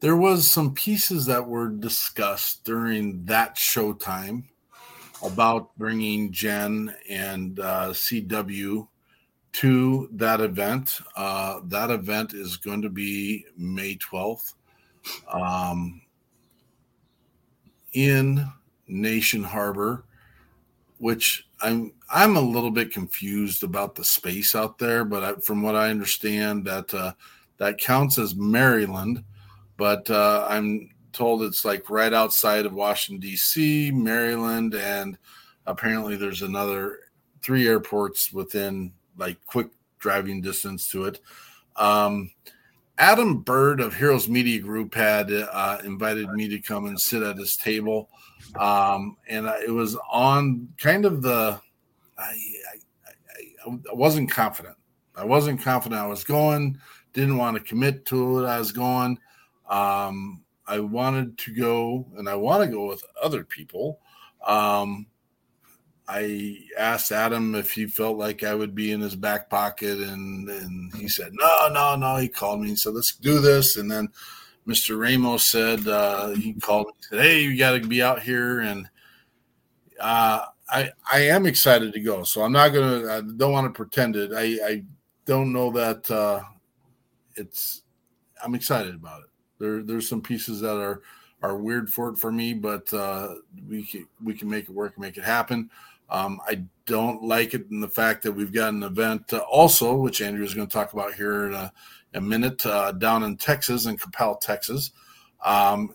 there 0.00 0.16
was 0.16 0.50
some 0.50 0.74
pieces 0.74 1.26
that 1.26 1.46
were 1.46 1.68
discussed 1.68 2.64
during 2.64 3.24
that 3.24 3.56
showtime 3.56 4.44
about 5.22 5.76
bringing 5.78 6.30
Jenn 6.30 6.94
and 7.08 7.58
uh, 7.58 7.88
CW 7.90 8.86
to 9.52 10.08
that 10.12 10.40
event. 10.40 11.00
Uh, 11.16 11.60
that 11.64 11.90
event 11.90 12.34
is 12.34 12.56
going 12.56 12.82
to 12.82 12.90
be 12.90 13.46
May 13.56 13.96
12th 13.96 14.54
um, 15.32 16.02
in 17.94 18.46
National 18.86 19.48
Harbor, 19.48 20.04
which 20.98 21.48
I'm 21.62 21.92
I'm 22.10 22.36
a 22.36 22.40
little 22.40 22.70
bit 22.70 22.92
confused 22.92 23.64
about 23.64 23.94
the 23.94 24.04
space 24.04 24.54
out 24.54 24.78
there, 24.78 25.04
but 25.04 25.24
I, 25.24 25.34
from 25.40 25.62
what 25.62 25.74
I 25.74 25.88
understand, 25.88 26.66
that 26.66 26.92
uh, 26.92 27.12
that 27.56 27.78
counts 27.78 28.18
as 28.18 28.36
Maryland 28.36 29.24
but 29.76 30.08
uh, 30.10 30.46
I'm 30.48 30.90
told 31.12 31.42
it's 31.42 31.64
like 31.64 31.88
right 31.90 32.12
outside 32.12 32.66
of 32.66 32.74
Washington 32.74 33.20
D.C., 33.20 33.90
Maryland, 33.90 34.74
and 34.74 35.18
apparently 35.66 36.16
there's 36.16 36.42
another 36.42 36.98
three 37.42 37.66
airports 37.66 38.32
within 38.32 38.92
like 39.16 39.38
quick 39.46 39.68
driving 39.98 40.40
distance 40.40 40.88
to 40.90 41.04
it. 41.04 41.20
Um, 41.76 42.30
Adam 42.98 43.40
Bird 43.40 43.80
of 43.80 43.94
Heroes 43.94 44.28
Media 44.28 44.58
Group 44.58 44.94
had 44.94 45.30
uh, 45.30 45.78
invited 45.84 46.30
me 46.30 46.48
to 46.48 46.58
come 46.58 46.86
and 46.86 46.98
sit 46.98 47.22
at 47.22 47.36
his 47.36 47.56
table, 47.56 48.08
um, 48.58 49.16
and 49.28 49.46
it 49.46 49.70
was 49.70 49.96
on 50.10 50.68
kind 50.78 51.04
of 51.04 51.22
the. 51.22 51.60
I, 52.18 52.22
I, 52.22 53.70
I, 53.70 53.78
I 53.90 53.94
wasn't 53.94 54.30
confident. 54.30 54.76
I 55.14 55.24
wasn't 55.24 55.60
confident 55.60 56.00
I 56.00 56.06
was 56.06 56.24
going. 56.24 56.78
Didn't 57.12 57.36
want 57.36 57.56
to 57.56 57.62
commit 57.62 58.06
to 58.06 58.40
it. 58.40 58.46
I 58.46 58.58
was 58.58 58.72
going. 58.72 59.18
Um, 59.68 60.42
I 60.66 60.80
wanted 60.80 61.38
to 61.38 61.54
go, 61.54 62.06
and 62.16 62.28
I 62.28 62.34
want 62.34 62.64
to 62.64 62.68
go 62.68 62.86
with 62.86 63.04
other 63.22 63.44
people. 63.44 64.00
Um, 64.46 65.06
I 66.08 66.58
asked 66.78 67.10
Adam 67.10 67.54
if 67.54 67.72
he 67.72 67.86
felt 67.86 68.16
like 68.16 68.44
I 68.44 68.54
would 68.54 68.74
be 68.74 68.92
in 68.92 69.00
his 69.00 69.16
back 69.16 69.50
pocket, 69.50 69.98
and 69.98 70.48
and 70.48 70.94
he 70.94 71.08
said 71.08 71.32
no, 71.32 71.68
no, 71.72 71.96
no. 71.96 72.16
He 72.16 72.28
called 72.28 72.60
me 72.60 72.68
and 72.68 72.78
said 72.78 72.94
let's 72.94 73.14
do 73.16 73.40
this, 73.40 73.76
and 73.76 73.90
then 73.90 74.08
Mr. 74.66 74.98
Ramos 74.98 75.50
said 75.50 75.86
uh, 75.86 76.28
he 76.30 76.52
called 76.54 76.86
me 76.86 76.92
and 76.96 77.04
said, 77.04 77.20
hey, 77.22 77.42
you 77.42 77.58
got 77.58 77.72
to 77.72 77.80
be 77.80 78.02
out 78.02 78.22
here, 78.22 78.60
and 78.60 78.88
uh, 80.00 80.42
I 80.68 80.90
I 81.12 81.20
am 81.20 81.46
excited 81.46 81.92
to 81.92 82.00
go. 82.00 82.22
So 82.22 82.42
I'm 82.42 82.52
not 82.52 82.68
gonna. 82.68 83.12
I 83.12 83.20
don't 83.20 83.52
want 83.52 83.66
to 83.66 83.76
pretend 83.76 84.16
it. 84.16 84.32
I 84.32 84.58
I 84.66 84.84
don't 85.24 85.52
know 85.52 85.70
that 85.72 86.10
uh, 86.10 86.42
it's. 87.34 87.82
I'm 88.42 88.54
excited 88.54 88.94
about 88.94 89.22
it. 89.22 89.25
There 89.58 89.82
there's 89.82 90.08
some 90.08 90.20
pieces 90.20 90.60
that 90.60 90.76
are 90.76 91.02
are 91.42 91.56
weird 91.56 91.92
for 91.92 92.08
it 92.08 92.18
for 92.18 92.32
me, 92.32 92.54
but 92.54 92.92
uh, 92.92 93.34
we 93.68 93.84
can 93.84 94.06
we 94.22 94.34
can 94.34 94.48
make 94.48 94.64
it 94.64 94.70
work 94.70 94.94
and 94.96 95.02
make 95.02 95.16
it 95.16 95.24
happen. 95.24 95.70
Um, 96.08 96.40
I 96.46 96.64
don't 96.86 97.22
like 97.22 97.54
it 97.54 97.66
in 97.70 97.80
the 97.80 97.88
fact 97.88 98.22
that 98.22 98.32
we've 98.32 98.52
got 98.52 98.72
an 98.72 98.82
event 98.82 99.32
uh, 99.32 99.38
also, 99.38 99.96
which 99.96 100.22
Andrew 100.22 100.44
is 100.44 100.54
going 100.54 100.68
to 100.68 100.72
talk 100.72 100.92
about 100.92 101.14
here 101.14 101.46
in 101.46 101.54
a, 101.54 101.72
a 102.14 102.20
minute, 102.20 102.64
uh, 102.64 102.92
down 102.92 103.24
in 103.24 103.36
Texas, 103.36 103.86
in 103.86 103.96
Coppell, 103.96 104.40
Texas. 104.40 104.92
Um, 105.44 105.94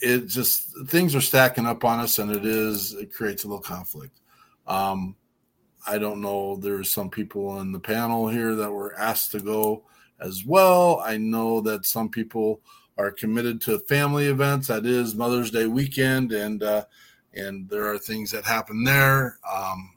it 0.00 0.26
just 0.26 0.70
things 0.86 1.14
are 1.14 1.20
stacking 1.20 1.66
up 1.66 1.84
on 1.84 2.00
us, 2.00 2.18
and 2.18 2.30
it 2.30 2.44
is 2.44 2.92
it 2.94 3.12
creates 3.12 3.44
a 3.44 3.48
little 3.48 3.62
conflict. 3.62 4.20
Um, 4.66 5.16
I 5.86 5.98
don't 5.98 6.20
know. 6.20 6.56
There's 6.56 6.90
some 6.90 7.10
people 7.10 7.60
in 7.60 7.72
the 7.72 7.80
panel 7.80 8.28
here 8.28 8.54
that 8.54 8.70
were 8.70 8.98
asked 8.98 9.32
to 9.32 9.40
go 9.40 9.84
as 10.20 10.44
well. 10.44 11.00
I 11.04 11.16
know 11.16 11.60
that 11.62 11.86
some 11.86 12.08
people 12.08 12.60
are 12.96 13.10
committed 13.10 13.60
to 13.62 13.78
family 13.80 14.26
events. 14.26 14.68
That 14.68 14.86
is 14.86 15.14
Mother's 15.14 15.50
Day 15.50 15.66
weekend, 15.66 16.32
and 16.32 16.62
uh, 16.62 16.84
and 17.34 17.68
there 17.68 17.86
are 17.90 17.98
things 17.98 18.30
that 18.30 18.44
happen 18.44 18.84
there, 18.84 19.38
um, 19.50 19.90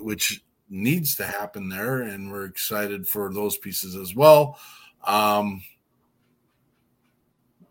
which 0.00 0.42
needs 0.68 1.14
to 1.16 1.24
happen 1.24 1.68
there, 1.68 2.02
and 2.02 2.30
we're 2.30 2.46
excited 2.46 3.06
for 3.06 3.32
those 3.32 3.56
pieces 3.58 3.94
as 3.94 4.14
well. 4.14 4.58
Um, 5.06 5.62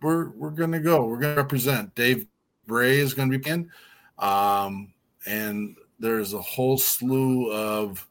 we're 0.02 0.30
we're 0.32 0.52
gonna 0.52 0.80
go. 0.80 1.06
We're 1.06 1.20
gonna 1.20 1.36
represent. 1.36 1.96
Dave 1.96 2.26
Bray 2.68 3.00
is 3.00 3.14
gonna 3.14 3.38
be 3.38 3.50
in, 3.50 3.70
um, 4.20 4.94
and 5.26 5.76
there's 6.00 6.34
a 6.34 6.42
whole 6.42 6.78
slew 6.78 7.52
of 7.52 8.08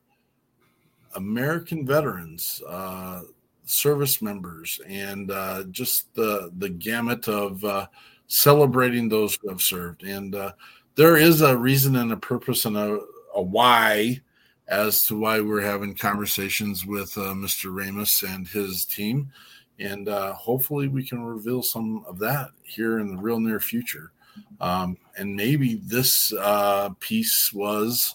American 1.15 1.87
veterans, 1.87 2.63
uh, 2.69 3.23
service 3.65 4.21
members, 4.21 4.81
and 4.87 5.31
uh, 5.31 5.65
just 5.71 6.13
the 6.15 6.51
the 6.59 6.69
gamut 6.69 7.29
of 7.29 7.65
uh, 7.65 7.87
celebrating 8.27 9.09
those 9.09 9.37
who 9.41 9.49
have 9.49 9.61
served. 9.61 10.03
And 10.03 10.35
uh, 10.35 10.53
there 10.95 11.17
is 11.17 11.41
a 11.41 11.57
reason 11.57 11.97
and 11.97 12.13
a 12.13 12.17
purpose 12.17 12.65
and 12.65 12.77
a, 12.77 13.01
a 13.35 13.43
why 13.43 14.21
as 14.69 15.05
to 15.05 15.19
why 15.19 15.41
we're 15.41 15.61
having 15.61 15.95
conversations 15.95 16.87
with 16.87 17.17
uh, 17.19 17.35
Mr. 17.35 17.75
Ramos 17.75 18.23
and 18.23 18.49
his 18.49 18.85
team. 18.85 19.31
And 19.79 20.09
uh, 20.09 20.33
hopefully, 20.35 20.89
we 20.89 21.05
can 21.07 21.23
reveal 21.25 21.63
some 21.63 22.05
of 22.07 22.19
that 22.21 22.51
here 22.63 22.99
in 23.01 23.15
the 23.15 23.21
real 23.21 23.41
near 23.41 23.61
future. 23.61 24.13
Um, 24.61 24.97
and 25.17 25.35
maybe 25.35 25.75
this 25.85 26.33
uh, 26.33 26.91
piece 27.01 27.53
was, 27.53 28.15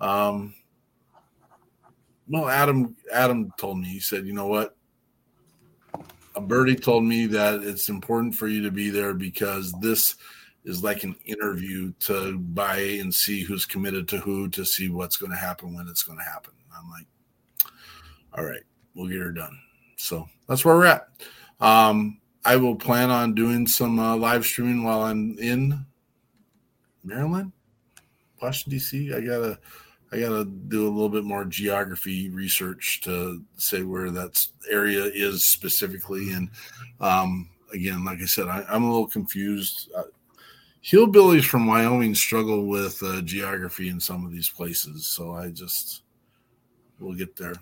um, 0.00 0.54
well, 2.28 2.48
Adam. 2.48 2.96
Adam 3.12 3.52
told 3.58 3.78
me 3.78 3.88
he 3.88 4.00
said, 4.00 4.26
"You 4.26 4.32
know 4.32 4.46
what? 4.46 4.76
A 6.36 6.40
birdie 6.40 6.76
told 6.76 7.04
me 7.04 7.26
that 7.26 7.62
it's 7.62 7.88
important 7.88 8.34
for 8.34 8.46
you 8.46 8.62
to 8.62 8.70
be 8.70 8.90
there 8.90 9.14
because 9.14 9.72
this 9.80 10.16
is 10.64 10.84
like 10.84 11.02
an 11.02 11.16
interview 11.24 11.92
to 12.00 12.38
buy 12.38 12.78
and 12.78 13.12
see 13.12 13.42
who's 13.42 13.64
committed 13.64 14.06
to 14.08 14.18
who 14.18 14.48
to 14.50 14.64
see 14.64 14.88
what's 14.88 15.16
going 15.16 15.32
to 15.32 15.38
happen 15.38 15.74
when 15.74 15.88
it's 15.88 16.02
going 16.02 16.18
to 16.18 16.24
happen." 16.24 16.52
I'm 16.76 16.90
like, 16.90 17.06
"All 18.36 18.44
right, 18.44 18.62
we'll 18.94 19.08
get 19.08 19.18
her 19.18 19.32
done." 19.32 19.58
So 19.96 20.28
that's 20.48 20.64
where 20.64 20.76
we're 20.76 20.86
at. 20.86 21.08
Um, 21.60 22.20
I 22.44 22.56
will 22.56 22.76
plan 22.76 23.10
on 23.10 23.34
doing 23.34 23.66
some 23.66 23.98
uh, 23.98 24.16
live 24.16 24.44
streaming 24.44 24.84
while 24.84 25.02
I'm 25.02 25.36
in 25.38 25.84
Maryland, 27.04 27.52
Washington 28.40 28.78
D.C. 28.78 29.12
I 29.12 29.20
gotta, 29.20 29.58
I 30.10 30.20
gotta 30.20 30.44
do 30.44 30.86
a 30.86 30.90
little 30.90 31.10
bit 31.10 31.24
more 31.24 31.44
geography 31.44 32.30
research 32.30 33.00
to 33.04 33.42
say 33.56 33.82
where 33.82 34.10
that 34.10 34.42
area 34.70 35.04
is 35.04 35.50
specifically. 35.50 36.32
And 36.32 36.50
um, 37.00 37.50
again, 37.72 38.04
like 38.04 38.20
I 38.22 38.24
said, 38.24 38.48
I, 38.48 38.64
am 38.70 38.84
a 38.84 38.90
little 38.90 39.06
confused. 39.06 39.90
Uh, 39.94 40.04
hillbillies 40.82 41.44
from 41.44 41.66
Wyoming 41.66 42.14
struggle 42.14 42.66
with 42.66 43.02
uh, 43.02 43.20
geography 43.20 43.90
in 43.90 44.00
some 44.00 44.24
of 44.24 44.32
these 44.32 44.48
places, 44.48 45.12
so 45.14 45.34
I 45.34 45.50
just 45.50 46.02
we'll 46.98 47.14
get 47.14 47.36
there. 47.36 47.54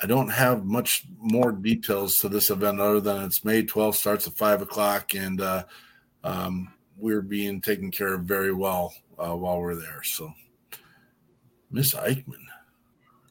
I 0.00 0.06
don't 0.06 0.28
have 0.28 0.64
much 0.64 1.04
more 1.18 1.50
details 1.50 2.18
to 2.18 2.28
this 2.28 2.50
event 2.50 2.78
other 2.78 3.00
than 3.00 3.24
it's 3.24 3.44
May 3.44 3.64
12th, 3.64 3.96
starts 3.96 4.28
at 4.28 4.36
five 4.36 4.62
o'clock, 4.62 5.14
and 5.14 5.40
uh, 5.40 5.64
um, 6.22 6.72
we're 6.96 7.22
being 7.22 7.60
taken 7.60 7.90
care 7.90 8.14
of 8.14 8.22
very 8.22 8.52
well 8.52 8.92
uh, 9.18 9.34
while 9.34 9.60
we're 9.60 9.74
there. 9.74 10.02
So, 10.02 10.32
Miss 11.70 11.94
Eichmann. 11.94 12.44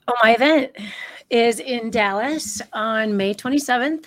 Oh, 0.07 0.13
my 0.23 0.35
event 0.35 0.71
is 1.29 1.59
in 1.59 1.89
Dallas 1.89 2.61
on 2.73 3.17
May 3.17 3.33
27th. 3.33 4.05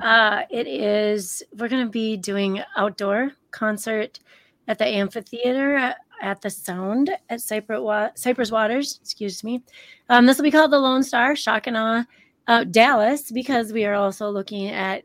Uh, 0.00 0.42
it 0.50 0.66
is, 0.66 1.42
we're 1.58 1.68
going 1.68 1.84
to 1.84 1.90
be 1.90 2.16
doing 2.16 2.62
outdoor 2.76 3.32
concert 3.50 4.20
at 4.66 4.78
the 4.78 4.86
amphitheater 4.86 5.94
at 6.22 6.40
the 6.40 6.50
Sound 6.50 7.10
at 7.28 7.40
Cypress, 7.40 8.12
Cypress 8.14 8.50
Waters. 8.50 8.98
Excuse 9.02 9.42
me. 9.44 9.62
Um, 10.08 10.26
this 10.26 10.36
will 10.36 10.44
be 10.44 10.50
called 10.50 10.70
the 10.70 10.78
Lone 10.78 11.02
Star 11.02 11.34
Shock 11.34 11.66
and 11.66 11.76
Awe 11.76 12.04
uh, 12.46 12.64
Dallas 12.64 13.30
because 13.30 13.72
we 13.72 13.84
are 13.84 13.94
also 13.94 14.30
looking 14.30 14.68
at 14.68 15.04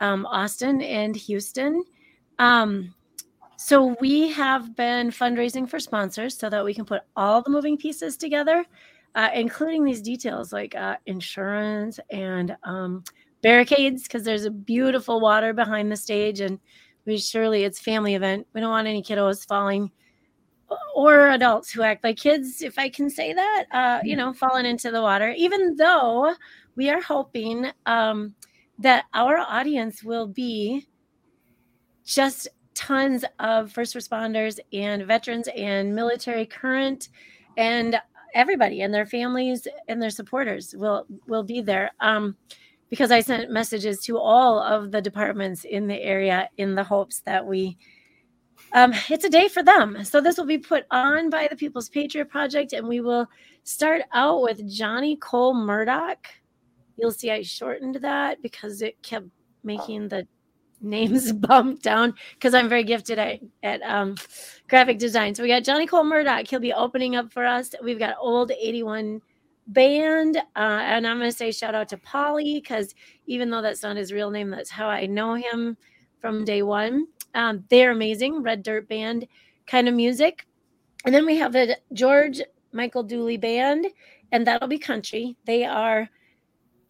um, 0.00 0.26
Austin 0.26 0.82
and 0.82 1.14
Houston. 1.14 1.84
Um, 2.38 2.94
so 3.64 3.96
we 4.00 4.28
have 4.30 4.74
been 4.74 5.10
fundraising 5.10 5.70
for 5.70 5.78
sponsors 5.78 6.36
so 6.36 6.50
that 6.50 6.64
we 6.64 6.74
can 6.74 6.84
put 6.84 7.02
all 7.14 7.42
the 7.42 7.50
moving 7.50 7.78
pieces 7.78 8.16
together, 8.16 8.66
uh, 9.14 9.28
including 9.32 9.84
these 9.84 10.02
details 10.02 10.52
like 10.52 10.74
uh, 10.74 10.96
insurance 11.06 12.00
and 12.10 12.56
um, 12.64 13.04
barricades 13.40 14.02
because 14.02 14.24
there's 14.24 14.46
a 14.46 14.50
beautiful 14.50 15.20
water 15.20 15.52
behind 15.52 15.92
the 15.92 15.96
stage 15.96 16.40
and 16.40 16.58
we 17.06 17.16
surely 17.16 17.62
it's 17.62 17.78
family 17.78 18.16
event. 18.16 18.48
We 18.52 18.60
don't 18.60 18.70
want 18.70 18.88
any 18.88 19.00
kiddos 19.00 19.46
falling 19.46 19.92
or 20.96 21.28
adults 21.28 21.70
who 21.70 21.82
act 21.82 22.02
like 22.02 22.16
kids, 22.16 22.62
if 22.62 22.80
I 22.80 22.88
can 22.88 23.08
say 23.08 23.32
that, 23.32 23.64
uh, 23.70 24.00
you 24.02 24.16
know, 24.16 24.32
falling 24.32 24.66
into 24.66 24.90
the 24.90 25.02
water, 25.02 25.34
even 25.36 25.76
though 25.76 26.34
we 26.74 26.90
are 26.90 27.00
hoping 27.00 27.70
um, 27.86 28.34
that 28.80 29.04
our 29.14 29.38
audience 29.38 30.02
will 30.02 30.26
be 30.26 30.84
just 32.04 32.48
tons 32.74 33.24
of 33.38 33.70
first 33.70 33.94
responders 33.94 34.58
and 34.72 35.06
veterans 35.06 35.48
and 35.56 35.94
military 35.94 36.46
current 36.46 37.08
and 37.56 38.00
everybody 38.34 38.80
and 38.80 38.94
their 38.94 39.06
families 39.06 39.66
and 39.88 40.00
their 40.00 40.10
supporters 40.10 40.74
will 40.76 41.06
will 41.26 41.42
be 41.42 41.60
there 41.60 41.90
um, 42.00 42.36
because 42.88 43.10
i 43.10 43.20
sent 43.20 43.50
messages 43.50 44.00
to 44.00 44.18
all 44.18 44.58
of 44.58 44.90
the 44.90 45.02
departments 45.02 45.64
in 45.64 45.86
the 45.86 46.00
area 46.02 46.48
in 46.56 46.74
the 46.74 46.84
hopes 46.84 47.20
that 47.20 47.44
we 47.44 47.76
um, 48.72 48.92
it's 49.10 49.24
a 49.24 49.30
day 49.30 49.48
for 49.48 49.62
them. 49.62 50.04
So 50.04 50.20
this 50.20 50.38
will 50.38 50.46
be 50.46 50.58
put 50.58 50.84
on 50.90 51.30
by 51.30 51.46
the 51.48 51.56
People's 51.56 51.88
Patriot 51.88 52.26
Project, 52.26 52.72
and 52.72 52.86
we 52.86 53.00
will 53.00 53.28
start 53.64 54.02
out 54.12 54.42
with 54.42 54.68
Johnny 54.68 55.16
Cole 55.16 55.54
Murdoch. 55.54 56.26
You'll 56.96 57.12
see 57.12 57.30
I 57.30 57.42
shortened 57.42 57.96
that 57.96 58.40
because 58.42 58.82
it 58.82 59.02
kept 59.02 59.26
making 59.64 60.08
the 60.08 60.26
names 60.82 61.32
bump 61.32 61.82
down 61.82 62.14
because 62.34 62.54
I'm 62.54 62.68
very 62.68 62.84
gifted 62.84 63.18
at, 63.18 63.40
at 63.62 63.82
um, 63.82 64.16
graphic 64.68 64.98
design. 64.98 65.34
So 65.34 65.42
we 65.42 65.48
got 65.48 65.64
Johnny 65.64 65.86
Cole 65.86 66.04
Murdoch. 66.04 66.46
He'll 66.48 66.60
be 66.60 66.72
opening 66.72 67.16
up 67.16 67.32
for 67.32 67.44
us. 67.44 67.74
We've 67.82 67.98
got 67.98 68.16
Old 68.18 68.50
81 68.50 69.20
Band. 69.68 70.36
Uh, 70.36 70.40
and 70.58 71.06
I'm 71.06 71.18
going 71.18 71.30
to 71.30 71.36
say 71.36 71.52
shout 71.52 71.74
out 71.74 71.88
to 71.90 71.98
Polly 71.98 72.54
because 72.54 72.94
even 73.26 73.50
though 73.50 73.62
that's 73.62 73.82
not 73.82 73.96
his 73.96 74.12
real 74.12 74.30
name, 74.30 74.50
that's 74.50 74.70
how 74.70 74.88
I 74.88 75.06
know 75.06 75.34
him 75.34 75.76
from 76.20 76.44
day 76.44 76.62
one. 76.62 77.06
Um, 77.34 77.64
they're 77.70 77.92
amazing, 77.92 78.42
Red 78.42 78.62
Dirt 78.62 78.88
Band 78.88 79.26
kind 79.66 79.88
of 79.88 79.94
music. 79.94 80.46
And 81.04 81.14
then 81.14 81.26
we 81.26 81.36
have 81.36 81.52
the 81.52 81.78
George 81.92 82.40
Michael 82.72 83.02
Dooley 83.02 83.36
Band, 83.36 83.86
and 84.30 84.46
that'll 84.46 84.68
be 84.68 84.78
country. 84.78 85.36
They 85.44 85.64
are 85.64 86.08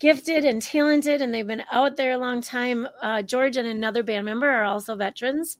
gifted 0.03 0.45
and 0.45 0.61
talented, 0.61 1.23
and 1.23 1.33
they've 1.33 1.47
been 1.47 1.63
out 1.71 1.97
there 1.97 2.13
a 2.13 2.19
long 2.19 2.43
time. 2.43 2.89
Uh, 3.01 3.23
George 3.23 3.57
and 3.57 3.69
another 3.69 4.03
band 4.03 4.27
member 4.27 4.51
are 4.51 4.65
also 4.65 4.97
veterans. 4.97 5.59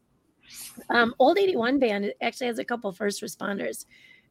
Um, 0.91 1.15
Old 1.21 1.39
81 1.39 1.79
Band 1.79 2.13
actually 2.21 2.49
has 2.49 2.59
a 2.59 2.65
couple 2.65 2.91
first 2.93 3.23
responders, 3.23 3.87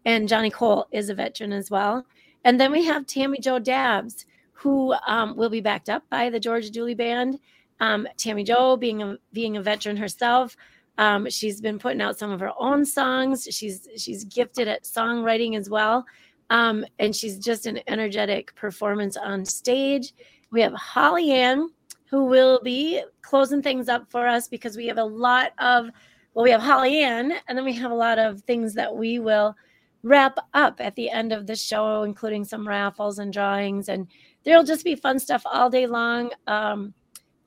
and 0.05 0.28
Johnny 0.28 0.49
Cole 0.51 0.88
is 0.91 1.09
a 1.09 1.16
veteran 1.16 1.53
as 1.53 1.72
well. 1.72 2.05
And 2.43 2.59
then 2.59 2.74
we 2.74 2.84
have 2.86 3.07
Tammy 3.07 3.39
Joe 3.39 3.59
Dabbs, 3.59 4.26
who 4.51 4.93
um, 5.07 5.38
will 5.38 5.49
be 5.49 5.62
backed 5.62 5.89
up 5.89 6.03
by 6.09 6.30
the 6.30 6.41
George 6.41 6.72
Dooley 6.72 6.95
Band. 6.95 7.39
Um, 7.80 8.05
Tammy 8.18 8.43
Joe, 8.43 8.78
being 8.78 9.01
a 9.01 9.18
being 9.34 9.57
a 9.57 9.62
veteran 9.62 9.97
herself, 9.97 10.57
Um, 10.97 11.30
she's 11.30 11.62
been 11.62 11.80
putting 11.80 12.01
out 12.01 12.20
some 12.20 12.32
of 12.32 12.41
her 12.41 12.51
own 12.59 12.86
songs. 12.86 13.47
She's 13.49 13.88
she's 13.97 14.26
gifted 14.26 14.68
at 14.68 14.84
songwriting 14.84 15.57
as 15.57 15.70
well, 15.70 16.05
um, 16.52 16.86
and 16.99 17.16
she's 17.16 17.39
just 17.39 17.66
an 17.66 17.80
energetic 17.88 18.54
performance 18.56 19.16
on 19.16 19.45
stage. 19.45 20.14
We 20.52 20.62
have 20.62 20.74
Holly 20.74 21.32
Ann, 21.32 21.70
who 22.10 22.26
will 22.26 22.60
be 22.62 23.02
closing 23.22 23.62
things 23.62 23.88
up 23.88 24.12
for 24.12 24.28
us 24.28 24.49
because 24.49 24.76
we 24.76 24.86
have 24.88 24.97
a 24.97 25.04
lot 25.04 25.54
of 25.60 25.89
well, 26.34 26.43
we 26.43 26.52
have 26.52 26.62
Holly 26.62 27.02
Ann, 27.02 27.34
and 27.47 27.58
then 27.58 27.66
we 27.66 27.74
have 27.74 27.91
a 27.91 27.95
lot 27.95 28.20
of 28.20 28.41
things 28.41 28.74
that 28.74 28.93
we 28.93 29.20
will 29.20 29.56
wrap 30.04 30.38
up 30.54 30.80
at 30.80 30.95
the 30.95 31.10
end 31.10 31.34
of 31.34 31.45
the 31.47 31.56
show, 31.56 32.04
including 32.04 32.45
some 32.45 32.68
raffles 32.68 33.20
and 33.20 33.34
drawings, 33.34 33.89
and 33.89 34.08
there'll 34.43 34.64
just 34.64 34.86
be 34.86 34.95
fun 34.95 35.20
stuff 35.20 35.43
all 35.45 35.70
day 35.70 35.88
long. 35.88 36.32
Um, 36.47 36.93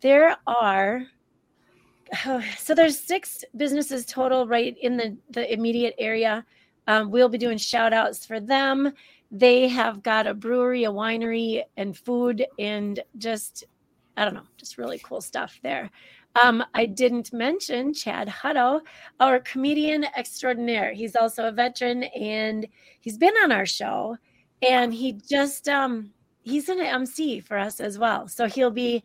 there 0.00 0.36
are 0.46 1.02
so 2.58 2.74
there's 2.74 2.98
six 2.98 3.44
businesses 3.56 4.06
total 4.06 4.46
right 4.46 4.76
in 4.80 4.96
the 4.96 5.16
the 5.28 5.52
immediate 5.52 5.94
area. 5.98 6.44
Um, 6.86 7.10
we'll 7.10 7.28
be 7.28 7.38
doing 7.38 7.58
shout 7.58 7.92
outs 7.92 8.26
for 8.26 8.40
them. 8.40 8.92
They 9.30 9.68
have 9.68 10.02
got 10.02 10.26
a 10.26 10.34
brewery, 10.34 10.84
a 10.84 10.90
winery, 10.90 11.62
and 11.76 11.96
food, 11.96 12.46
and 12.58 13.00
just 13.18 13.64
I 14.16 14.24
don't 14.24 14.34
know, 14.34 14.46
just 14.56 14.78
really 14.78 14.98
cool 14.98 15.20
stuff 15.20 15.58
there. 15.62 15.90
Um, 16.42 16.64
I 16.74 16.86
didn't 16.86 17.32
mention 17.32 17.94
Chad 17.94 18.28
Hutto, 18.28 18.80
our 19.20 19.40
comedian 19.40 20.04
extraordinaire. 20.16 20.92
He's 20.92 21.16
also 21.16 21.46
a 21.46 21.52
veteran 21.52 22.04
and 22.04 22.66
he's 23.00 23.18
been 23.18 23.34
on 23.42 23.52
our 23.52 23.66
show. 23.66 24.16
And 24.62 24.92
he 24.92 25.12
just 25.12 25.68
um, 25.68 26.12
he's 26.42 26.68
an 26.68 26.80
MC 26.80 27.40
for 27.40 27.56
us 27.58 27.80
as 27.80 27.98
well. 27.98 28.26
So 28.28 28.46
he'll 28.46 28.70
be 28.70 29.04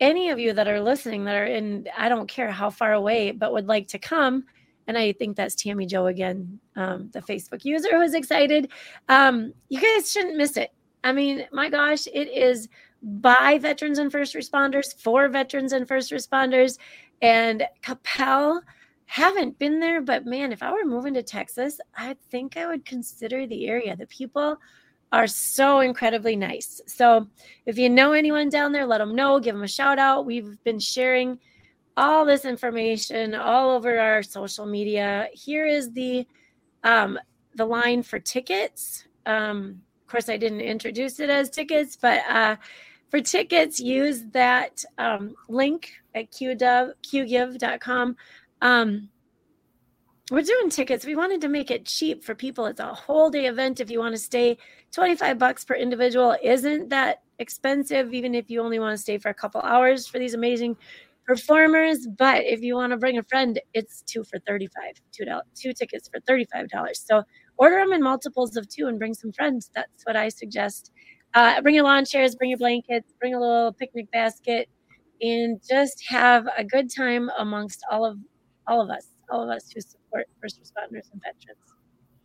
any 0.00 0.30
of 0.30 0.38
you 0.38 0.52
that 0.52 0.68
are 0.68 0.80
listening 0.80 1.24
that 1.24 1.36
are 1.36 1.46
in 1.46 1.86
I 1.96 2.08
don't 2.08 2.28
care 2.28 2.50
how 2.50 2.70
far 2.70 2.92
away, 2.92 3.30
but 3.30 3.52
would 3.52 3.66
like 3.66 3.88
to 3.88 3.98
come. 3.98 4.44
And 4.86 4.98
I 4.98 5.12
think 5.12 5.36
that's 5.36 5.54
Tammy 5.54 5.86
Joe 5.86 6.06
again, 6.06 6.60
um, 6.76 7.10
the 7.12 7.20
Facebook 7.20 7.64
user 7.64 7.88
who's 7.98 8.14
excited. 8.14 8.70
Um, 9.08 9.54
you 9.68 9.80
guys 9.80 10.12
shouldn't 10.12 10.36
miss 10.36 10.56
it. 10.56 10.72
I 11.02 11.12
mean, 11.12 11.46
my 11.52 11.68
gosh, 11.68 12.06
it 12.06 12.28
is 12.28 12.68
by 13.02 13.58
veterans 13.58 13.98
and 13.98 14.10
first 14.10 14.34
responders 14.34 14.98
for 14.98 15.28
veterans 15.28 15.72
and 15.72 15.86
first 15.86 16.12
responders. 16.12 16.78
And 17.20 17.66
Coppell, 17.82 18.60
haven't 19.06 19.58
been 19.58 19.80
there, 19.80 20.00
but 20.00 20.24
man, 20.24 20.52
if 20.52 20.62
I 20.62 20.72
were 20.72 20.84
moving 20.84 21.14
to 21.14 21.22
Texas, 21.22 21.78
I 21.96 22.16
think 22.30 22.56
I 22.56 22.66
would 22.66 22.84
consider 22.84 23.46
the 23.46 23.66
area. 23.66 23.96
The 23.96 24.06
people 24.06 24.56
are 25.12 25.26
so 25.26 25.80
incredibly 25.80 26.34
nice. 26.34 26.80
So 26.86 27.28
if 27.66 27.78
you 27.78 27.88
know 27.88 28.12
anyone 28.12 28.48
down 28.48 28.72
there, 28.72 28.86
let 28.86 28.98
them 28.98 29.14
know, 29.14 29.38
give 29.38 29.54
them 29.54 29.62
a 29.62 29.68
shout 29.68 29.98
out. 29.98 30.26
We've 30.26 30.58
been 30.64 30.80
sharing 30.80 31.38
all 31.96 32.24
this 32.24 32.44
information 32.44 33.34
all 33.34 33.70
over 33.70 33.98
our 33.98 34.22
social 34.22 34.66
media. 34.66 35.28
Here 35.32 35.66
is 35.66 35.92
the 35.92 36.26
um, 36.82 37.18
the 37.54 37.64
line 37.64 38.02
for 38.02 38.18
tickets. 38.18 39.04
Um, 39.26 39.80
of 40.02 40.10
course, 40.10 40.28
I 40.28 40.36
didn't 40.36 40.60
introduce 40.60 41.20
it 41.20 41.30
as 41.30 41.48
tickets, 41.50 41.96
but 41.96 42.22
uh, 42.28 42.56
for 43.10 43.20
tickets, 43.20 43.80
use 43.80 44.24
that 44.32 44.84
um, 44.98 45.34
link 45.48 45.92
at 46.14 46.30
qdub, 46.30 46.92
qgiv.com. 47.02 48.16
Um, 48.60 49.08
we're 50.30 50.42
doing 50.42 50.70
tickets. 50.70 51.04
We 51.04 51.16
wanted 51.16 51.40
to 51.42 51.48
make 51.48 51.70
it 51.70 51.84
cheap 51.84 52.24
for 52.24 52.34
people. 52.34 52.66
It's 52.66 52.80
a 52.80 52.94
whole 52.94 53.30
day 53.30 53.46
event. 53.46 53.80
If 53.80 53.90
you 53.90 53.98
want 53.98 54.14
to 54.14 54.20
stay, 54.20 54.56
25 54.92 55.38
bucks 55.38 55.64
per 55.64 55.74
individual 55.74 56.36
isn't 56.42 56.88
that 56.88 57.22
expensive, 57.38 58.14
even 58.14 58.34
if 58.34 58.50
you 58.50 58.60
only 58.62 58.78
want 58.78 58.94
to 58.94 59.02
stay 59.02 59.18
for 59.18 59.28
a 59.28 59.34
couple 59.34 59.60
hours 59.60 60.06
for 60.06 60.18
these 60.18 60.34
amazing 60.34 60.76
performers. 61.26 62.06
But 62.06 62.44
if 62.44 62.60
you 62.60 62.74
want 62.74 62.92
to 62.92 62.96
bring 62.96 63.18
a 63.18 63.22
friend, 63.22 63.60
it's 63.72 64.02
two 64.02 64.24
for 64.24 64.38
35, 64.46 64.94
two, 65.12 65.24
two 65.54 65.72
tickets 65.72 66.08
for 66.08 66.20
$35. 66.20 66.68
So 66.94 67.22
order 67.56 67.76
them 67.76 67.92
in 67.92 68.02
multiples 68.02 68.56
of 68.56 68.68
two 68.68 68.86
and 68.86 68.98
bring 68.98 69.14
some 69.14 69.32
friends. 69.32 69.70
That's 69.74 70.04
what 70.04 70.16
I 70.16 70.28
suggest. 70.28 70.92
Uh, 71.34 71.60
bring 71.62 71.74
your 71.74 71.84
lawn 71.84 72.04
chairs, 72.04 72.36
bring 72.36 72.50
your 72.50 72.58
blankets, 72.58 73.12
bring 73.18 73.34
a 73.34 73.40
little 73.40 73.72
picnic 73.72 74.10
basket, 74.12 74.68
and 75.20 75.60
just 75.68 76.04
have 76.08 76.46
a 76.56 76.64
good 76.64 76.94
time 76.94 77.30
amongst 77.38 77.84
all 77.90 78.04
of 78.04 78.18
all 78.66 78.80
of 78.80 78.88
us, 78.90 79.08
all 79.30 79.42
of 79.42 79.50
us 79.54 79.70
who 79.72 79.80
support 79.80 80.26
first 80.40 80.60
responders 80.60 81.10
and 81.12 81.20
veterans. 81.22 81.74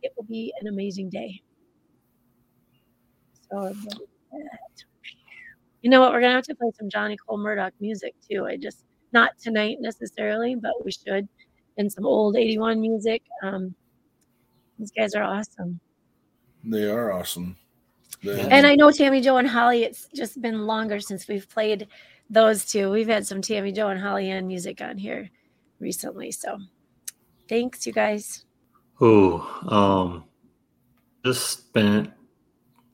It 0.02 0.12
will 0.16 0.24
be 0.24 0.52
an 0.60 0.68
amazing 0.68 1.10
day. 1.10 1.42
So, 3.50 3.74
you 5.82 5.90
know 5.90 6.00
what? 6.00 6.12
We're 6.12 6.20
gonna 6.20 6.34
have 6.34 6.44
to 6.44 6.54
play 6.54 6.70
some 6.78 6.88
Johnny 6.88 7.16
Cole 7.16 7.38
Murdoch 7.38 7.72
music 7.80 8.14
too. 8.28 8.46
I 8.46 8.56
just 8.56 8.84
not 9.12 9.38
tonight 9.38 9.78
necessarily, 9.80 10.54
but 10.54 10.72
we 10.84 10.92
should, 10.92 11.28
and 11.78 11.90
some 11.92 12.06
old 12.06 12.36
'81 12.36 12.80
music. 12.80 13.22
Um, 13.42 13.74
these 14.78 14.90
guys 14.90 15.14
are 15.14 15.22
awesome. 15.22 15.80
They 16.64 16.84
are 16.90 17.12
awesome. 17.12 17.56
They- 18.22 18.40
And 18.40 18.66
I 18.66 18.74
know 18.74 18.90
Tammy 18.90 19.20
Joe 19.20 19.38
and 19.38 19.48
Holly, 19.48 19.84
it's 19.84 20.08
just 20.14 20.40
been 20.42 20.66
longer 20.66 21.00
since 21.00 21.26
we've 21.28 21.48
played 21.48 21.88
those 22.28 22.64
two. 22.64 22.90
We've 22.90 23.08
had 23.08 23.26
some 23.26 23.40
Tammy 23.42 23.72
Joe 23.72 23.88
and 23.88 24.00
Holly 24.00 24.30
Ann 24.30 24.46
music 24.46 24.80
on 24.82 24.98
here 24.98 25.30
recently. 25.78 26.30
So 26.30 26.58
thanks, 27.48 27.86
you 27.86 27.92
guys. 27.92 28.44
Oh, 29.00 29.40
um, 29.68 30.24
just 31.24 31.48
spent 31.50 32.10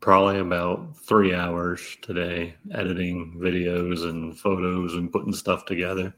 probably 0.06 0.38
about 0.38 0.96
three 0.96 1.34
hours 1.34 1.96
today 2.00 2.54
editing 2.72 3.34
videos 3.40 4.08
and 4.08 4.38
photos 4.38 4.94
and 4.94 5.10
putting 5.10 5.32
stuff 5.32 5.64
together. 5.64 6.14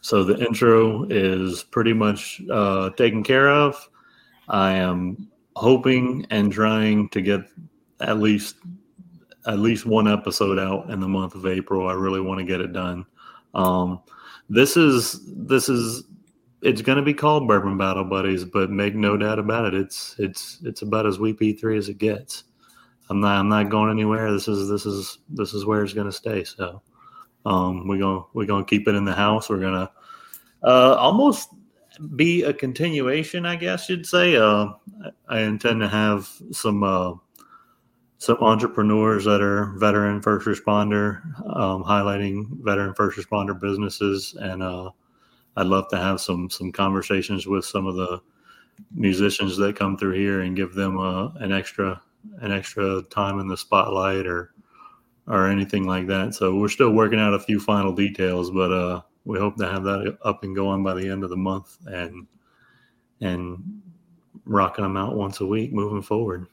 So 0.00 0.24
the 0.24 0.44
intro 0.44 1.04
is 1.04 1.62
pretty 1.62 1.92
much 1.92 2.42
uh, 2.50 2.90
taken 2.96 3.22
care 3.22 3.48
of. 3.48 3.88
I 4.48 4.72
am 4.72 5.28
hoping 5.54 6.26
and 6.30 6.50
trying 6.50 7.10
to 7.10 7.22
get 7.22 7.42
at 8.00 8.18
least 8.18 8.56
at 9.46 9.60
least 9.60 9.86
one 9.86 10.08
episode 10.08 10.58
out 10.58 10.90
in 10.90 10.98
the 10.98 11.06
month 11.06 11.36
of 11.36 11.46
April. 11.46 11.86
I 11.86 11.92
really 11.92 12.20
want 12.20 12.40
to 12.40 12.44
get 12.44 12.60
it 12.60 12.72
done. 12.72 13.06
Um, 13.54 14.00
this 14.50 14.76
is 14.76 15.20
this 15.26 15.68
is 15.68 16.02
it's 16.62 16.82
going 16.82 16.98
to 16.98 17.04
be 17.04 17.14
called 17.14 17.46
Bourbon 17.46 17.78
Battle 17.78 18.02
Buddies, 18.02 18.44
but 18.44 18.68
make 18.68 18.96
no 18.96 19.16
doubt 19.16 19.38
about 19.38 19.64
it, 19.66 19.74
it's 19.74 20.16
it's 20.18 20.58
it's 20.64 20.82
about 20.82 21.06
as 21.06 21.18
WP3 21.18 21.78
as 21.78 21.88
it 21.88 21.98
gets. 21.98 22.42
I'm 23.10 23.20
not 23.20 23.38
I'm 23.38 23.48
not 23.48 23.70
going 23.70 23.90
anywhere. 23.90 24.32
This 24.32 24.48
is 24.48 24.68
this 24.68 24.86
is 24.86 25.18
this 25.28 25.54
is 25.54 25.64
where 25.64 25.82
it's 25.82 25.94
going 25.94 26.06
to 26.08 26.12
stay. 26.12 26.44
So 26.44 26.82
um, 27.46 27.88
we're 27.88 27.98
gonna 27.98 28.24
we're 28.34 28.46
gonna 28.46 28.64
keep 28.64 28.88
it 28.88 28.94
in 28.94 29.04
the 29.04 29.14
house. 29.14 29.48
We're 29.48 29.60
gonna 29.60 29.90
uh, 30.62 30.94
almost 30.94 31.50
be 32.16 32.42
a 32.44 32.52
continuation, 32.52 33.46
I 33.46 33.56
guess 33.56 33.88
you'd 33.88 34.06
say. 34.06 34.36
Uh, 34.36 34.68
I 35.28 35.40
intend 35.40 35.80
to 35.80 35.88
have 35.88 36.30
some 36.52 36.82
uh, 36.82 37.14
some 38.18 38.38
entrepreneurs 38.38 39.24
that 39.24 39.40
are 39.40 39.72
veteran 39.78 40.20
first 40.20 40.46
responder, 40.46 41.24
um, 41.56 41.84
highlighting 41.84 42.46
veteran 42.62 42.94
first 42.94 43.18
responder 43.18 43.58
businesses, 43.58 44.36
and 44.40 44.62
uh, 44.62 44.90
I'd 45.56 45.66
love 45.66 45.88
to 45.90 45.96
have 45.96 46.20
some 46.20 46.50
some 46.50 46.72
conversations 46.72 47.46
with 47.46 47.64
some 47.64 47.86
of 47.86 47.96
the 47.96 48.20
musicians 48.92 49.56
that 49.56 49.76
come 49.76 49.96
through 49.96 50.14
here 50.14 50.42
and 50.42 50.54
give 50.54 50.74
them 50.74 50.98
uh, 50.98 51.28
an 51.36 51.52
extra 51.52 52.00
an 52.40 52.52
extra 52.52 53.02
time 53.10 53.40
in 53.40 53.48
the 53.48 53.56
spotlight 53.56 54.26
or 54.26 54.52
or 55.26 55.46
anything 55.46 55.86
like 55.86 56.06
that. 56.06 56.34
So 56.34 56.54
we're 56.56 56.68
still 56.68 56.92
working 56.92 57.20
out 57.20 57.34
a 57.34 57.38
few 57.38 57.60
final 57.60 57.92
details, 57.92 58.50
but 58.50 58.72
uh, 58.72 59.02
we 59.24 59.38
hope 59.38 59.56
to 59.56 59.68
have 59.68 59.84
that 59.84 60.16
up 60.24 60.42
and 60.42 60.54
going 60.56 60.82
by 60.82 60.94
the 60.94 61.08
end 61.08 61.22
of 61.24 61.30
the 61.30 61.36
month 61.36 61.76
and 61.86 62.26
and 63.20 63.82
rocking 64.46 64.84
them 64.84 64.96
out 64.96 65.16
once 65.16 65.40
a 65.40 65.46
week 65.46 65.72
moving 65.72 66.00
forward. 66.02 66.46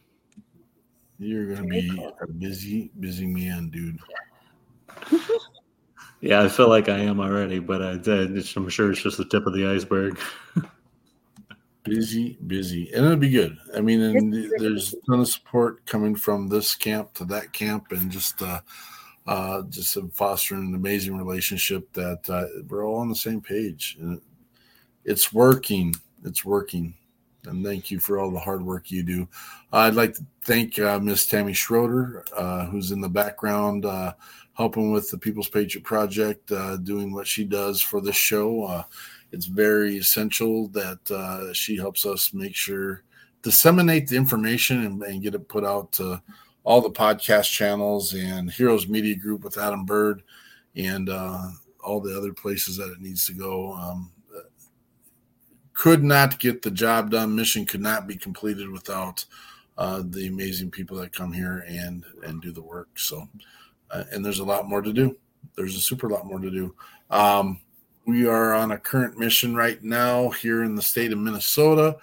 You're 1.20 1.56
gonna 1.56 1.68
be 1.68 2.12
a 2.22 2.28
busy, 2.28 2.92
busy 3.00 3.26
man, 3.26 3.70
dude. 3.70 4.00
Yeah, 6.22 6.42
I 6.42 6.48
feel 6.50 6.70
like 6.70 6.90
I 6.90 6.98
am 6.98 7.20
already, 7.20 7.60
but 7.60 7.82
I, 7.84 7.92
I- 7.92 8.44
I'm 8.56 8.70
sure 8.70 8.90
it's 8.92 9.02
just 9.04 9.18
the 9.18 9.26
tip 9.26 9.46
of 9.46 9.54
the 9.54 9.68
iceberg. 9.68 10.18
Busy, 11.86 12.36
busy, 12.48 12.92
and 12.94 13.06
it'll 13.06 13.16
be 13.16 13.30
good. 13.30 13.60
I 13.76 13.80
mean, 13.80 14.02
and 14.02 14.34
there's 14.58 14.94
a 14.94 14.98
ton 15.06 15.20
of 15.20 15.28
support 15.28 15.86
coming 15.86 16.16
from 16.16 16.50
this 16.50 16.74
camp 16.74 17.14
to 17.14 17.26
that 17.26 17.54
camp, 17.54 17.92
and 17.92 18.10
just 18.10 18.42
uh, 18.42 18.62
uh, 19.28 19.62
just 19.70 19.96
fostering 20.12 20.70
an 20.70 20.74
amazing 20.74 21.16
relationship 21.16 21.94
that 21.94 22.28
uh, 22.28 22.46
we're 22.68 22.84
all 22.84 22.98
on 22.98 23.10
the 23.10 23.16
same 23.16 23.40
page, 23.40 23.98
and 24.00 24.20
it's 25.04 25.32
working. 25.32 25.94
It's 26.24 26.44
working. 26.44 26.96
And 27.46 27.64
thank 27.64 27.92
you 27.92 28.00
for 28.00 28.18
all 28.18 28.32
the 28.32 28.40
hard 28.40 28.66
work 28.66 28.90
you 28.90 29.04
do. 29.04 29.28
I'd 29.72 29.94
like 29.94 30.16
to 30.16 30.26
thank 30.44 30.80
uh, 30.80 31.00
Miss 31.00 31.28
Tammy 31.28 31.54
Schroeder, 31.54 32.26
uh, 32.36 32.66
who's 32.66 32.92
in 32.92 33.00
the 33.00 33.10
background 33.10 33.86
uh, 33.86 34.14
helping 34.54 34.92
with 34.92 35.12
the 35.12 35.20
People's 35.20 35.50
Patriot 35.50 35.84
Project, 35.84 36.52
uh, 36.52 36.78
doing 36.78 37.14
what 37.14 37.28
she 37.28 37.44
does 37.44 37.80
for 37.80 38.02
this 38.02 38.16
show. 38.16 38.84
Uh, 39.26 39.36
it's 39.36 39.46
very 39.46 39.98
essential 39.98 40.68
that 40.70 41.12
uh, 41.12 41.54
she 41.54 41.76
helps 41.76 42.06
us 42.06 42.34
make 42.34 42.56
sure 42.56 43.04
disseminate 43.42 44.08
the 44.08 44.16
information 44.16 44.86
and, 44.86 45.04
and 45.04 45.22
get 45.22 45.36
it 45.36 45.48
put 45.48 45.64
out 45.64 45.92
to 45.92 46.22
all 46.64 46.82
the 46.82 46.90
podcast 46.90 47.50
channels 47.52 48.14
and 48.14 48.52
Heroes 48.52 48.88
Media 48.88 49.16
Group 49.16 49.44
with 49.44 49.58
Adam 49.58 49.86
Bird 49.86 50.24
and 50.76 51.10
uh, 51.10 51.50
all 51.84 52.02
the 52.02 52.18
other 52.18 52.34
places 52.34 52.78
that 52.78 52.92
it 52.92 53.02
needs 53.02 53.26
to 53.28 53.34
go. 53.34 53.74
Um, 53.74 54.12
could 55.76 56.04
not 56.04 56.40
get 56.40 56.62
the 56.62 56.72
job 56.72 57.12
done. 57.12 57.36
Mission 57.36 57.66
could 57.66 57.82
not 57.82 58.08
be 58.08 58.16
completed 58.16 58.70
without 58.70 59.26
uh, 59.78 60.02
the 60.06 60.28
amazing 60.28 60.72
people 60.72 60.98
that 60.98 61.14
come 61.14 61.34
here 61.34 61.66
and 61.68 62.04
and 62.24 62.42
do 62.42 62.52
the 62.52 62.62
work. 62.62 62.88
So, 62.96 63.28
uh, 63.92 64.06
and 64.12 64.26
there's 64.26 64.40
a 64.40 64.46
lot 64.46 64.68
more 64.68 64.82
to 64.82 64.94
do. 64.94 65.18
There's 65.56 65.76
a 65.76 65.82
super 65.82 66.10
lot 66.10 66.26
more 66.26 66.40
to 66.40 66.50
do. 66.50 66.74
Um, 67.12 67.60
we 68.06 68.28
are 68.28 68.54
on 68.54 68.72
a 68.72 68.78
current 68.78 69.18
mission 69.18 69.56
right 69.56 69.84
now 69.84 70.30
here 70.30 70.64
in 70.64 70.76
the 70.76 70.82
state 70.82 71.12
of 71.12 71.18
Minnesota. 71.18 71.98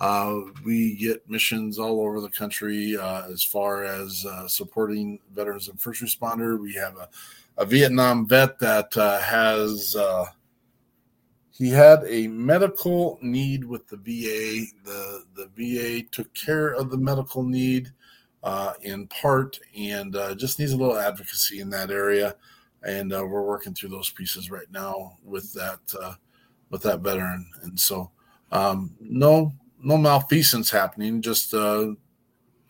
Uh, 0.00 0.42
we 0.64 0.94
get 0.94 1.28
missions 1.28 1.78
all 1.78 2.00
over 2.00 2.20
the 2.20 2.30
country 2.30 2.96
uh, 2.96 3.24
as 3.24 3.42
far 3.42 3.84
as 3.84 4.24
uh, 4.24 4.46
supporting 4.46 5.18
veterans 5.34 5.68
and 5.68 5.80
first 5.80 6.00
responder. 6.00 6.60
We 6.60 6.74
have 6.74 6.96
a, 6.96 7.08
a 7.56 7.66
Vietnam 7.66 8.26
vet 8.26 8.60
that 8.60 8.96
uh, 8.96 9.18
has 9.18 9.96
uh, 9.96 10.26
he 11.50 11.70
had 11.70 12.04
a 12.06 12.28
medical 12.28 13.18
need 13.20 13.64
with 13.64 13.88
the 13.88 13.96
VA. 13.96 14.66
The 14.84 15.24
the 15.34 15.50
VA 15.56 16.08
took 16.12 16.32
care 16.32 16.68
of 16.68 16.90
the 16.90 16.98
medical 16.98 17.42
need 17.42 17.92
uh, 18.44 18.74
in 18.82 19.08
part, 19.08 19.58
and 19.76 20.16
just 20.36 20.60
needs 20.60 20.70
a 20.70 20.76
little 20.76 20.96
advocacy 20.96 21.58
in 21.58 21.70
that 21.70 21.90
area. 21.90 22.36
And 22.82 23.12
uh, 23.12 23.24
we're 23.26 23.42
working 23.42 23.74
through 23.74 23.88
those 23.90 24.10
pieces 24.10 24.50
right 24.50 24.70
now 24.70 25.18
with 25.24 25.52
that 25.54 25.80
uh, 26.00 26.14
with 26.70 26.82
that 26.82 27.00
veteran. 27.00 27.48
And 27.62 27.78
so, 27.78 28.10
um, 28.52 28.94
no 29.00 29.52
no 29.82 29.96
malfeasance 29.96 30.70
happening. 30.70 31.20
Just 31.22 31.54
uh, 31.54 31.94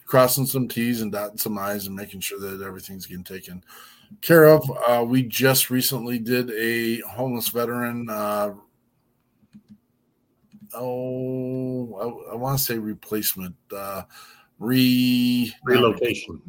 crossing 0.06 0.46
some 0.46 0.68
T's 0.68 1.02
and 1.02 1.12
dotting 1.12 1.38
some 1.38 1.59
I's 1.59 1.86
and 1.86 1.96
making 1.96 2.20
sure 2.20 2.40
that 2.40 2.64
everything's 2.64 3.06
getting 3.06 3.24
taken 3.24 3.62
care 4.22 4.46
of. 4.46 4.70
Uh, 4.86 5.04
we 5.04 5.22
just 5.22 5.68
recently 5.68 6.18
did 6.18 6.50
a 6.52 7.00
homeless 7.00 7.48
veteran 7.48 8.09
uh, 8.09 8.54
oh, 10.74 12.24
I, 12.28 12.32
I 12.32 12.34
want 12.36 12.59
to 12.59 12.64
say 12.64 12.78
replacement, 12.78 13.54
uh, 13.74 14.02
re 14.59 15.54
Relocation. 15.64 16.40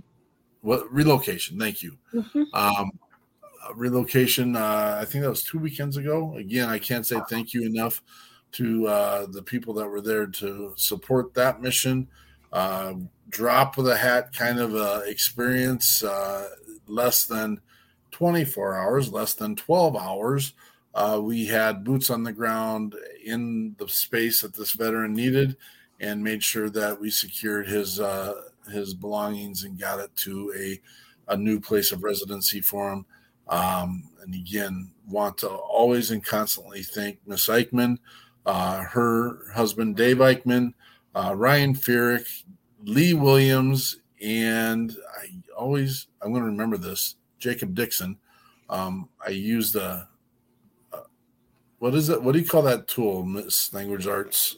what 0.61 0.91
relocation. 0.91 1.59
Thank 1.59 1.83
you. 1.83 1.97
Mhm. 2.13 2.45
Um, 2.53 2.91
relocation. 3.75 4.55
Uh, 4.55 4.97
I 5.01 5.05
think 5.05 5.23
that 5.23 5.29
was 5.29 5.43
two 5.43 5.59
weekends 5.59 5.97
ago. 5.97 6.35
Again, 6.35 6.69
I 6.69 6.79
can't 6.79 7.05
say 7.05 7.19
thank 7.29 7.53
you 7.53 7.63
enough 7.63 8.01
to 8.53 8.87
uh, 8.87 9.25
the 9.27 9.43
people 9.43 9.73
that 9.75 9.87
were 9.87 10.01
there 10.01 10.27
to 10.27 10.73
support 10.75 11.33
that 11.35 11.61
mission. 11.61 12.07
Uh, 12.51 12.93
drop 13.29 13.77
of 13.77 13.85
the 13.85 13.95
hat 13.95 14.33
kind 14.33 14.59
of 14.59 14.75
uh, 14.75 15.01
experience. 15.05 16.03
Uh, 16.03 16.49
less 16.89 17.25
than 17.25 17.61
24 18.11 18.75
hours, 18.75 19.11
less 19.11 19.33
than 19.33 19.55
12 19.55 19.95
hours. 19.95 20.53
Uh, 20.93 21.19
we 21.21 21.45
had 21.45 21.83
boots 21.83 22.09
on 22.09 22.23
the 22.23 22.33
ground 22.33 22.95
in 23.23 23.75
the 23.77 23.87
space 23.87 24.41
that 24.41 24.55
this 24.55 24.73
veteran 24.73 25.13
needed, 25.13 25.55
and 25.99 26.23
made 26.23 26.43
sure 26.43 26.69
that 26.69 26.99
we 26.99 27.11
secured 27.11 27.67
his 27.67 27.99
uh, 27.99 28.33
his 28.71 28.93
belongings 28.93 29.63
and 29.63 29.79
got 29.79 29.99
it 29.99 30.13
to 30.15 30.51
a 30.57 30.81
a 31.31 31.37
new 31.37 31.59
place 31.59 31.91
of 31.91 32.03
residency 32.03 32.59
for 32.59 32.91
him. 32.91 33.05
Um, 33.49 34.09
and 34.21 34.33
again, 34.33 34.91
want 35.07 35.39
to 35.39 35.49
always 35.49 36.11
and 36.11 36.23
constantly 36.23 36.83
thank 36.83 37.19
Miss 37.25 37.47
Eichmann, 37.47 37.97
uh, 38.45 38.81
her 38.83 39.51
husband 39.53 39.95
Dave 39.95 40.17
Eichmann, 40.17 40.73
uh, 41.15 41.33
Ryan 41.35 41.73
Fierick, 41.73 42.27
Lee 42.83 43.13
Williams, 43.13 43.97
and 44.21 44.95
I 45.19 45.41
always 45.57 46.07
I'm 46.21 46.31
going 46.31 46.43
to 46.43 46.49
remember 46.49 46.77
this 46.77 47.15
Jacob 47.39 47.73
Dixon. 47.73 48.17
Um, 48.69 49.09
I 49.25 49.31
used 49.31 49.73
the 49.73 50.07
uh, 50.93 50.99
what 51.79 51.95
is 51.95 52.09
it? 52.09 52.21
What 52.21 52.33
do 52.33 52.39
you 52.39 52.47
call 52.47 52.61
that 52.63 52.87
tool, 52.87 53.25
Miss 53.25 53.73
Language 53.73 54.07
Arts? 54.07 54.57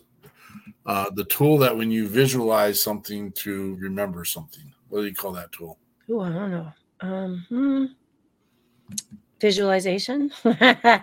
Uh, 0.86 1.10
the 1.12 1.26
tool 1.26 1.58
that 1.60 1.78
when 1.78 1.92
you 1.92 2.08
visualize 2.08 2.82
something 2.82 3.32
to 3.34 3.76
remember 3.76 4.26
something. 4.26 4.74
What 4.89 5.02
do 5.02 5.08
you 5.08 5.16
call 5.16 5.32
that 5.34 5.52
tool? 5.52 5.78
Oh, 6.10 6.22
I 6.22 6.30
don't 6.30 6.52
know. 6.52 6.74
Um, 7.02 7.46
hmm. 7.48 7.86
Visualization. 9.39 10.32
I 10.46 11.02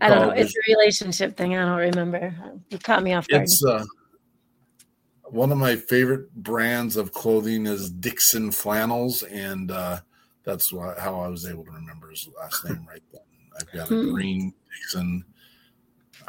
don't 0.00 0.10
Oh, 0.10 0.26
know. 0.26 0.30
It's 0.30 0.54
a 0.56 0.72
relationship 0.72 1.36
thing. 1.36 1.56
I 1.56 1.64
don't 1.64 1.78
remember. 1.78 2.34
You 2.68 2.78
caught 2.78 3.02
me 3.02 3.14
off 3.14 3.28
guard. 3.28 3.44
It's 3.44 3.64
uh, 3.64 3.84
one 5.24 5.52
of 5.52 5.58
my 5.58 5.76
favorite 5.76 6.32
brands 6.34 6.96
of 6.96 7.12
clothing 7.12 7.66
is 7.66 7.92
Dixxon 7.92 8.52
Flannels, 8.54 9.22
and 9.24 9.70
uh, 9.70 10.00
that's 10.44 10.72
why, 10.72 10.94
how 10.98 11.20
I 11.20 11.28
was 11.28 11.46
able 11.46 11.64
to 11.64 11.70
remember 11.70 12.10
his 12.10 12.28
last 12.36 12.64
name 12.64 12.86
right 12.88 13.02
then. 13.12 13.20
I've 13.58 13.72
got 13.72 13.90
a 13.90 13.94
Hmm. 13.94 14.12
green 14.12 14.54
Dixxon. 14.94 15.22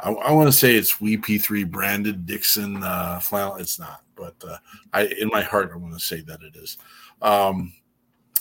I, 0.00 0.10
I 0.10 0.32
want 0.32 0.48
to 0.48 0.56
say 0.56 0.76
it's 0.76 0.94
WP3 0.94 1.70
branded 1.70 2.24
Dixxon 2.26 2.82
uh, 2.84 3.18
flannel. 3.20 3.56
It's 3.56 3.80
not, 3.80 4.02
but 4.16 4.34
uh, 4.46 4.58
I 4.92 5.06
in 5.06 5.28
my 5.28 5.42
heart 5.42 5.70
I 5.72 5.76
want 5.76 5.94
to 5.94 6.00
say 6.00 6.20
that 6.22 6.40
it 6.42 6.56
is. 6.56 6.78
Um, 7.20 7.72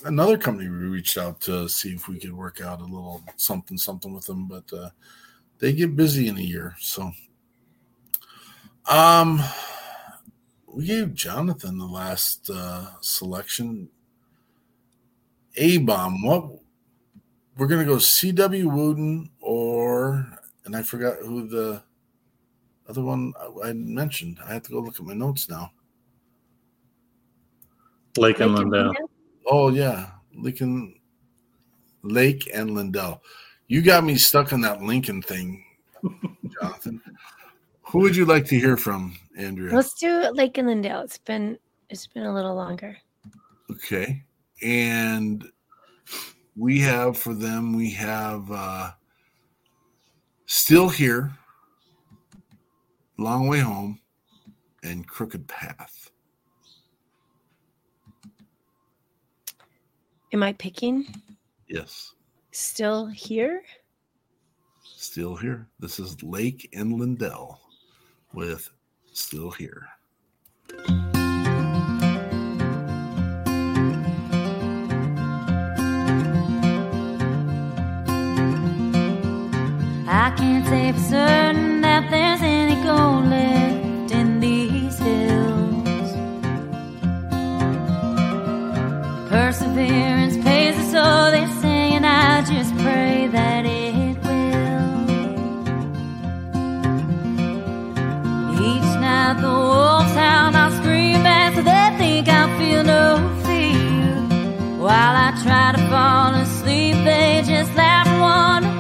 another 0.06 0.38
company 0.38 0.70
we 0.70 0.76
reached 0.76 1.18
out 1.18 1.40
to 1.42 1.68
see 1.68 1.94
if 1.94 2.08
we 2.08 2.20
could 2.20 2.34
work 2.34 2.62
out 2.62 2.82
a 2.82 2.86
little 2.86 3.24
something 3.36 3.78
something 3.78 4.14
with 4.14 4.26
them, 4.26 4.48
but 4.48 4.72
uh, 4.74 4.90
they 5.60 5.74
get 5.74 5.96
busy 5.96 6.28
in 6.28 6.38
a 6.38 6.42
year, 6.42 6.76
so. 6.80 7.12
Um, 8.90 9.44
we 10.68 10.86
gave 10.86 11.14
Jonathan 11.14 11.78
the 11.78 11.86
last 11.86 12.50
uh, 12.50 12.86
selection. 13.02 13.90
A 15.56 15.80
bomb. 15.80 16.22
What 16.22 16.52
we're 17.58 17.68
gonna 17.68 17.84
go 17.84 17.98
C.W. 17.98 18.70
Wooten 18.70 19.32
or 19.42 20.28
and 20.66 20.76
I 20.76 20.84
forgot 20.84 21.18
who 21.18 21.48
the 21.48 21.82
other 22.88 23.02
one 23.02 23.34
I 23.40 23.70
I 23.70 23.74
mentioned. 23.74 24.38
I 24.46 24.54
have 24.54 24.64
to 24.64 24.72
go 24.72 24.80
look 24.80 25.00
at 25.00 25.06
my 25.06 25.16
notes 25.16 25.50
now. 25.50 25.72
Lake 28.18 28.40
and 28.40 28.54
Lincoln 28.54 28.72
Lyndale. 28.72 29.10
Lyndale? 29.48 29.64
Oh 29.64 29.70
yeah, 29.70 30.12
Lincoln 30.36 30.96
Lake 32.04 32.50
and 32.54 32.72
Lyndale. 32.72 33.22
You 33.68 33.82
got 33.82 34.04
me 34.04 34.16
stuck 34.16 34.54
on 34.54 34.62
that 34.62 34.82
Lincoln 34.82 35.22
thing, 35.22 35.64
Jonathan. 36.62 37.02
Who 37.82 38.00
would 38.00 38.16
you 38.16 38.26
like 38.26 38.46
to 38.48 38.60
hear 38.60 38.78
from, 38.78 39.18
Andrea? 39.38 39.74
Let's 39.74 39.94
do 39.94 40.30
Lake 40.34 40.58
and 40.58 40.68
Lyndale. 40.68 41.02
It's 41.02 41.18
been 41.18 41.58
it's 41.90 42.08
been 42.08 42.24
a 42.24 42.34
little 42.34 42.56
longer. 42.56 42.98
Okay. 43.72 44.24
And 44.62 45.46
we 46.56 46.80
have 46.82 47.18
for 47.18 47.34
them, 47.34 47.76
we 47.76 47.92
have 47.92 48.52
uh 48.52 48.92
Still 50.50 50.88
Here, 50.88 51.34
Long 53.18 53.48
Way 53.50 53.60
Home, 53.60 54.00
and 54.82 55.06
Crooked 55.06 55.48
Path. 55.48 56.07
Am 60.38 60.44
I 60.44 60.54
picking? 60.54 61.08
Yes. 61.68 62.14
Still 62.52 63.08
here? 63.08 63.64
Still 64.84 65.36
Here. 65.36 65.68
This 65.80 65.98
is 65.98 66.22
Lake 66.22 66.70
and 66.74 66.94
Lyndale 66.94 67.60
with 68.36 68.70
Still 69.14 69.50
Here. 69.50 69.88
I 80.08 80.32
can't 80.38 80.68
say 80.68 80.92
for 80.92 81.00
certain 81.00 81.82
that 81.82 82.12
there's 82.12 82.44
any 82.44 82.76
gold 82.84 83.26
left 83.26 84.12
in 84.12 84.40
these 84.40 85.00
hills. 85.00 85.88
Perseverance 89.30 90.27
all, 90.98 91.32
they 91.32 91.46
say, 91.62 91.94
and 91.98 92.06
I 92.06 92.42
just 92.42 92.76
pray 92.78 93.28
that 93.28 93.66
it 93.66 94.18
will. 94.26 94.98
Each 98.70 98.92
night 99.06 99.38
the 99.42 99.48
wolves 99.48 100.14
howl, 100.22 100.56
I 100.56 100.70
scream 100.80 101.24
back 101.24 101.56
so 101.56 101.62
they 101.62 101.88
think 101.98 102.28
I 102.28 102.44
feel 102.58 102.84
no 102.84 103.04
fear. 103.44 104.16
While 104.86 105.16
I 105.28 105.30
try 105.44 105.72
to 105.78 105.82
fall 105.90 106.34
asleep, 106.36 106.96
they 107.06 107.44
just 107.46 107.74
laugh 107.76 108.08
wonder 108.20 108.77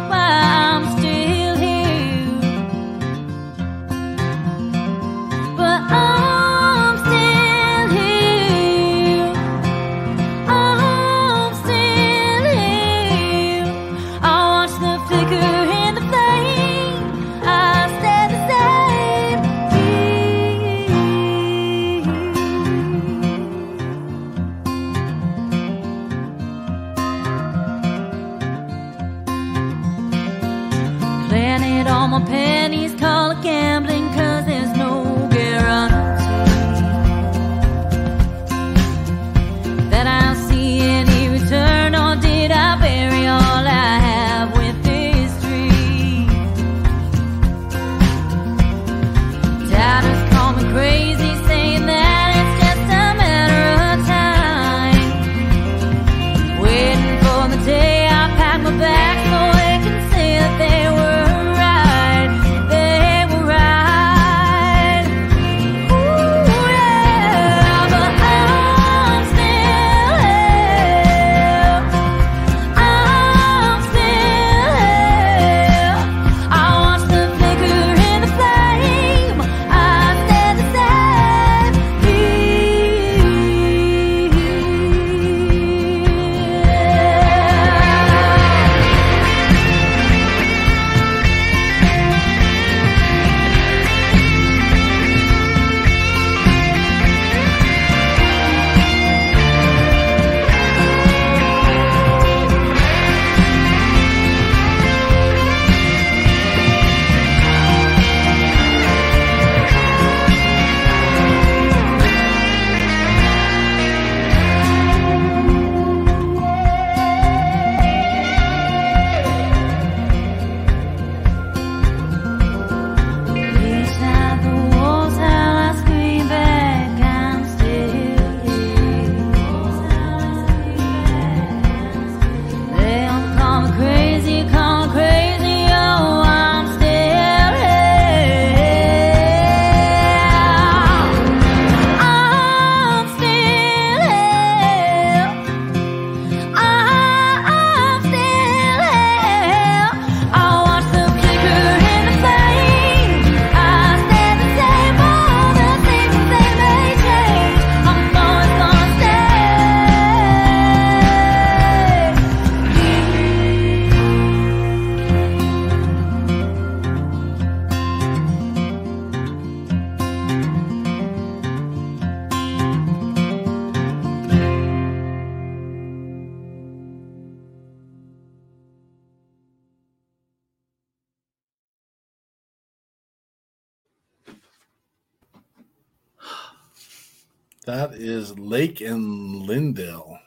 That 187.78 187.93
is 187.93 188.39
Lake 188.39 188.82
and 188.82 189.45
Lyndale. 189.45 190.17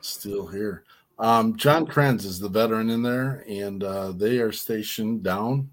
Still 0.00 0.46
here. 0.46 0.84
Um, 1.18 1.56
John 1.56 1.88
Krenz 1.88 2.24
is 2.24 2.38
the 2.38 2.48
veteran 2.48 2.88
in 2.88 3.02
there, 3.02 3.44
and 3.48 3.82
uh, 3.82 4.12
they 4.12 4.38
are 4.38 4.52
stationed 4.52 5.24
down 5.24 5.70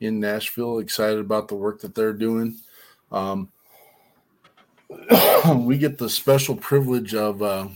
in 0.00 0.18
Nashville. 0.18 0.80
Excited 0.80 1.20
about 1.20 1.46
the 1.46 1.54
work 1.54 1.80
that 1.82 1.94
they're 1.94 2.12
doing. 2.12 2.58
Um, 3.12 3.52
we 5.64 5.78
get 5.78 5.96
the 5.96 6.10
special 6.10 6.56
privilege 6.56 7.14
of 7.14 7.40
uh, 7.40 7.68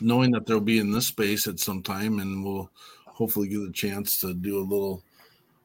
knowing 0.00 0.32
that 0.32 0.46
they'll 0.46 0.58
be 0.58 0.80
in 0.80 0.90
this 0.90 1.06
space 1.06 1.46
at 1.46 1.60
some 1.60 1.80
time, 1.80 2.18
and 2.18 2.44
we'll 2.44 2.72
hopefully 3.06 3.46
get 3.46 3.60
a 3.60 3.70
chance 3.70 4.18
to 4.22 4.34
do 4.34 4.58
a 4.58 4.66
little 4.66 5.04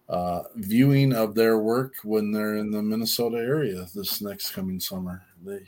uh, 0.09 0.43
viewing 0.55 1.13
of 1.13 1.33
their 1.35 1.59
work 1.59 1.93
when 2.03 2.31
they're 2.31 2.55
in 2.55 2.71
the 2.71 2.81
Minnesota 2.81 3.37
area 3.37 3.85
this 3.95 4.21
next 4.21 4.51
coming 4.51 4.79
summer. 4.79 5.23
They, 5.45 5.63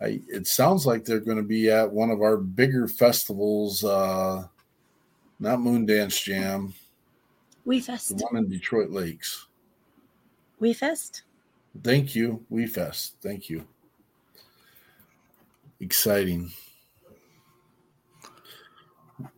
I, 0.00 0.20
it 0.28 0.46
sounds 0.46 0.86
like 0.86 1.04
they're 1.04 1.20
going 1.20 1.36
to 1.36 1.42
be 1.42 1.70
at 1.70 1.90
one 1.90 2.10
of 2.10 2.20
our 2.20 2.36
bigger 2.36 2.88
festivals, 2.88 3.84
uh, 3.84 4.46
not 5.38 5.58
Moondance 5.58 6.22
Jam, 6.22 6.74
We 7.64 7.80
the 7.80 7.86
Fest. 7.86 8.14
one 8.30 8.36
in 8.36 8.48
Detroit 8.48 8.90
Lakes. 8.90 9.46
We 10.58 10.72
Fest. 10.72 11.22
Thank 11.82 12.14
you, 12.14 12.44
WeFest. 12.52 13.14
Thank 13.20 13.50
you. 13.50 13.66
Exciting. 15.80 16.52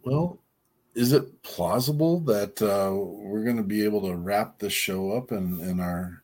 Well, 0.04 0.38
is 0.96 1.12
it 1.12 1.42
plausible 1.42 2.20
that 2.20 2.60
uh, 2.62 2.90
we're 2.96 3.44
going 3.44 3.58
to 3.58 3.62
be 3.62 3.84
able 3.84 4.00
to 4.00 4.16
wrap 4.16 4.58
this 4.58 4.72
show 4.72 5.12
up 5.12 5.30
in, 5.30 5.60
in 5.60 5.78
our 5.78 6.22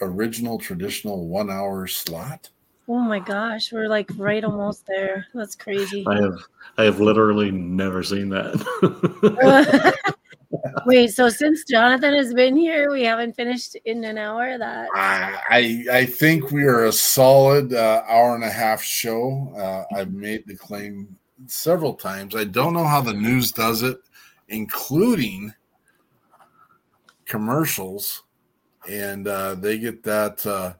original 0.00 0.56
traditional 0.56 1.26
one 1.26 1.50
hour 1.50 1.86
slot? 1.88 2.48
Oh 2.88 3.00
my 3.00 3.18
gosh, 3.18 3.72
we're 3.72 3.88
like 3.88 4.08
right 4.16 4.44
almost 4.44 4.86
there. 4.86 5.26
That's 5.34 5.56
crazy. 5.56 6.04
I 6.06 6.22
have 6.22 6.38
I 6.78 6.84
have 6.84 7.00
literally 7.00 7.50
never 7.50 8.02
seen 8.02 8.30
that. 8.30 9.94
Wait, 10.86 11.10
so 11.10 11.28
since 11.28 11.64
Jonathan 11.64 12.14
has 12.14 12.32
been 12.32 12.56
here, 12.56 12.90
we 12.90 13.02
haven't 13.02 13.36
finished 13.36 13.76
in 13.84 14.04
an 14.04 14.16
hour. 14.16 14.56
That 14.56 14.88
I 14.94 15.38
I 15.50 15.84
I 15.98 16.06
think 16.06 16.50
we 16.50 16.62
are 16.64 16.86
a 16.86 16.92
solid 16.92 17.74
uh, 17.74 18.04
hour 18.08 18.34
and 18.34 18.44
a 18.44 18.50
half 18.50 18.82
show. 18.82 19.52
Uh, 19.54 19.94
I've 19.94 20.12
made 20.12 20.46
the 20.46 20.56
claim 20.56 21.18
several 21.46 21.94
times. 21.94 22.34
I 22.34 22.44
don't 22.44 22.72
know 22.72 22.84
how 22.84 23.00
the 23.00 23.12
news 23.12 23.52
does 23.52 23.82
it, 23.82 23.98
including 24.48 25.52
commercials, 27.24 28.22
and 28.88 29.28
uh, 29.28 29.54
they 29.54 29.78
get 29.78 30.02
that 30.02 30.44
uh, 30.46 30.74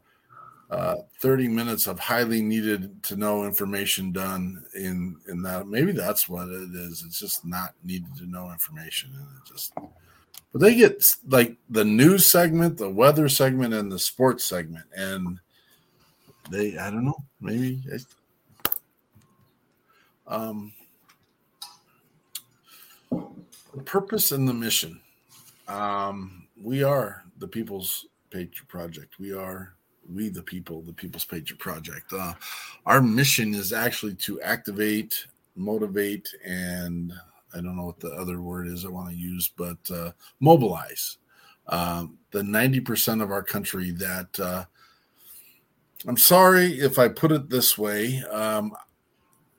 uh, 0.70 0.96
thirty 1.20 1.48
minutes 1.48 1.86
of 1.86 1.98
highly 1.98 2.42
needed 2.42 3.02
to 3.04 3.16
know 3.16 3.44
information 3.44 4.12
done 4.12 4.64
in 4.74 5.16
in 5.28 5.42
that. 5.42 5.68
Maybe 5.68 5.92
that's 5.92 6.28
what 6.28 6.48
it 6.48 6.74
is. 6.74 7.04
It's 7.06 7.20
just 7.20 7.44
not 7.44 7.74
needed 7.84 8.14
to 8.16 8.26
know 8.26 8.50
information, 8.50 9.10
and 9.14 9.26
it 9.36 9.48
just. 9.48 9.72
But 10.50 10.62
they 10.62 10.74
get 10.74 11.04
like 11.28 11.56
the 11.68 11.84
news 11.84 12.26
segment, 12.26 12.78
the 12.78 12.88
weather 12.88 13.28
segment, 13.28 13.74
and 13.74 13.92
the 13.92 13.98
sports 13.98 14.44
segment, 14.44 14.86
and 14.96 15.38
they 16.50 16.78
I 16.78 16.90
don't 16.90 17.04
know 17.04 17.22
maybe. 17.40 17.82
Um, 20.28 20.72
the 23.10 23.82
purpose 23.84 24.32
and 24.32 24.48
the 24.48 24.54
mission. 24.54 25.00
Um, 25.66 26.46
we 26.62 26.82
are 26.82 27.24
the 27.38 27.48
People's 27.48 28.06
Patriot 28.30 28.68
Project. 28.68 29.18
We 29.18 29.32
are 29.32 29.74
we 30.12 30.28
the 30.28 30.42
people, 30.42 30.82
the 30.82 30.92
People's 30.92 31.24
Patriot 31.24 31.58
Project. 31.58 32.12
Uh, 32.12 32.32
our 32.86 33.00
mission 33.00 33.54
is 33.54 33.72
actually 33.72 34.14
to 34.14 34.40
activate, 34.40 35.26
motivate, 35.54 36.34
and 36.44 37.12
I 37.54 37.56
don't 37.60 37.76
know 37.76 37.84
what 37.86 38.00
the 38.00 38.12
other 38.12 38.40
word 38.40 38.68
is 38.68 38.84
I 38.84 38.88
want 38.88 39.10
to 39.10 39.16
use, 39.16 39.50
but 39.56 39.78
uh, 39.90 40.12
mobilize 40.40 41.18
um, 41.68 42.18
the 42.30 42.40
90% 42.40 43.22
of 43.22 43.30
our 43.30 43.42
country 43.42 43.90
that 43.92 44.40
uh, 44.40 44.64
I'm 46.06 46.16
sorry 46.16 46.80
if 46.80 46.98
I 46.98 47.08
put 47.08 47.32
it 47.32 47.50
this 47.50 47.76
way. 47.76 48.22
Um, 48.30 48.72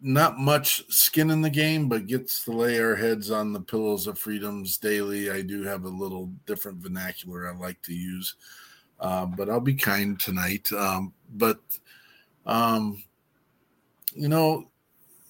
not 0.02 0.38
much 0.38 0.84
skin 0.90 1.30
in 1.30 1.42
the 1.42 1.50
game, 1.50 1.90
but 1.90 2.08
gets 2.08 2.44
to 2.46 2.52
lay 2.52 2.80
our 2.80 2.96
heads 2.96 3.32
on 3.32 3.54
the 3.54 3.60
pillows 3.60 4.08
of 4.08 4.18
freedoms 4.18 4.78
daily. 4.78 5.30
I 5.30 5.42
do 5.42 5.64
have 5.64 5.84
a 5.84 5.90
little 5.90 6.32
different 6.46 6.80
vernacular 6.80 7.48
I 7.48 7.56
like 7.56 7.82
to 7.84 7.94
use, 7.94 8.36
uh, 9.00 9.26
but 9.26 9.50
I'll 9.50 9.60
be 9.60 9.76
kind 9.76 10.20
tonight. 10.20 10.72
Um, 10.72 11.14
but 11.34 11.60
um, 12.46 13.04
you 14.14 14.30
know, 14.30 14.70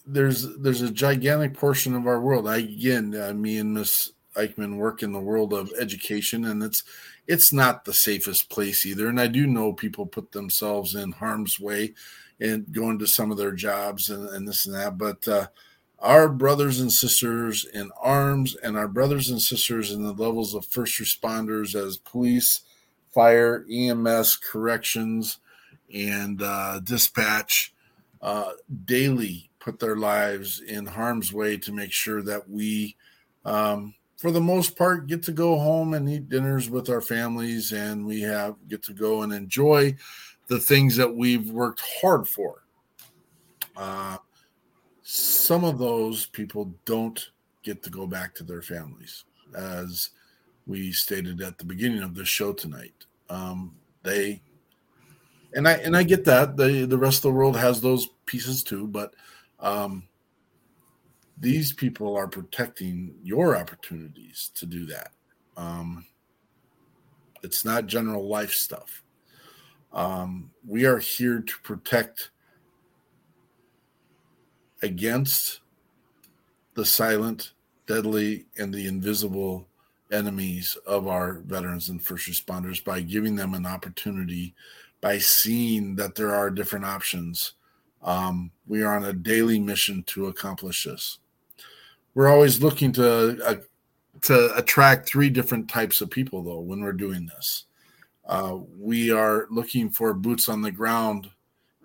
there's 0.05 0.57
there's 0.57 0.81
a 0.81 0.91
gigantic 0.91 1.53
portion 1.53 1.95
of 1.95 2.07
our 2.07 2.21
world. 2.21 2.47
I 2.47 2.57
again, 2.57 3.15
uh, 3.15 3.33
me 3.33 3.57
and 3.57 3.73
Miss 3.73 4.11
Eichmann 4.35 4.77
work 4.77 5.03
in 5.03 5.11
the 5.11 5.19
world 5.19 5.53
of 5.53 5.71
education, 5.79 6.45
and 6.45 6.63
it's 6.63 6.83
it's 7.27 7.51
not 7.51 7.85
the 7.85 7.93
safest 7.93 8.49
place 8.49 8.85
either. 8.85 9.07
And 9.07 9.19
I 9.19 9.27
do 9.27 9.47
know 9.47 9.73
people 9.73 10.05
put 10.05 10.31
themselves 10.31 10.95
in 10.95 11.11
harm's 11.11 11.59
way 11.59 11.93
and 12.39 12.71
going 12.71 12.99
to 12.99 13.07
some 13.07 13.31
of 13.31 13.37
their 13.37 13.51
jobs 13.51 14.09
and, 14.09 14.27
and 14.29 14.47
this 14.47 14.65
and 14.65 14.75
that. 14.75 14.97
But 14.97 15.27
uh, 15.27 15.47
our 15.99 16.29
brothers 16.29 16.79
and 16.79 16.91
sisters 16.91 17.65
in 17.73 17.91
arms 18.01 18.55
and 18.63 18.77
our 18.77 18.87
brothers 18.87 19.29
and 19.29 19.41
sisters 19.41 19.91
in 19.91 20.03
the 20.03 20.13
levels 20.13 20.53
of 20.53 20.65
first 20.65 20.99
responders 20.99 21.75
as 21.75 21.97
police, 21.97 22.61
fire, 23.13 23.65
EMS, 23.71 24.37
corrections, 24.37 25.39
and 25.93 26.41
uh, 26.41 26.79
dispatch 26.83 27.73
uh, 28.21 28.51
daily 28.85 29.49
put 29.59 29.79
their 29.79 29.95
lives 29.95 30.61
in 30.61 30.85
harm's 30.85 31.33
way 31.33 31.57
to 31.57 31.71
make 31.71 31.91
sure 31.91 32.21
that 32.21 32.49
we, 32.49 32.95
um, 33.45 33.93
for 34.17 34.31
the 34.31 34.41
most 34.41 34.77
part, 34.77 35.07
get 35.07 35.23
to 35.23 35.31
go 35.31 35.57
home 35.57 35.93
and 35.93 36.09
eat 36.09 36.29
dinners 36.29 36.69
with 36.69 36.89
our 36.89 37.01
families, 37.01 37.71
and 37.71 38.05
we 38.05 38.21
have 38.21 38.55
get 38.67 38.83
to 38.83 38.93
go 38.93 39.21
and 39.21 39.33
enjoy 39.33 39.95
the 40.49 40.59
things 40.59 40.95
that 40.97 41.15
we've 41.15 41.49
worked 41.49 41.81
hard 42.01 42.27
for. 42.27 42.63
Uh, 43.77 44.17
some 45.03 45.63
of 45.63 45.77
those 45.77 46.25
people 46.25 46.73
don't 46.85 47.29
get 47.63 47.81
to 47.83 47.89
go 47.89 48.05
back 48.05 48.35
to 48.35 48.43
their 48.43 48.61
families, 48.61 49.23
as 49.55 50.09
we 50.67 50.91
stated 50.91 51.41
at 51.41 51.57
the 51.57 51.65
beginning 51.65 52.03
of 52.03 52.15
this 52.15 52.27
show 52.27 52.51
tonight. 52.51 52.93
Um, 53.29 53.75
they 54.03 54.41
and 55.53 55.67
I 55.67 55.73
and 55.73 55.95
I 55.95 56.03
get 56.03 56.25
that 56.25 56.57
the 56.57 56.85
the 56.85 56.97
rest 56.97 57.19
of 57.19 57.31
the 57.31 57.37
world 57.37 57.55
has 57.55 57.79
those 57.79 58.09
pieces 58.25 58.63
too, 58.63 58.87
but 58.87 59.13
um, 59.59 60.03
these 61.39 61.73
people 61.73 62.15
are 62.15 62.27
protecting 62.27 63.15
your 63.23 63.55
opportunities 63.55 64.51
to 64.55 64.65
do 64.65 64.85
that. 64.87 65.11
Um, 65.57 66.05
it's 67.43 67.63
not 67.63 67.87
general 67.87 68.27
life 68.27 68.51
stuff. 68.51 69.03
Um, 69.93 70.51
we 70.67 70.85
are 70.85 70.99
here 70.99 71.41
to 71.41 71.53
protect 71.63 72.29
against 74.81 75.59
the 76.75 76.85
silent, 76.85 77.53
deadly, 77.87 78.45
and 78.57 78.73
the 78.73 78.87
invisible 78.87 79.67
enemies 80.11 80.77
of 80.87 81.07
our 81.07 81.33
veterans 81.45 81.89
and 81.89 82.03
first 82.03 82.29
responders 82.29 82.83
by 82.83 83.01
giving 83.01 83.35
them 83.35 83.53
an 83.53 83.65
opportunity, 83.65 84.55
by 85.01 85.17
seeing 85.17 85.95
that 85.95 86.15
there 86.15 86.33
are 86.33 86.49
different 86.49 86.85
options. 86.85 87.53
Um, 88.01 88.51
we 88.67 88.83
are 88.83 88.95
on 88.95 89.05
a 89.05 89.13
daily 89.13 89.59
mission 89.59 90.03
to 90.03 90.27
accomplish 90.27 90.85
this. 90.85 91.19
We're 92.13 92.29
always 92.29 92.61
looking 92.61 92.91
to 92.93 93.43
uh, 93.45 93.55
to 94.21 94.55
attract 94.55 95.07
three 95.07 95.29
different 95.29 95.69
types 95.69 96.01
of 96.01 96.09
people, 96.09 96.43
though, 96.43 96.59
when 96.59 96.81
we're 96.81 96.91
doing 96.91 97.27
this. 97.27 97.65
Uh, 98.29 98.59
we 98.77 99.09
are 99.09 99.47
looking 99.49 99.89
for 99.89 100.13
boots 100.13 100.47
on 100.47 100.61
the 100.61 100.71
ground 100.71 101.31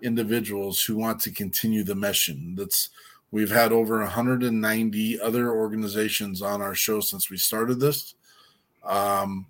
individuals 0.03 0.83
who 0.83 0.95
want 0.95 1.19
to 1.19 1.31
continue 1.31 1.83
the 1.83 1.95
mission. 1.95 2.53
That's 2.55 2.91
we've 3.31 3.49
had 3.49 3.71
over 3.71 3.97
190 4.01 5.19
other 5.19 5.51
organizations 5.51 6.43
on 6.43 6.61
our 6.61 6.75
show 6.75 6.99
since 6.99 7.31
we 7.31 7.37
started 7.37 7.79
this. 7.79 8.13
Um, 8.83 9.47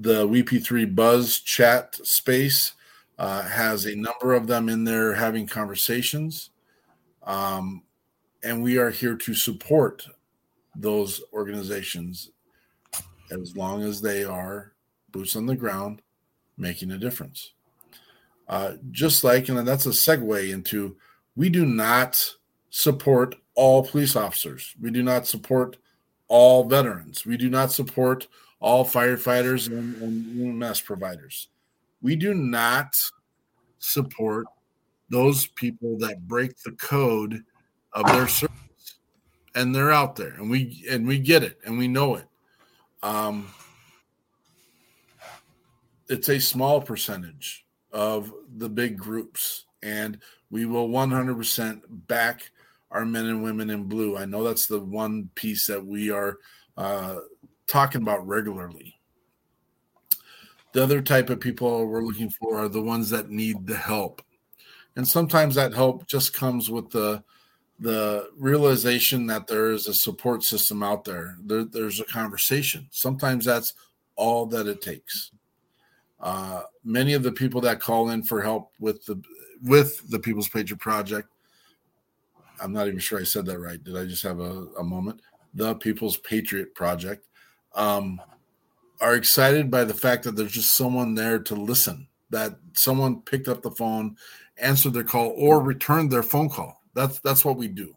the 0.00 0.26
WP3 0.26 0.92
Buzz 0.96 1.38
chat 1.38 1.94
space 2.04 2.72
uh, 3.16 3.42
has 3.42 3.86
a 3.86 3.94
number 3.94 4.34
of 4.34 4.48
them 4.48 4.68
in 4.68 4.82
there 4.82 5.14
having 5.14 5.46
conversations. 5.46 6.50
Um, 7.22 7.84
and 8.42 8.64
we 8.64 8.78
are 8.78 8.90
here 8.90 9.14
to 9.14 9.34
support 9.34 10.08
those 10.74 11.22
organizations 11.32 12.32
as 13.30 13.56
long 13.56 13.84
as 13.84 14.00
they 14.00 14.24
are 14.24 14.72
boots 15.16 15.36
on 15.36 15.46
the 15.46 15.56
ground 15.56 16.02
making 16.56 16.90
a 16.90 16.98
difference. 16.98 17.52
Uh, 18.48 18.74
just 18.90 19.24
like, 19.24 19.48
and 19.48 19.66
that's 19.66 19.86
a 19.86 19.90
segue 19.90 20.52
into 20.52 20.96
we 21.34 21.48
do 21.48 21.66
not 21.66 22.18
support 22.70 23.34
all 23.54 23.84
police 23.84 24.14
officers. 24.14 24.74
We 24.80 24.90
do 24.90 25.02
not 25.02 25.26
support 25.26 25.78
all 26.28 26.64
veterans. 26.64 27.24
We 27.24 27.36
do 27.36 27.48
not 27.48 27.72
support 27.72 28.28
all 28.60 28.84
firefighters 28.84 29.68
and, 29.68 29.96
and 30.02 30.62
EMS 30.62 30.80
providers. 30.82 31.48
We 32.02 32.16
do 32.16 32.34
not 32.34 32.94
support 33.78 34.46
those 35.08 35.46
people 35.46 35.98
that 35.98 36.26
break 36.26 36.56
the 36.64 36.72
code 36.72 37.42
of 37.92 38.06
their 38.06 38.28
service 38.28 38.56
and 39.54 39.74
they're 39.74 39.92
out 39.92 40.16
there 40.16 40.34
and 40.34 40.50
we 40.50 40.84
and 40.90 41.06
we 41.06 41.18
get 41.18 41.42
it 41.42 41.58
and 41.64 41.78
we 41.78 41.88
know 41.88 42.16
it 42.16 42.26
um 43.02 43.48
it's 46.08 46.28
a 46.28 46.38
small 46.38 46.80
percentage 46.80 47.64
of 47.92 48.32
the 48.56 48.68
big 48.68 48.98
groups. 48.98 49.64
And 49.82 50.18
we 50.50 50.66
will 50.66 50.88
100% 50.88 51.80
back 51.88 52.50
our 52.90 53.04
men 53.04 53.26
and 53.26 53.42
women 53.42 53.70
in 53.70 53.84
blue. 53.84 54.16
I 54.16 54.24
know 54.24 54.44
that's 54.44 54.66
the 54.66 54.80
one 54.80 55.30
piece 55.34 55.66
that 55.66 55.84
we 55.84 56.10
are 56.10 56.38
uh 56.76 57.16
talking 57.66 58.02
about 58.02 58.26
regularly. 58.26 58.94
The 60.72 60.82
other 60.82 61.00
type 61.00 61.30
of 61.30 61.40
people 61.40 61.86
we're 61.86 62.02
looking 62.02 62.30
for 62.30 62.58
are 62.58 62.68
the 62.68 62.82
ones 62.82 63.10
that 63.10 63.30
need 63.30 63.66
the 63.66 63.76
help. 63.76 64.22
And 64.94 65.06
sometimes 65.06 65.54
that 65.56 65.74
help 65.74 66.06
just 66.06 66.34
comes 66.34 66.70
with 66.70 66.90
the 66.90 67.24
the 67.78 68.30
realization 68.38 69.26
that 69.26 69.46
there 69.46 69.72
is 69.72 69.86
a 69.86 69.94
support 69.94 70.42
system 70.42 70.82
out 70.82 71.04
there. 71.04 71.36
there 71.44 71.64
there's 71.64 72.00
a 72.00 72.04
conversation. 72.04 72.86
Sometimes 72.90 73.44
that's 73.44 73.74
all 74.16 74.46
that 74.46 74.66
it 74.66 74.80
takes 74.80 75.32
uh, 76.20 76.62
many 76.84 77.12
of 77.12 77.22
the 77.22 77.32
people 77.32 77.60
that 77.60 77.80
call 77.80 78.10
in 78.10 78.22
for 78.22 78.42
help 78.42 78.72
with 78.80 79.04
the 79.06 79.20
with 79.62 80.08
the 80.10 80.18
people's 80.18 80.48
patriot 80.48 80.78
project 80.78 81.28
i'm 82.60 82.72
not 82.72 82.86
even 82.86 82.98
sure 82.98 83.18
i 83.18 83.24
said 83.24 83.46
that 83.46 83.58
right 83.58 83.82
did 83.84 83.96
i 83.96 84.04
just 84.04 84.22
have 84.22 84.40
a, 84.40 84.66
a 84.78 84.84
moment 84.84 85.20
the 85.54 85.74
people's 85.76 86.18
patriot 86.18 86.74
project 86.74 87.26
um, 87.74 88.20
are 89.00 89.14
excited 89.14 89.70
by 89.70 89.84
the 89.84 89.94
fact 89.94 90.24
that 90.24 90.36
there's 90.36 90.52
just 90.52 90.76
someone 90.76 91.14
there 91.14 91.38
to 91.38 91.54
listen 91.54 92.06
that 92.30 92.56
someone 92.72 93.20
picked 93.22 93.48
up 93.48 93.62
the 93.62 93.70
phone 93.70 94.16
answered 94.58 94.94
their 94.94 95.04
call 95.04 95.34
or 95.36 95.60
returned 95.60 96.10
their 96.10 96.22
phone 96.22 96.48
call. 96.48 96.82
That's 96.94 97.20
that's 97.20 97.44
what 97.44 97.56
we 97.56 97.68
do. 97.68 97.94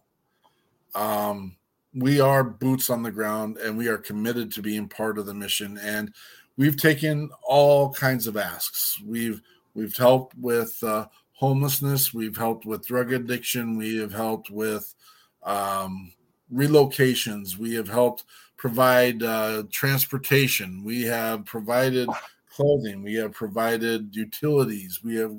Um, 0.95 1.55
we 1.93 2.19
are 2.19 2.43
boots 2.43 2.89
on 2.89 3.03
the 3.03 3.11
ground 3.11 3.57
and 3.57 3.77
we 3.77 3.87
are 3.87 3.97
committed 3.97 4.51
to 4.53 4.61
being 4.61 4.87
part 4.87 5.17
of 5.17 5.25
the 5.25 5.33
mission. 5.33 5.77
And 5.77 6.13
we've 6.59 6.77
taken 6.77 7.29
all 7.41 7.91
kinds 7.93 8.27
of 8.27 8.35
asks. 8.35 9.01
We've 9.03 9.41
we've 9.73 9.95
helped 9.95 10.37
with 10.37 10.77
uh, 10.83 11.07
homelessness. 11.31 12.13
We've 12.13 12.35
helped 12.35 12.65
with 12.65 12.85
drug 12.85 13.13
addiction. 13.13 13.77
We 13.77 13.97
have 13.99 14.11
helped 14.11 14.51
with 14.51 14.93
um, 15.41 16.11
relocations. 16.53 17.57
We 17.57 17.73
have 17.75 17.87
helped 17.87 18.25
provide 18.57 19.23
uh, 19.23 19.63
transportation. 19.71 20.83
We 20.83 21.03
have 21.03 21.45
provided 21.45 22.09
clothing. 22.53 23.03
We 23.03 23.13
have 23.15 23.31
provided 23.31 24.13
utilities. 24.13 24.99
We 25.01 25.15
have 25.15 25.35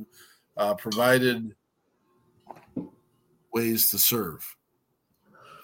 uh, 0.57 0.75
provided 0.75 1.55
ways 3.53 3.91
to 3.91 3.99
serve. 3.99 4.57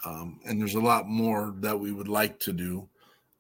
Um, 0.05 0.39
and 0.45 0.61
there's 0.61 0.75
a 0.75 0.81
lot 0.81 1.09
more 1.09 1.55
that 1.61 1.81
we 1.81 1.93
would 1.93 2.09
like 2.09 2.39
to 2.41 2.53
do, 2.53 2.89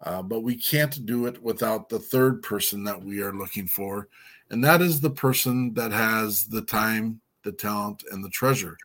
uh, 0.03 0.23
but 0.23 0.41
we 0.41 0.57
can't 0.57 1.05
do 1.07 1.27
it 1.27 1.43
without 1.43 1.89
the 1.89 1.99
third 1.99 2.43
person 2.43 2.85
that 2.85 3.03
we 3.03 3.23
are 3.23 3.33
looking 3.33 3.67
for. 3.67 4.09
And 4.51 4.63
that 4.65 4.81
is 4.81 5.01
the 5.01 5.11
person 5.11 5.75
that 5.75 5.93
has 5.93 6.47
the 6.47 6.63
time, 6.63 7.21
the 7.43 7.53
talent, 7.53 8.05
and 8.11 8.23
the 8.23 8.31
treasure. 8.31 8.77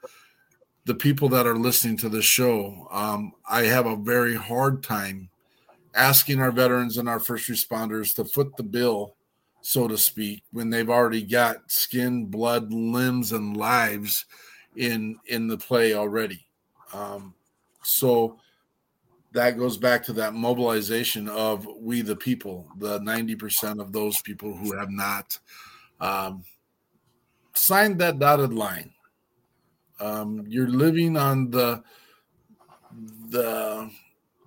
The 0.86 0.95
people 0.95 1.30
that 1.30 1.45
are 1.45 1.57
listening 1.57 1.97
to 1.97 2.09
this 2.09 2.26
show, 2.26 2.88
um, 2.91 3.34
I 3.47 3.64
have 3.64 3.86
a 3.86 3.95
very 3.95 4.36
hard 4.36 4.82
time 4.82 5.30
asking 5.93 6.39
our 6.39 6.51
veterans 6.51 6.97
and 6.97 7.07
our 7.07 7.20
first 7.20 7.49
responders 7.49 8.16
to 8.16 8.26
foot 8.26 8.55
the 8.57 8.64
bill 8.64 9.16
so 9.62 9.88
to 9.88 9.97
speak, 9.97 10.43
when 10.51 10.70
they've 10.70 10.89
already 10.89 11.22
got 11.22 11.72
skin, 11.72 12.26
blood, 12.26 12.74
limbs, 12.74 13.32
and 13.32 13.55
lives 13.55 14.26
in 14.76 15.18
in 15.28 15.47
the 15.47 15.57
play 15.57 15.93
already. 15.93 16.45
Um, 16.93 17.34
so 17.84 18.39
that 19.34 19.57
goes 19.57 19.77
back 19.77 20.03
to 20.03 20.13
that 20.13 20.34
mobilization 20.34 21.29
of 21.29 21.67
we 21.79 22.01
the 22.01 22.15
people, 22.15 22.67
the 22.77 22.99
90% 22.99 23.79
of 23.79 23.93
those 23.93 24.21
people 24.21 24.55
who 24.55 24.77
have 24.77 24.89
not 24.89 25.39
um, 25.99 26.43
signed 27.53 27.99
that 27.99 28.19
dotted 28.19 28.53
line. 28.53 28.91
Um, 29.99 30.45
you're 30.47 30.67
living 30.67 31.15
on 31.15 31.51
the 31.51 31.84
the 33.29 33.89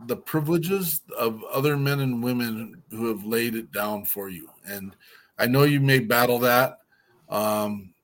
the 0.07 0.16
privileges 0.16 1.01
of 1.16 1.43
other 1.45 1.76
men 1.76 2.01
and 2.01 2.22
women 2.22 2.82
who 2.91 3.07
have 3.07 3.24
laid 3.24 3.55
it 3.55 3.72
down 3.72 4.05
for 4.05 4.28
you. 4.28 4.51
And 4.66 4.95
I 5.39 5.47
know 5.47 5.62
you 5.62 5.80
may 5.80 6.01
battle 6.01 6.41
that. 6.41 6.80
Um, 7.28 7.95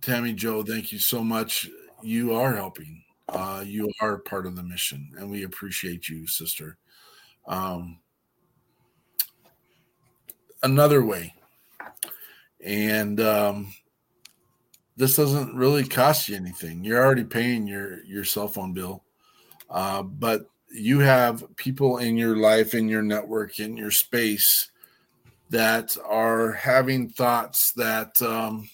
Tammy 0.00 0.32
Joe, 0.32 0.62
thank 0.62 0.92
you 0.92 0.98
so 0.98 1.22
much. 1.22 1.68
You 2.02 2.34
are 2.34 2.54
helping. 2.54 3.02
Uh, 3.28 3.64
you 3.66 3.90
are 4.00 4.18
part 4.18 4.46
of 4.46 4.56
the 4.56 4.62
mission, 4.62 5.10
and 5.18 5.30
we 5.30 5.42
appreciate 5.42 6.08
you, 6.08 6.26
sister. 6.26 6.78
Um, 7.48 7.98
another 10.62 11.04
way, 11.04 11.34
and 12.64 13.20
um, 13.20 13.74
this 14.96 15.16
doesn't 15.16 15.56
really 15.56 15.84
cost 15.84 16.28
you 16.28 16.36
anything. 16.36 16.84
You're 16.84 17.04
already 17.04 17.24
paying 17.24 17.66
your 17.66 18.02
your 18.04 18.24
cell 18.24 18.48
phone 18.48 18.72
bill 18.72 19.02
uh, 19.70 20.02
but 20.02 20.48
you 20.70 21.00
have 21.00 21.44
people 21.56 21.98
in 21.98 22.16
your 22.16 22.36
life, 22.36 22.74
in 22.74 22.88
your 22.88 23.02
network, 23.02 23.58
in 23.58 23.76
your 23.76 23.90
space 23.90 24.70
that 25.50 25.96
are 26.04 26.52
having 26.52 27.08
thoughts 27.08 27.72
that 27.72 28.20
um, 28.20 28.68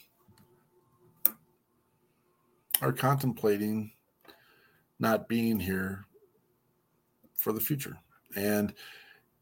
are 2.81 2.93
contemplating 2.93 3.93
not 5.03 5.29
being 5.29 5.61
here 5.61 6.07
for 7.35 7.53
the 7.53 7.61
future. 7.61 7.99
And 8.37 8.73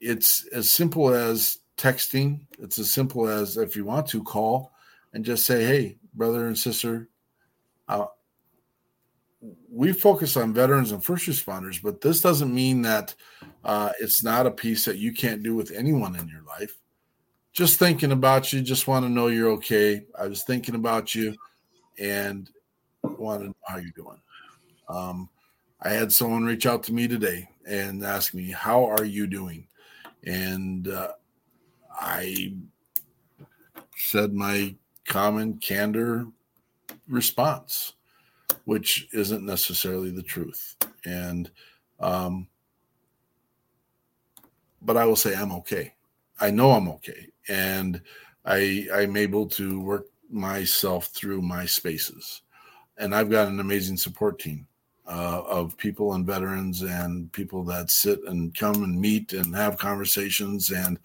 it's 0.00 0.46
as 0.48 0.68
simple 0.68 1.14
as 1.14 1.58
texting, 1.76 2.40
it's 2.58 2.78
as 2.78 2.90
simple 2.90 3.28
as 3.28 3.56
if 3.56 3.76
you 3.76 3.84
want 3.84 4.08
to 4.08 4.24
call 4.24 4.72
and 5.12 5.24
just 5.24 5.46
say, 5.46 5.64
hey, 5.64 5.98
brother 6.14 6.46
and 6.46 6.58
sister, 6.58 7.08
uh, 7.88 8.06
we 9.70 9.92
focus 9.92 10.36
on 10.36 10.52
veterans 10.52 10.92
and 10.92 11.04
first 11.04 11.26
responders, 11.26 11.80
but 11.82 12.00
this 12.00 12.20
doesn't 12.20 12.54
mean 12.54 12.82
that 12.82 13.14
uh, 13.64 13.90
it's 14.00 14.22
not 14.22 14.46
a 14.46 14.50
piece 14.50 14.84
that 14.84 14.98
you 14.98 15.12
can't 15.12 15.42
do 15.42 15.54
with 15.54 15.70
anyone 15.70 16.16
in 16.16 16.28
your 16.28 16.42
life. 16.42 16.76
Just 17.52 17.78
thinking 17.78 18.12
about 18.12 18.52
you, 18.52 18.60
just 18.60 18.86
want 18.86 19.04
to 19.04 19.10
know 19.10 19.28
you're 19.28 19.50
okay. 19.52 20.04
I 20.18 20.26
was 20.26 20.44
thinking 20.44 20.74
about 20.74 21.14
you 21.14 21.34
and 21.98 22.48
want 23.02 23.40
to 23.40 23.46
know 23.48 23.56
how 23.66 23.78
you're 23.78 23.90
doing. 23.96 24.20
Um, 24.88 25.28
I 25.82 25.90
had 25.90 26.12
someone 26.12 26.44
reach 26.44 26.66
out 26.66 26.82
to 26.84 26.92
me 26.92 27.08
today 27.08 27.48
and 27.66 28.04
ask 28.04 28.34
me, 28.34 28.50
How 28.50 28.84
are 28.84 29.04
you 29.04 29.26
doing? 29.26 29.66
And 30.24 30.88
uh, 30.88 31.12
I 31.92 32.54
said 33.96 34.32
my 34.34 34.74
common 35.06 35.58
candor 35.58 36.26
response 37.08 37.94
which 38.64 39.08
isn't 39.12 39.44
necessarily 39.44 40.10
the 40.10 40.22
truth. 40.22 40.76
And, 41.04 41.50
um, 41.98 42.46
but 44.82 44.96
I 44.96 45.04
will 45.04 45.16
say 45.16 45.34
I'm 45.34 45.52
okay. 45.52 45.94
I 46.40 46.50
know 46.50 46.70
I'm 46.70 46.88
okay, 46.88 47.28
and 47.48 48.00
I 48.46 48.86
I'm 48.94 49.16
able 49.16 49.46
to 49.48 49.80
work 49.80 50.06
myself 50.30 51.06
through 51.08 51.42
my 51.42 51.66
spaces, 51.66 52.42
and 52.96 53.14
I've 53.14 53.28
got 53.28 53.48
an 53.48 53.60
amazing 53.60 53.98
support 53.98 54.38
team 54.38 54.66
uh, 55.06 55.42
of 55.46 55.76
people 55.76 56.14
and 56.14 56.26
veterans 56.26 56.82
and 56.82 57.32
people 57.32 57.64
that 57.64 57.90
sit 57.90 58.20
and 58.26 58.54
come 58.54 58.82
and 58.84 59.00
meet 59.00 59.32
and 59.32 59.54
have 59.54 59.78
conversations 59.78 60.70
and 60.70 60.98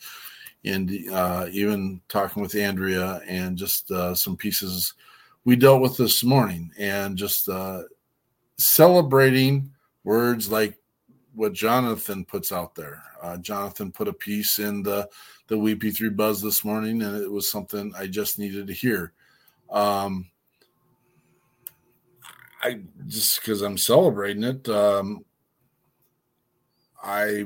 and 0.63 0.91
uh, 1.11 1.47
even 1.51 2.01
talking 2.09 2.41
with 2.41 2.55
Andrea 2.55 3.21
and 3.27 3.55
just 3.55 3.91
uh, 3.91 4.15
some 4.15 4.35
pieces 4.35 4.93
we 5.43 5.55
dealt 5.55 5.81
with 5.81 5.95
this 5.95 6.23
morning 6.23 6.71
and 6.79 7.17
just 7.17 7.47
uh, 7.49 7.83
celebrating 8.57 9.71
words 10.03 10.51
like 10.51 10.77
what 11.35 11.53
Jonathan 11.53 12.25
puts 12.25 12.51
out 12.51 12.73
there. 12.73 13.03
Uh, 13.21 13.37
Jonathan 13.37 13.91
put 13.91 14.07
a 14.07 14.13
piece 14.13 14.59
in 14.59 14.81
the 14.83 15.07
the 15.47 15.55
WP3 15.55 16.15
Buzz 16.15 16.41
this 16.41 16.63
morning, 16.63 17.03
and 17.03 17.21
it 17.21 17.31
was 17.31 17.51
something 17.51 17.93
I 17.95 18.07
just 18.07 18.39
needed 18.39 18.65
to 18.67 18.73
hear. 18.73 19.13
Um, 19.69 20.27
I 22.65 22.79
just 23.05 23.39
because 23.39 23.61
I'm 23.61 23.77
celebrating 23.77 24.43
it. 24.43 24.67
Um, 24.67 25.23
I, 27.03 27.45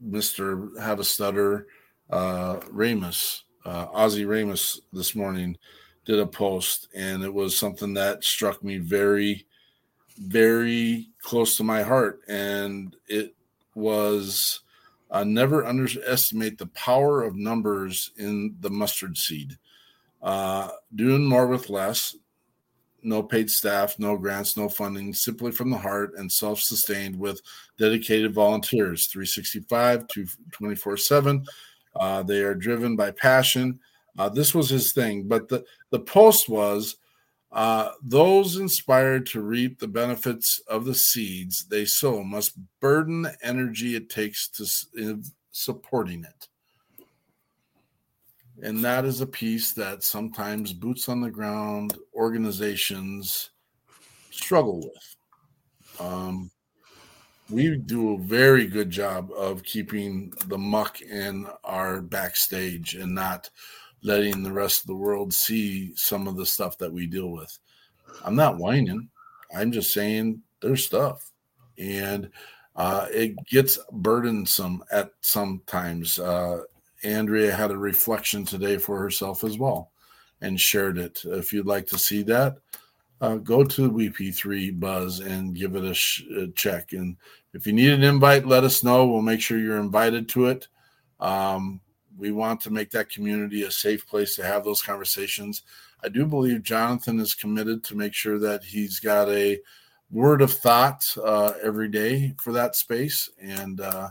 Mister 0.00 0.70
Have 0.80 1.00
a 1.00 1.04
Stutter, 1.04 1.66
uh, 2.08 2.60
Ramus, 2.70 3.44
uh, 3.66 3.88
Ozzy 3.88 4.26
Ramos 4.26 4.80
this 4.90 5.14
morning 5.14 5.58
did 6.06 6.18
a 6.18 6.26
post, 6.26 6.88
and 6.94 7.22
it 7.22 7.32
was 7.32 7.58
something 7.58 7.92
that 7.94 8.24
struck 8.24 8.64
me 8.64 8.78
very, 8.78 9.46
very 10.18 11.08
close 11.20 11.58
to 11.58 11.64
my 11.64 11.82
heart. 11.82 12.20
And 12.28 12.96
it 13.06 13.34
was 13.74 14.60
uh, 15.10 15.24
never 15.24 15.66
underestimate 15.66 16.56
the 16.56 16.68
power 16.68 17.22
of 17.22 17.36
numbers 17.36 18.12
in 18.16 18.56
the 18.60 18.70
mustard 18.70 19.18
seed. 19.18 19.58
uh, 20.24 20.70
doing 20.94 21.24
more 21.26 21.46
with 21.46 21.68
less. 21.68 22.16
No 23.04 23.22
paid 23.22 23.50
staff, 23.50 23.98
no 23.98 24.16
grants, 24.16 24.56
no 24.56 24.68
funding, 24.68 25.12
simply 25.12 25.52
from 25.52 25.70
the 25.70 25.76
heart 25.76 26.12
and 26.16 26.30
self 26.30 26.60
sustained 26.60 27.18
with 27.18 27.40
dedicated 27.78 28.34
volunteers 28.34 29.06
365 29.08 30.06
to 30.08 30.26
24 30.52 30.96
7. 30.96 31.44
Uh, 31.96 32.22
they 32.22 32.42
are 32.42 32.54
driven 32.54 32.96
by 32.96 33.10
passion. 33.10 33.78
Uh, 34.18 34.28
this 34.28 34.54
was 34.54 34.68
his 34.68 34.92
thing, 34.92 35.24
but 35.24 35.48
the, 35.48 35.64
the 35.90 35.98
post 35.98 36.48
was 36.48 36.96
uh, 37.54 37.90
those 38.02 38.56
inspired 38.56 39.26
to 39.26 39.40
reap 39.40 39.78
the 39.78 39.88
benefits 39.88 40.60
of 40.66 40.84
the 40.84 40.94
seeds 40.94 41.66
they 41.66 41.84
sow 41.84 42.24
must 42.24 42.58
burden 42.80 43.22
the 43.22 43.36
energy 43.42 43.94
it 43.94 44.10
takes 44.10 44.48
to 44.48 45.22
supporting 45.52 46.24
it. 46.24 46.48
And 48.62 48.84
that 48.84 49.04
is 49.04 49.20
a 49.20 49.26
piece 49.26 49.72
that 49.72 50.02
sometimes 50.02 50.72
boots 50.72 51.08
on 51.08 51.20
the 51.20 51.30
ground 51.30 51.98
organizations 52.14 53.50
struggle 54.30 54.80
with. 54.80 56.00
Um, 56.00 56.50
we 57.50 57.76
do 57.76 58.14
a 58.14 58.18
very 58.18 58.66
good 58.66 58.90
job 58.90 59.30
of 59.36 59.62
keeping 59.64 60.32
the 60.46 60.58
muck 60.58 61.02
in 61.02 61.46
our 61.64 62.00
backstage 62.00 62.94
and 62.94 63.14
not 63.14 63.50
letting 64.02 64.42
the 64.42 64.52
rest 64.52 64.80
of 64.80 64.86
the 64.86 64.94
world 64.94 65.32
see 65.32 65.92
some 65.94 66.26
of 66.26 66.36
the 66.36 66.46
stuff 66.46 66.78
that 66.78 66.92
we 66.92 67.06
deal 67.06 67.30
with. 67.30 67.58
I'm 68.24 68.36
not 68.36 68.58
whining. 68.58 69.08
I'm 69.54 69.72
just 69.72 69.92
saying 69.92 70.42
there's 70.60 70.84
stuff. 70.84 71.30
And 71.78 72.30
uh, 72.76 73.06
it 73.10 73.36
gets 73.46 73.78
burdensome 73.92 74.82
at 74.90 75.10
sometimes. 75.20 76.18
Uh, 76.18 76.62
Andrea 77.04 77.54
had 77.54 77.70
a 77.70 77.76
reflection 77.76 78.44
today 78.44 78.78
for 78.78 78.98
herself 78.98 79.44
as 79.44 79.58
well 79.58 79.90
and 80.40 80.60
shared 80.60 80.98
it. 80.98 81.22
If 81.24 81.52
you'd 81.52 81.66
like 81.66 81.86
to 81.88 81.98
see 81.98 82.22
that, 82.24 82.58
uh, 83.20 83.36
go 83.36 83.64
to 83.64 83.90
WP3 83.90 84.78
Buzz 84.78 85.20
and 85.20 85.54
give 85.54 85.76
it 85.76 85.84
a, 85.84 85.94
sh- 85.94 86.24
a 86.36 86.48
check. 86.48 86.92
And 86.92 87.16
if 87.52 87.66
you 87.66 87.72
need 87.72 87.92
an 87.92 88.02
invite, 88.02 88.46
let 88.46 88.64
us 88.64 88.84
know. 88.84 89.06
We'll 89.06 89.22
make 89.22 89.40
sure 89.40 89.58
you're 89.58 89.78
invited 89.78 90.28
to 90.30 90.46
it. 90.46 90.68
Um, 91.20 91.80
we 92.16 92.32
want 92.32 92.60
to 92.62 92.70
make 92.70 92.90
that 92.90 93.10
community 93.10 93.62
a 93.62 93.70
safe 93.70 94.06
place 94.06 94.36
to 94.36 94.44
have 94.44 94.64
those 94.64 94.82
conversations. 94.82 95.62
I 96.02 96.08
do 96.08 96.26
believe 96.26 96.62
Jonathan 96.62 97.18
is 97.18 97.34
committed 97.34 97.82
to 97.84 97.96
make 97.96 98.12
sure 98.12 98.38
that 98.38 98.62
he's 98.62 99.00
got 99.00 99.28
a 99.28 99.58
word 100.10 100.42
of 100.42 100.52
thought 100.52 101.04
uh, 101.24 101.54
every 101.62 101.88
day 101.88 102.34
for 102.38 102.52
that 102.52 102.76
space, 102.76 103.30
and 103.40 103.80
uh, 103.80 104.10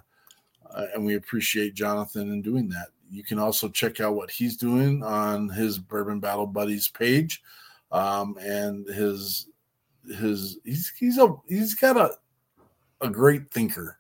uh, 0.74 0.88
and 0.94 1.06
we 1.06 1.16
appreciate 1.16 1.74
Jonathan 1.74 2.32
in 2.32 2.42
doing 2.42 2.70
that. 2.70 2.88
You 3.12 3.24
can 3.24 3.40
also 3.40 3.70
check 3.70 4.00
out 4.00 4.16
what 4.16 4.32
he's 4.32 4.58
doing 4.58 5.04
on 5.04 5.50
his 5.50 5.78
Bourbon 5.78 6.20
Battle 6.20 6.48
Buddies 6.48 6.88
page, 6.88 7.44
um, 7.92 8.38
and 8.42 8.88
his 8.88 9.48
his 10.08 10.58
he's 10.64 10.92
he's 10.98 11.18
a 11.18 11.36
he's 11.48 11.76
got 11.76 11.98
a 11.98 12.12
a 13.02 13.10
great 13.10 13.52
thinker. 13.52 14.00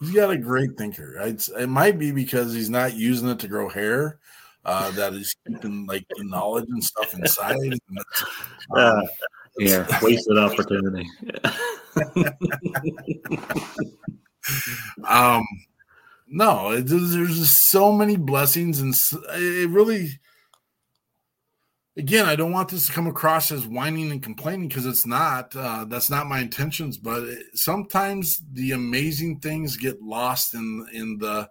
He's 0.00 0.12
got 0.12 0.30
a 0.30 0.38
great 0.38 0.78
thinker. 0.78 1.18
It's, 1.20 1.48
it 1.48 1.66
might 1.66 1.98
be 1.98 2.12
because 2.12 2.54
he's 2.54 2.70
not 2.70 2.94
using 2.94 3.28
it 3.28 3.40
to 3.40 3.48
grow 3.48 3.68
hair. 3.68 4.18
Uh, 4.64 4.90
that 4.92 5.12
he's 5.12 5.34
keeping 5.46 5.86
like 5.86 6.06
the 6.16 6.24
knowledge 6.24 6.66
and 6.68 6.82
stuff 6.82 7.14
inside. 7.14 7.56
And 7.60 7.80
um, 7.98 8.04
Uh, 8.76 9.02
yeah, 9.58 9.86
wasted 10.02 10.38
opportunity. 10.38 11.08
um 15.08 15.44
no 16.30 16.72
it, 16.72 16.86
there's 16.86 17.38
just 17.38 17.68
so 17.68 17.92
many 17.92 18.16
blessings 18.16 18.80
and 18.80 18.94
it 19.34 19.68
really 19.70 20.08
again 21.96 22.26
i 22.26 22.36
don't 22.36 22.52
want 22.52 22.68
this 22.68 22.86
to 22.86 22.92
come 22.92 23.06
across 23.06 23.50
as 23.50 23.66
whining 23.66 24.10
and 24.12 24.22
complaining 24.22 24.68
because 24.68 24.86
it's 24.86 25.06
not 25.06 25.54
uh, 25.56 25.84
that's 25.88 26.10
not 26.10 26.26
my 26.26 26.40
intentions 26.40 26.96
but 26.98 27.24
it, 27.24 27.44
sometimes 27.54 28.40
the 28.52 28.72
amazing 28.72 29.38
things 29.40 29.76
get 29.76 30.00
lost 30.02 30.54
in 30.54 30.86
in 30.92 31.18
the 31.18 31.48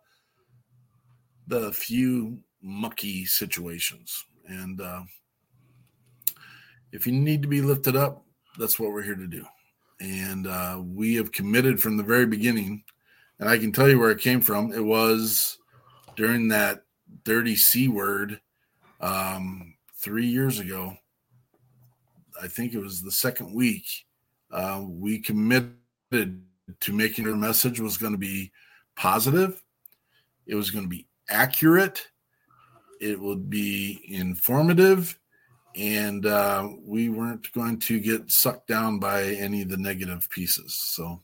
the 1.47 1.71
few 1.71 2.39
mucky 2.61 3.25
situations. 3.25 4.25
And 4.47 4.80
uh, 4.82 5.01
if 6.91 7.07
you 7.07 7.13
need 7.13 7.41
to 7.41 7.47
be 7.47 7.61
lifted 7.61 7.95
up 7.95 8.23
that's 8.59 8.80
what 8.80 8.91
we're 8.91 9.03
here 9.03 9.15
to 9.15 9.28
do. 9.28 9.45
And 9.99 10.47
uh, 10.47 10.82
we 10.84 11.13
have 11.15 11.32
committed 11.32 11.80
from 11.80 11.95
the 11.95 12.03
very 12.03 12.25
beginning 12.25 12.84
and 13.39 13.49
i 13.49 13.57
can 13.57 13.71
tell 13.71 13.89
you 13.89 13.99
where 13.99 14.11
it 14.11 14.19
came 14.19 14.41
from. 14.41 14.73
It 14.73 14.83
was 14.83 15.57
during 16.15 16.47
that 16.49 16.83
dirty 17.23 17.55
c 17.55 17.88
word 17.88 18.41
um, 18.99 19.75
three 19.95 20.27
years 20.27 20.59
ago. 20.59 20.95
I 22.41 22.47
think 22.47 22.73
it 22.73 22.79
was 22.79 23.01
the 23.01 23.11
second 23.11 23.53
week 23.53 23.85
uh, 24.51 24.83
we 24.88 25.19
committed 25.19 25.75
to 26.79 26.93
making 26.93 27.27
our 27.27 27.35
message 27.35 27.79
was 27.79 27.97
going 27.97 28.13
to 28.13 28.17
be 28.17 28.51
positive. 28.95 29.63
It 30.45 30.55
was 30.55 30.71
going 30.71 30.85
to 30.85 30.89
be 30.89 31.07
accurate. 31.29 32.07
It 32.99 33.19
would 33.19 33.49
be 33.49 34.01
informative. 34.07 35.17
And 35.75 36.25
uh, 36.25 36.69
we 36.81 37.09
weren't 37.09 37.51
going 37.53 37.79
to 37.79 37.99
get 37.99 38.31
sucked 38.31 38.67
down 38.67 38.99
by 38.99 39.23
any 39.23 39.61
of 39.61 39.69
the 39.69 39.77
negative 39.77 40.27
pieces. 40.29 40.75
So 40.95 41.21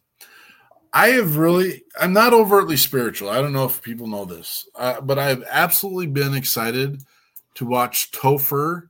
I 0.93 1.09
have 1.09 1.37
really, 1.37 1.83
I'm 1.99 2.13
not 2.13 2.33
overtly 2.33 2.77
spiritual. 2.77 3.29
I 3.29 3.41
don't 3.41 3.51
know 3.51 3.65
if 3.65 3.81
people 3.81 4.05
know 4.05 4.25
this, 4.25 4.69
uh, 4.75 5.01
but 5.01 5.17
I've 5.17 5.43
absolutely 5.49 6.05
been 6.07 6.35
excited 6.35 7.01
to 7.55 7.65
watch 7.65 8.11
Topher 8.11 8.89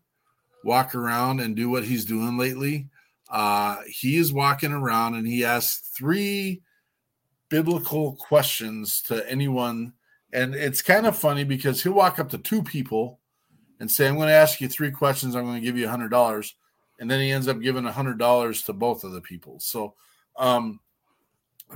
walk 0.65 0.95
around 0.95 1.39
and 1.39 1.55
do 1.55 1.69
what 1.69 1.85
he's 1.85 2.03
doing 2.03 2.37
lately. 2.37 2.89
Uh, 3.29 3.77
he 3.87 4.17
is 4.17 4.33
walking 4.33 4.73
around 4.73 5.15
and 5.15 5.25
he 5.25 5.45
asked 5.45 5.95
three 5.95 6.61
biblical 7.49 8.15
questions 8.15 9.01
to 9.03 9.29
anyone. 9.29 9.93
And 10.33 10.55
it's 10.55 10.81
kind 10.81 11.05
of 11.05 11.17
funny 11.17 11.45
because 11.45 11.83
he'll 11.83 11.93
walk 11.93 12.19
up 12.19 12.29
to 12.29 12.37
two 12.37 12.63
people 12.63 13.19
and 13.79 13.89
say, 13.89 14.07
I'm 14.07 14.15
going 14.15 14.27
to 14.27 14.33
ask 14.33 14.59
you 14.59 14.67
three 14.67 14.91
questions. 14.91 15.35
I'm 15.35 15.45
going 15.45 15.61
to 15.61 15.65
give 15.65 15.77
you 15.77 15.87
a 15.87 15.91
hundred 15.91 16.09
dollars. 16.09 16.55
And 16.99 17.09
then 17.09 17.21
he 17.21 17.31
ends 17.31 17.47
up 17.47 17.61
giving 17.61 17.85
a 17.85 17.91
hundred 17.91 18.17
dollars 18.17 18.61
to 18.63 18.73
both 18.73 19.03
of 19.03 19.13
the 19.13 19.21
people. 19.21 19.59
So, 19.59 19.93
um, 20.37 20.79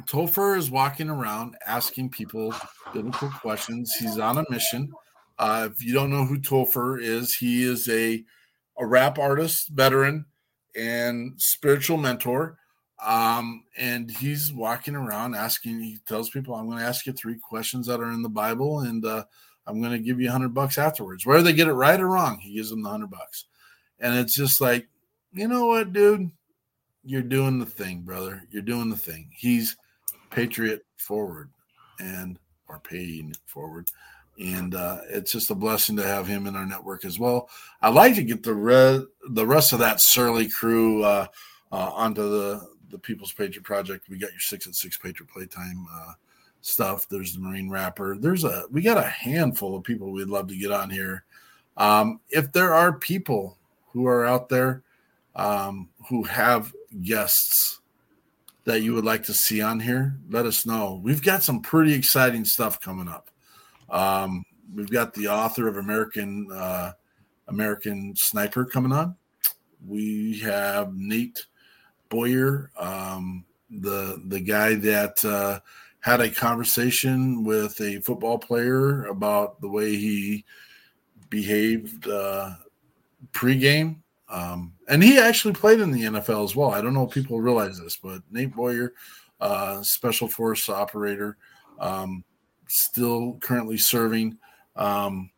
Topher 0.01 0.57
is 0.57 0.69
walking 0.69 1.09
around 1.09 1.55
asking 1.65 2.09
people 2.09 2.53
biblical 2.93 3.29
questions. 3.29 3.93
He's 3.99 4.19
on 4.19 4.38
a 4.38 4.45
mission. 4.49 4.91
Uh, 5.39 5.69
if 5.71 5.83
you 5.83 5.93
don't 5.93 6.09
know 6.09 6.25
who 6.25 6.39
Topher 6.39 7.01
is, 7.01 7.35
he 7.35 7.63
is 7.63 7.88
a, 7.89 8.23
a 8.77 8.85
rap 8.85 9.17
artist, 9.17 9.69
veteran, 9.69 10.25
and 10.75 11.33
spiritual 11.41 11.97
mentor. 11.97 12.57
Um, 13.05 13.63
and 13.77 14.09
he's 14.09 14.51
walking 14.51 14.95
around 14.95 15.35
asking, 15.35 15.81
he 15.81 15.99
tells 16.07 16.29
people, 16.29 16.55
I'm 16.55 16.67
going 16.67 16.79
to 16.79 16.85
ask 16.85 17.05
you 17.05 17.13
three 17.13 17.38
questions 17.38 17.88
that 17.88 17.99
are 17.99 18.11
in 18.11 18.23
the 18.23 18.29
Bible, 18.29 18.79
and 18.79 19.05
uh, 19.05 19.23
I'm 19.67 19.81
going 19.81 19.93
to 19.93 19.99
give 19.99 20.19
you 20.19 20.31
hundred 20.31 20.53
bucks 20.53 20.77
afterwards. 20.77 21.25
Whether 21.25 21.43
they 21.43 21.53
get 21.53 21.67
it 21.67 21.73
right 21.73 21.99
or 21.99 22.07
wrong, 22.07 22.39
he 22.39 22.55
gives 22.55 22.69
them 22.69 22.81
the 22.81 22.89
hundred 22.89 23.11
bucks. 23.11 23.45
And 23.99 24.15
it's 24.15 24.35
just 24.35 24.61
like, 24.61 24.88
you 25.33 25.47
know 25.47 25.67
what, 25.67 25.93
dude? 25.93 26.31
You're 27.07 27.21
doing 27.21 27.57
the 27.57 27.65
thing, 27.65 28.01
brother. 28.01 28.43
You're 28.51 28.61
doing 28.61 28.89
the 28.89 28.97
thing. 28.97 29.29
He's 29.33 29.77
patriot 30.29 30.85
forward 30.97 31.49
and 32.01 32.37
or 32.67 32.79
paying 32.79 33.33
forward. 33.45 33.89
And 34.37 34.75
uh, 34.75 34.97
it's 35.09 35.31
just 35.31 35.49
a 35.49 35.55
blessing 35.55 35.95
to 35.95 36.03
have 36.03 36.27
him 36.27 36.47
in 36.47 36.55
our 36.57 36.65
network 36.65 37.05
as 37.05 37.17
well. 37.17 37.49
I'd 37.81 37.93
like 37.93 38.15
to 38.15 38.23
get 38.23 38.43
the 38.43 38.53
re- 38.53 39.05
the 39.29 39.47
rest 39.47 39.71
of 39.71 39.79
that 39.79 40.01
surly 40.01 40.49
crew 40.49 41.01
uh, 41.05 41.27
uh, 41.71 41.91
onto 41.93 42.29
the 42.29 42.67
the 42.91 42.99
People's 42.99 43.31
Patriot 43.31 43.63
Project. 43.63 44.09
We 44.09 44.17
got 44.17 44.31
your 44.31 44.41
six 44.41 44.67
at 44.67 44.75
six 44.75 44.97
Patriot 44.97 45.29
Playtime 45.29 45.87
uh, 45.89 46.11
stuff. 46.59 47.07
There's 47.07 47.33
the 47.33 47.39
Marine 47.39 47.69
Rapper. 47.69 48.17
There's 48.19 48.43
a 48.43 48.65
we 48.69 48.81
got 48.81 48.97
a 48.97 49.07
handful 49.07 49.77
of 49.77 49.85
people 49.85 50.11
we'd 50.11 50.27
love 50.27 50.49
to 50.49 50.57
get 50.57 50.73
on 50.73 50.89
here. 50.89 51.23
Um, 51.77 52.19
if 52.29 52.51
there 52.51 52.73
are 52.73 52.91
people 52.91 53.57
who 53.93 54.07
are 54.07 54.25
out 54.25 54.49
there 54.49 54.83
um, 55.38 55.89
who 56.09 56.23
have 56.23 56.73
guests 57.01 57.79
that 58.65 58.81
you 58.81 58.93
would 58.93 59.05
like 59.05 59.23
to 59.23 59.33
see 59.33 59.61
on 59.61 59.79
here, 59.79 60.17
let 60.29 60.45
us 60.45 60.65
know. 60.65 60.99
We've 61.01 61.21
got 61.21 61.41
some 61.41 61.61
pretty 61.61 61.93
exciting 61.93 62.43
stuff 62.43 62.81
coming 62.81 63.07
up. 63.07 63.29
Um, 63.89 64.43
we've 64.75 64.89
got 64.89 65.13
the 65.13 65.29
author 65.29 65.69
of 65.69 65.77
American 65.77 66.51
uh, 66.51 66.91
American 67.47 68.13
Sniper 68.15 68.65
coming 68.65 68.91
on. 68.91 69.15
We 69.88 70.39
have 70.39 70.93
Nate 70.93 71.45
Boyer, 72.09 72.71
um, 72.77 73.45
the 73.69 74.21
the 74.27 74.41
guy 74.41 74.75
that 74.75 75.23
uh, 75.23 75.59
had 76.01 76.19
a 76.19 76.29
conversation 76.29 77.43
with 77.43 77.79
a 77.79 78.01
football 78.01 78.38
player 78.38 79.05
about 79.05 79.61
the 79.61 79.69
way 79.69 79.95
he 79.95 80.43
behaved 81.29 82.07
uh, 82.07 82.51
pregame. 83.31 83.97
Um, 84.30 84.73
and 84.89 85.01
he 85.01 85.17
actually 85.17 85.53
played 85.53 85.80
in 85.80 85.91
the 85.91 86.03
NFL 86.03 86.43
as 86.43 86.55
well. 86.55 86.71
I 86.71 86.82
don't 86.82 86.93
know 86.93 87.05
if 87.05 87.13
people 87.13 87.39
realize 87.39 87.80
this, 87.80 87.95
but 87.95 88.21
Nate 88.30 88.53
Boyer, 88.53 88.93
uh, 89.39 89.82
special 89.84 90.28
force 90.28 90.67
operator, 90.67 91.38
um, 91.80 92.23
still 92.67 93.38
currently 93.41 93.78
serving. 93.78 94.38
Um, 94.75 95.32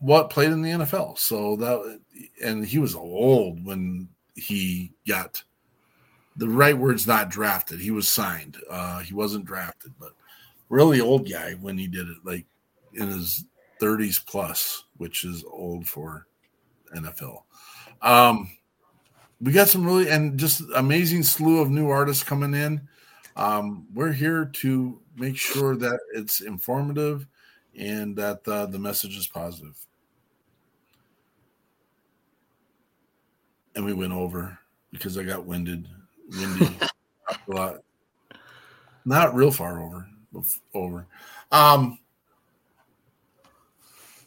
what 0.00 0.30
played 0.30 0.50
in 0.50 0.62
the 0.62 0.70
NFL. 0.70 1.18
So 1.18 1.56
that 1.56 2.00
and 2.42 2.64
he 2.64 2.78
was 2.78 2.94
old 2.94 3.64
when 3.64 4.08
he 4.34 4.92
got 5.06 5.42
the 6.36 6.48
right 6.48 6.76
word's 6.76 7.06
not 7.06 7.30
drafted. 7.30 7.80
He 7.80 7.90
was 7.90 8.08
signed. 8.08 8.56
Uh, 8.70 9.00
he 9.00 9.12
wasn't 9.12 9.44
drafted, 9.44 9.92
but 9.98 10.12
really 10.68 11.00
old 11.00 11.30
guy 11.30 11.54
when 11.54 11.76
he 11.76 11.88
did 11.88 12.08
it, 12.08 12.18
like 12.24 12.46
in 12.94 13.08
his 13.08 13.44
30s 13.80 14.24
plus, 14.24 14.84
which 14.98 15.24
is 15.24 15.44
old 15.50 15.86
for 15.86 16.26
NFL. 16.94 17.42
Um, 18.02 18.50
we 19.40 19.52
got 19.52 19.68
some 19.68 19.84
really 19.84 20.08
and 20.08 20.38
just 20.38 20.62
amazing 20.74 21.22
slew 21.22 21.60
of 21.60 21.70
new 21.70 21.88
artists 21.88 22.22
coming 22.22 22.54
in. 22.54 22.88
Um, 23.36 23.86
we're 23.94 24.12
here 24.12 24.46
to 24.46 25.00
make 25.16 25.36
sure 25.36 25.76
that 25.76 26.00
it's 26.12 26.40
informative 26.40 27.26
and 27.78 28.16
that 28.16 28.46
uh, 28.48 28.66
the 28.66 28.78
message 28.78 29.16
is 29.16 29.28
positive. 29.28 29.76
And 33.76 33.84
we 33.84 33.92
went 33.92 34.12
over 34.12 34.58
because 34.90 35.16
I 35.16 35.22
got 35.22 35.44
winded, 35.44 35.86
windy 36.36 36.76
a 37.28 37.52
lot. 37.52 37.76
Not 39.04 39.34
real 39.34 39.52
far 39.52 39.80
over, 39.80 40.08
but 40.32 40.44
over. 40.74 41.06
Um, 41.52 41.98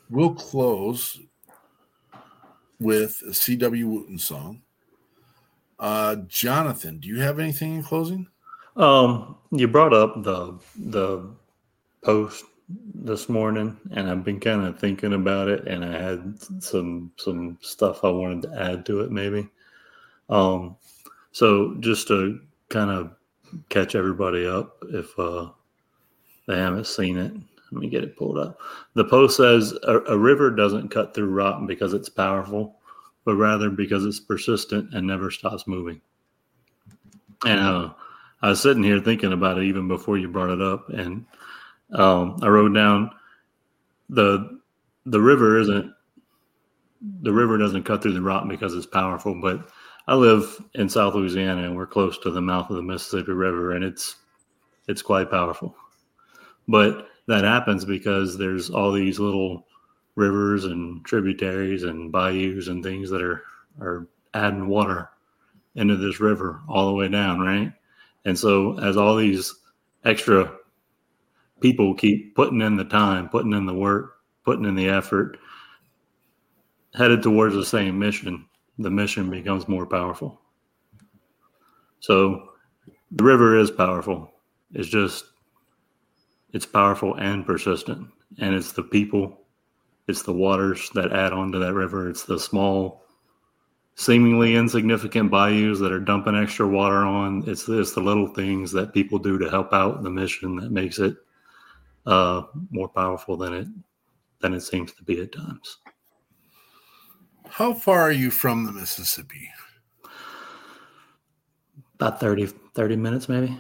we'll 0.10 0.34
close 0.34 1.20
with 2.82 3.24
C.W. 3.32 3.88
Wooten 3.88 4.18
song. 4.18 4.62
Uh, 5.80 6.16
Jonathan, 6.28 7.00
do 7.00 7.08
you 7.08 7.20
have 7.22 7.40
anything 7.40 7.76
in 7.76 7.84
closing? 7.84 8.28
Um, 8.76 9.38
you 9.52 9.68
brought 9.68 9.94
up 9.94 10.24
the 10.24 10.60
the 10.78 11.30
post 12.04 12.46
this 12.94 13.30
morning, 13.30 13.78
and 13.92 14.10
I've 14.10 14.24
been 14.24 14.40
kind 14.40 14.66
of 14.66 14.80
thinking 14.80 15.14
about 15.14 15.48
it, 15.48 15.68
and 15.68 15.84
I 15.86 15.92
had 16.02 16.40
some 16.60 17.12
some 17.18 17.58
stuff 17.62 18.04
I 18.04 18.10
wanted 18.10 18.44
to 18.44 18.62
add 18.62 18.86
to 18.88 19.02
it, 19.02 19.12
maybe. 19.12 19.48
Um, 20.30 20.78
so 21.32 21.76
just 21.80 22.08
to 22.08 22.40
kind 22.70 22.90
of 22.90 23.12
catch 23.70 23.96
everybody 23.96 24.46
up, 24.46 24.78
if 24.90 25.18
uh, 25.20 25.50
they 26.48 26.58
haven't 26.58 26.88
seen 26.88 27.18
it, 27.18 27.34
let 27.72 27.82
me 27.82 27.90
get 27.90 28.04
it 28.04 28.18
pulled 28.18 28.38
up. 28.38 28.60
The 28.96 29.06
post 29.06 29.38
says 29.38 29.74
a, 29.84 30.00
a 30.02 30.18
river 30.18 30.52
doesn't 30.52 30.90
cut 30.90 31.14
through 31.14 31.30
rock 31.30 31.66
because 31.68 31.94
it's 31.94 32.10
powerful, 32.10 32.76
but 33.24 33.36
rather 33.36 33.70
because 33.70 34.06
it's 34.06 34.20
persistent 34.20 34.94
and 34.94 35.08
never 35.08 35.32
stops 35.32 35.68
moving. 35.68 36.02
And 37.46 37.60
uh, 37.60 37.94
I 38.42 38.50
was 38.50 38.62
sitting 38.62 38.84
here 38.84 39.00
thinking 39.00 39.34
about 39.34 39.58
it 39.58 39.66
even 39.66 39.88
before 39.88 40.18
you 40.18 40.28
brought 40.28 40.50
it 40.50 40.62
up, 40.62 40.90
and 40.90 41.26
um, 41.94 42.38
I 42.42 42.48
wrote 42.48 42.74
down 42.74 43.12
the 44.10 44.60
the 45.06 45.22
river 45.22 45.60
isn't 45.60 45.94
the 47.22 47.34
river 47.34 47.58
doesn't 47.58 47.84
cut 47.84 48.04
through 48.04 48.14
the 48.14 48.22
rock 48.22 48.48
because 48.48 48.76
it's 48.76 48.86
powerful, 48.86 49.40
but 49.42 49.70
I 50.08 50.16
live 50.16 50.62
in 50.76 50.90
South 50.90 51.16
Louisiana 51.16 51.64
and 51.64 51.76
we're 51.76 51.88
close 51.88 52.18
to 52.20 52.32
the 52.32 52.42
mouth 52.42 52.70
of 52.70 52.76
the 52.76 52.84
Mississippi 52.84 53.32
River, 53.32 53.72
and 53.72 53.84
it's 53.84 54.18
it's 54.88 55.02
quite 55.02 55.32
powerful. 55.32 55.76
But 56.68 57.08
that 57.32 57.44
happens 57.46 57.86
because 57.86 58.38
there's 58.38 58.70
all 58.70 58.92
these 58.92 59.20
little 59.20 59.66
rivers 60.16 60.66
and 60.66 61.04
tributaries 61.06 61.84
and 61.84 62.12
bayous 62.12 62.68
and 62.68 62.84
things 62.84 63.10
that 63.10 63.22
are 63.22 63.44
are 63.80 64.08
adding 64.34 64.68
water 64.68 65.10
into 65.76 65.96
this 65.96 66.20
river 66.20 66.62
all 66.68 66.88
the 66.88 66.96
way 66.96 67.08
down, 67.08 67.40
right? 67.40 67.72
And 68.26 68.38
so 68.38 68.78
as 68.80 68.98
all 68.98 69.16
these 69.16 69.54
extra 70.04 70.54
people 71.62 71.94
keep 71.94 72.36
putting 72.36 72.62
in 72.62 72.76
the 72.76 72.84
time, 72.84 73.30
putting 73.30 73.54
in 73.54 73.66
the 73.66 73.74
work, 73.74 74.18
putting 74.44 74.66
in 74.66 74.76
the 74.76 74.90
effort, 74.90 75.38
headed 76.94 77.24
towards 77.24 77.56
the 77.56 77.66
same 77.66 77.98
mission, 77.98 78.46
the 78.78 78.90
mission 78.90 79.30
becomes 79.30 79.68
more 79.68 79.86
powerful. 79.86 80.42
So 82.02 82.50
the 83.12 83.24
river 83.24 83.58
is 83.58 83.72
powerful. 83.72 84.32
It's 84.74 84.90
just 84.90 85.26
it's 86.54 86.66
powerful 86.66 87.16
and 87.16 87.46
persistent. 87.46 88.08
And 88.40 88.56
it's 88.56 88.72
the 88.72 88.84
people, 88.84 89.42
it's 90.08 90.24
the 90.24 90.34
waters 90.34 90.90
that 90.94 91.12
add 91.12 91.34
on 91.34 91.52
to 91.52 91.60
that 91.60 91.74
river. 91.74 92.10
It's 92.10 92.24
the 92.24 92.40
small, 92.40 93.06
seemingly 93.96 94.56
insignificant 94.56 95.32
bayous 95.32 95.80
that 95.80 95.92
are 95.92 96.00
dumping 96.00 96.36
extra 96.36 96.68
water 96.68 96.98
on. 96.98 97.44
It's 97.48 97.68
it's 97.68 97.94
the 97.94 98.02
little 98.02 98.28
things 98.28 98.72
that 98.72 98.94
people 98.94 99.20
do 99.20 99.38
to 99.38 99.50
help 99.50 99.74
out 99.74 100.04
the 100.04 100.10
mission 100.10 100.56
that 100.58 100.72
makes 100.72 101.00
it 101.00 101.16
uh, 102.06 102.44
more 102.70 102.90
powerful 102.90 103.38
than 103.38 103.54
it 103.54 103.68
than 104.40 104.54
it 104.54 104.62
seems 104.62 104.94
to 104.94 105.04
be 105.04 105.22
at 105.22 105.32
times. 105.32 105.78
How 107.50 107.74
far 107.74 108.02
are 108.02 108.12
you 108.12 108.32
from 108.32 108.66
the 108.66 108.72
Mississippi? 108.72 109.50
About 111.96 112.20
30, 112.20 112.48
30 112.74 112.96
minutes, 112.96 113.30
maybe. 113.30 113.60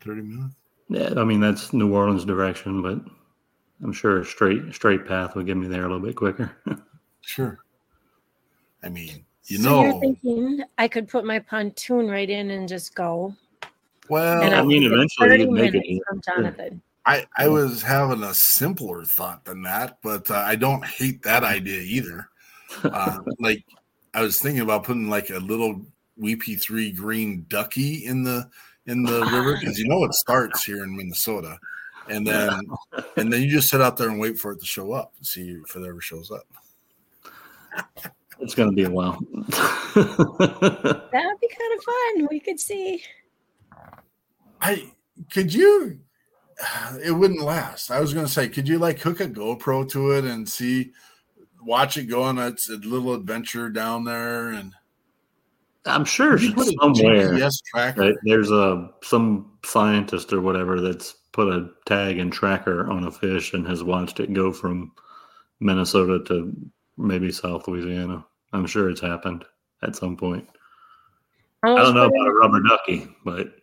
30 0.00 0.22
minutes? 0.22 0.54
Yeah, 0.88 1.14
I 1.16 1.24
mean 1.24 1.40
that's 1.40 1.72
New 1.72 1.92
Orleans 1.94 2.24
direction, 2.24 2.82
but 2.82 3.00
I'm 3.82 3.92
sure 3.92 4.20
a 4.20 4.24
straight 4.24 4.74
straight 4.74 5.06
path 5.06 5.34
would 5.34 5.46
get 5.46 5.56
me 5.56 5.68
there 5.68 5.84
a 5.84 5.88
little 5.88 6.00
bit 6.00 6.16
quicker. 6.16 6.52
Sure. 7.22 7.60
I 8.82 8.88
mean, 8.88 9.24
you 9.46 9.58
so 9.58 9.62
know, 9.62 9.84
you're 9.84 10.00
thinking 10.00 10.64
I 10.78 10.88
could 10.88 11.08
put 11.08 11.24
my 11.24 11.38
pontoon 11.38 12.08
right 12.08 12.28
in 12.28 12.50
and 12.50 12.68
just 12.68 12.94
go. 12.94 13.34
well, 14.08 14.42
and 14.42 14.54
I 14.54 14.62
mean, 14.62 14.82
eventually 14.82 15.40
you'd 15.40 15.50
make 15.50 15.68
it 15.68 15.72
minutes 15.72 15.86
easier. 15.86 16.02
from 16.08 16.20
Jonathan. 16.20 16.82
I, 17.04 17.26
I 17.36 17.48
was 17.48 17.82
having 17.82 18.22
a 18.22 18.32
simpler 18.32 19.04
thought 19.04 19.44
than 19.44 19.62
that, 19.62 19.98
but 20.02 20.30
uh, 20.30 20.34
I 20.34 20.54
don't 20.54 20.84
hate 20.84 21.22
that 21.22 21.42
idea 21.42 21.80
either. 21.80 22.28
Uh, 22.84 23.18
like 23.40 23.64
I 24.14 24.22
was 24.22 24.40
thinking 24.40 24.62
about 24.62 24.84
putting 24.84 25.08
like 25.08 25.30
a 25.30 25.38
little 25.38 25.84
WP3 26.20 26.96
green 26.96 27.46
ducky 27.48 28.06
in 28.06 28.22
the 28.22 28.48
in 28.86 29.02
the 29.02 29.20
river 29.26 29.56
because 29.58 29.78
you 29.78 29.88
know 29.88 30.04
it 30.04 30.14
starts 30.14 30.64
here 30.64 30.84
in 30.84 30.96
Minnesota, 30.96 31.58
and 32.08 32.26
then 32.26 32.60
and 33.16 33.32
then 33.32 33.42
you 33.42 33.50
just 33.50 33.68
sit 33.68 33.80
out 33.80 33.96
there 33.96 34.08
and 34.08 34.18
wait 34.18 34.38
for 34.38 34.52
it 34.52 34.60
to 34.60 34.66
show 34.66 34.92
up 34.92 35.12
and 35.16 35.26
see 35.26 35.50
if 35.64 35.76
it 35.76 35.86
ever 35.86 36.00
shows 36.00 36.30
up. 36.30 36.46
It's 38.40 38.54
going 38.54 38.70
to 38.70 38.74
be 38.74 38.84
a 38.84 38.90
while. 38.90 39.18
That 39.94 41.26
would 41.26 41.40
be 41.40 41.48
kind 41.48 41.78
of 41.78 41.84
fun. 41.84 42.28
We 42.30 42.40
could 42.40 42.58
see. 42.58 43.02
I 44.60 44.90
could 45.30 45.52
you. 45.52 46.00
It 47.04 47.10
wouldn't 47.10 47.42
last. 47.42 47.90
I 47.90 48.00
was 48.00 48.14
going 48.14 48.26
to 48.26 48.32
say, 48.32 48.48
could 48.48 48.68
you 48.68 48.78
like 48.78 49.00
hook 49.00 49.20
a 49.20 49.28
GoPro 49.28 49.88
to 49.90 50.12
it 50.12 50.24
and 50.24 50.48
see, 50.48 50.92
watch 51.62 51.96
it 51.96 52.04
go 52.04 52.22
on 52.22 52.38
its 52.38 52.70
a 52.70 52.76
little 52.76 53.14
adventure 53.14 53.68
down 53.68 54.04
there 54.04 54.50
and 54.50 54.72
I'm 55.84 56.04
sure 56.04 56.38
Could 56.38 56.58
a 56.58 56.64
somewhere 56.80 57.32
GPS 57.32 57.62
tracker. 57.64 58.04
that 58.04 58.18
there's 58.24 58.50
a 58.50 58.90
some 59.02 59.58
scientist 59.64 60.32
or 60.32 60.40
whatever 60.40 60.80
that's 60.80 61.14
put 61.32 61.48
a 61.48 61.70
tag 61.86 62.18
and 62.18 62.32
tracker 62.32 62.90
on 62.90 63.04
a 63.04 63.10
fish 63.10 63.52
and 63.52 63.66
has 63.66 63.82
watched 63.82 64.20
it 64.20 64.32
go 64.32 64.52
from 64.52 64.92
Minnesota 65.60 66.22
to 66.26 66.54
maybe 66.96 67.32
South 67.32 67.66
Louisiana. 67.66 68.24
I'm 68.52 68.66
sure 68.66 68.90
it's 68.90 69.00
happened 69.00 69.44
at 69.82 69.96
some 69.96 70.16
point. 70.16 70.48
I 71.64 71.68
don't 71.68 71.94
know 71.94 72.06
about 72.06 72.26
a 72.26 72.32
rubber 72.32 72.60
ducky, 72.60 73.08
but 73.24 73.54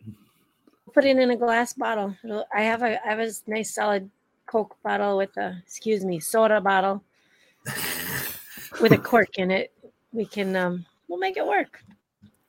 Put 0.92 1.04
it 1.04 1.16
in 1.16 1.30
a 1.30 1.36
glass 1.36 1.72
bottle. 1.72 2.16
I 2.54 2.62
have 2.62 2.82
a 2.82 3.06
I 3.06 3.10
have 3.10 3.20
a 3.20 3.30
nice 3.46 3.74
solid 3.74 4.10
Coke 4.46 4.76
bottle 4.82 5.16
with 5.16 5.36
a 5.36 5.56
excuse 5.64 6.04
me 6.04 6.18
soda 6.18 6.60
bottle 6.60 7.04
with 8.80 8.92
a 8.92 8.98
cork 8.98 9.38
in 9.38 9.50
it. 9.50 9.72
We 10.12 10.24
can 10.24 10.56
um 10.56 10.84
we'll 11.08 11.20
make 11.20 11.36
it 11.36 11.46
work. 11.46 11.82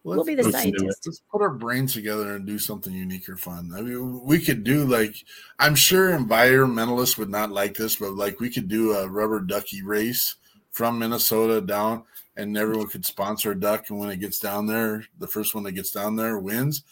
We'll 0.03 0.23
be 0.23 0.33
the 0.33 0.43
let's 0.43 0.63
do 0.63 0.69
it. 0.69 0.77
scientist. 0.77 1.03
Let's 1.05 1.21
put 1.31 1.41
our 1.41 1.51
brains 1.53 1.93
together 1.93 2.35
and 2.35 2.45
do 2.45 2.57
something 2.57 2.91
unique 2.93 3.29
or 3.29 3.37
fun. 3.37 3.71
I 3.75 3.81
mean, 3.81 4.21
we 4.23 4.39
could 4.39 4.63
do 4.63 4.83
like 4.85 5.13
I'm 5.59 5.75
sure 5.75 6.09
environmentalists 6.17 7.17
would 7.17 7.29
not 7.29 7.51
like 7.51 7.75
this, 7.75 7.97
but 7.97 8.13
like 8.13 8.39
we 8.39 8.49
could 8.49 8.67
do 8.67 8.93
a 8.93 9.07
rubber 9.07 9.39
ducky 9.39 9.83
race 9.83 10.35
from 10.71 10.97
Minnesota 10.97 11.61
down, 11.61 12.03
and 12.35 12.57
everyone 12.57 12.87
could 12.87 13.05
sponsor 13.05 13.51
a 13.51 13.59
duck, 13.59 13.89
and 13.89 13.99
when 13.99 14.09
it 14.09 14.19
gets 14.19 14.39
down 14.39 14.65
there, 14.65 15.05
the 15.19 15.27
first 15.27 15.53
one 15.53 15.63
that 15.65 15.73
gets 15.73 15.91
down 15.91 16.15
there 16.15 16.39
wins. 16.39 16.83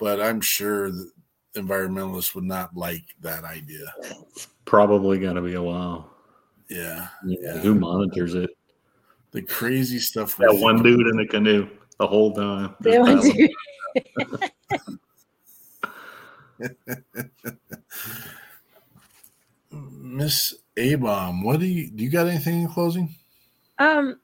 But 0.00 0.20
I'm 0.20 0.40
sure 0.40 0.90
that 0.90 1.10
environmentalists 1.54 2.34
would 2.34 2.44
not 2.44 2.76
like 2.76 3.04
that 3.20 3.44
idea. 3.44 3.94
probably 4.64 5.18
going 5.18 5.36
to 5.36 5.42
be 5.42 5.54
a 5.54 5.62
while. 5.62 6.10
Yeah, 6.68 7.08
Yeah, 7.24 7.58
Who 7.58 7.74
monitors 7.76 8.34
it? 8.34 8.50
the 9.30 9.42
crazy 9.42 9.98
stuff. 9.98 10.36
That 10.38 10.54
one 10.56 10.76
of. 10.76 10.82
dude 10.82 11.06
in 11.06 11.16
the 11.16 11.26
canoe 11.26 11.68
the 11.98 12.06
whole 12.06 12.32
time. 12.32 12.74
They 12.80 12.92
Just 12.92 13.08
want 13.08 13.22
to- 13.22 14.50
Miss 19.70 20.54
Abom, 20.76 21.44
what 21.44 21.60
do 21.60 21.66
you 21.66 21.90
do? 21.90 22.04
You 22.04 22.10
got 22.10 22.26
anything 22.28 22.62
in 22.62 22.68
closing? 22.68 23.14
Um, 23.78 24.18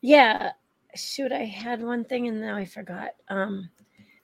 yeah. 0.00 0.52
Shoot, 0.94 1.32
I 1.32 1.44
had 1.44 1.82
one 1.82 2.04
thing 2.04 2.28
and 2.28 2.40
now 2.40 2.56
I 2.56 2.64
forgot. 2.64 3.10
Um, 3.28 3.68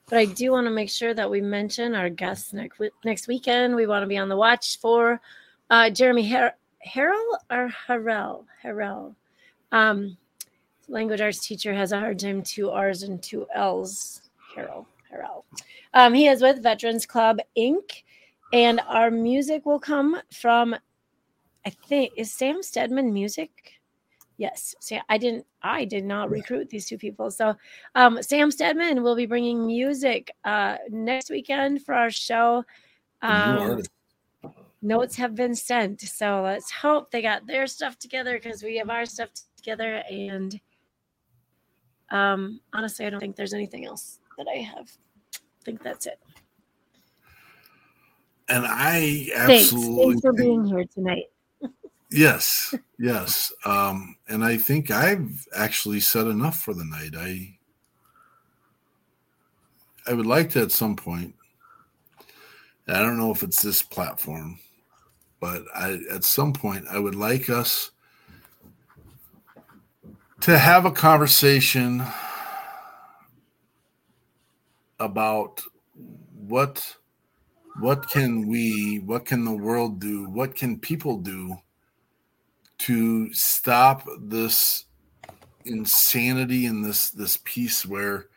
but 0.09 0.17
I 0.19 0.25
do 0.25 0.51
want 0.51 0.65
to 0.67 0.71
make 0.71 0.89
sure 0.89 1.13
that 1.13 1.29
we 1.29 1.41
mention 1.41 1.95
our 1.95 2.09
guests 2.09 2.53
next 2.53 2.79
next 3.03 3.27
weekend. 3.27 3.75
We 3.75 3.87
want 3.87 4.03
to 4.03 4.07
be 4.07 4.17
on 4.17 4.29
the 4.29 4.35
watch 4.35 4.79
for 4.79 5.19
uh, 5.69 5.89
Jeremy 5.89 6.27
Har- 6.29 6.55
Harrell 6.87 7.37
or 7.51 7.71
Harrell? 7.87 8.45
Harrell. 8.63 9.15
Um, 9.71 10.17
language 10.87 11.21
arts 11.21 11.45
teacher 11.45 11.73
has 11.73 11.91
a 11.91 11.99
hard 11.99 12.19
time 12.19 12.41
two 12.41 12.69
R's 12.69 13.03
and 13.03 13.21
two 13.21 13.47
L's. 13.53 14.21
Harrell. 14.55 14.85
Harrell. 15.11 15.43
Um, 15.93 16.13
he 16.13 16.27
is 16.27 16.41
with 16.41 16.63
Veterans 16.63 17.05
Club 17.05 17.39
Inc. 17.57 18.03
And 18.53 18.79
our 18.87 19.11
music 19.11 19.65
will 19.65 19.79
come 19.79 20.17
from, 20.31 20.75
I 21.65 21.69
think, 21.69 22.13
is 22.15 22.31
Sam 22.31 22.61
Steadman 22.61 23.11
music? 23.11 23.73
Yes, 24.37 24.75
Sam. 24.79 25.01
I 25.09 25.17
didn't. 25.17 25.45
I 25.61 25.85
did 25.85 26.05
not 26.05 26.29
recruit 26.29 26.69
these 26.69 26.87
two 26.87 26.97
people. 26.97 27.31
So, 27.31 27.55
um, 27.95 28.21
Sam 28.21 28.51
Steadman 28.51 29.01
will 29.01 29.15
be 29.15 29.25
bringing 29.25 29.65
music 29.65 30.31
uh, 30.43 30.77
next 30.89 31.29
weekend 31.29 31.83
for 31.83 31.95
our 31.95 32.11
show. 32.11 32.63
Um, 33.21 33.81
notes 34.81 35.15
have 35.15 35.35
been 35.35 35.55
sent, 35.55 36.01
so 36.01 36.41
let's 36.43 36.69
hope 36.69 37.11
they 37.11 37.21
got 37.21 37.47
their 37.47 37.65
stuff 37.65 37.97
together 37.97 38.37
because 38.37 38.61
we 38.61 38.77
have 38.77 38.89
our 38.89 39.05
stuff 39.05 39.29
together. 39.55 40.03
And 40.09 40.59
um, 42.11 42.59
honestly, 42.73 43.05
I 43.05 43.09
don't 43.09 43.19
think 43.19 43.35
there's 43.35 43.53
anything 43.53 43.85
else 43.85 44.19
that 44.37 44.47
I 44.47 44.57
have. 44.57 44.89
I 45.35 45.63
think 45.63 45.81
that's 45.81 46.05
it. 46.05 46.19
And 48.47 48.65
I 48.67 49.27
Thanks. 49.33 49.73
absolutely 49.73 50.05
Thanks 50.05 50.21
for 50.21 50.33
being 50.33 50.65
here 50.65 50.85
tonight. 50.93 51.25
Yes, 52.11 52.73
yes. 52.99 53.51
Um, 53.65 54.15
and 54.29 54.43
I 54.43 54.57
think 54.57 54.91
I've 54.91 55.45
actually 55.55 55.99
said 55.99 56.27
enough 56.27 56.59
for 56.59 56.73
the 56.73 56.85
night. 56.85 57.13
I 57.17 57.57
I 60.07 60.13
would 60.13 60.27
like 60.27 60.51
to 60.51 60.61
at 60.61 60.71
some 60.71 60.95
point. 60.95 61.33
I 62.87 62.99
don't 62.99 63.17
know 63.17 63.31
if 63.31 63.41
it's 63.41 63.63
this 63.63 63.81
platform, 63.81 64.59
but 65.39 65.63
I 65.75 65.99
at 66.11 66.23
some 66.23 66.53
point 66.53 66.85
I 66.89 66.99
would 66.99 67.15
like 67.15 67.49
us 67.49 67.91
to 70.45 70.59
have 70.59 70.85
a 70.85 70.91
conversation 70.91 72.03
about 74.99 75.63
what 76.37 76.97
what 77.79 78.07
can 78.07 78.47
we 78.47 78.99
what 79.07 79.25
can 79.25 79.43
the 79.43 79.51
world 79.51 79.99
do 79.99 80.29
what 80.29 80.53
can 80.53 80.79
people 80.79 81.17
do 81.17 81.55
to 82.77 83.33
stop 83.33 84.07
this 84.19 84.85
insanity 85.65 86.67
and 86.67 86.85
this 86.85 87.09
this 87.09 87.39
piece 87.43 87.83
where 87.83 88.27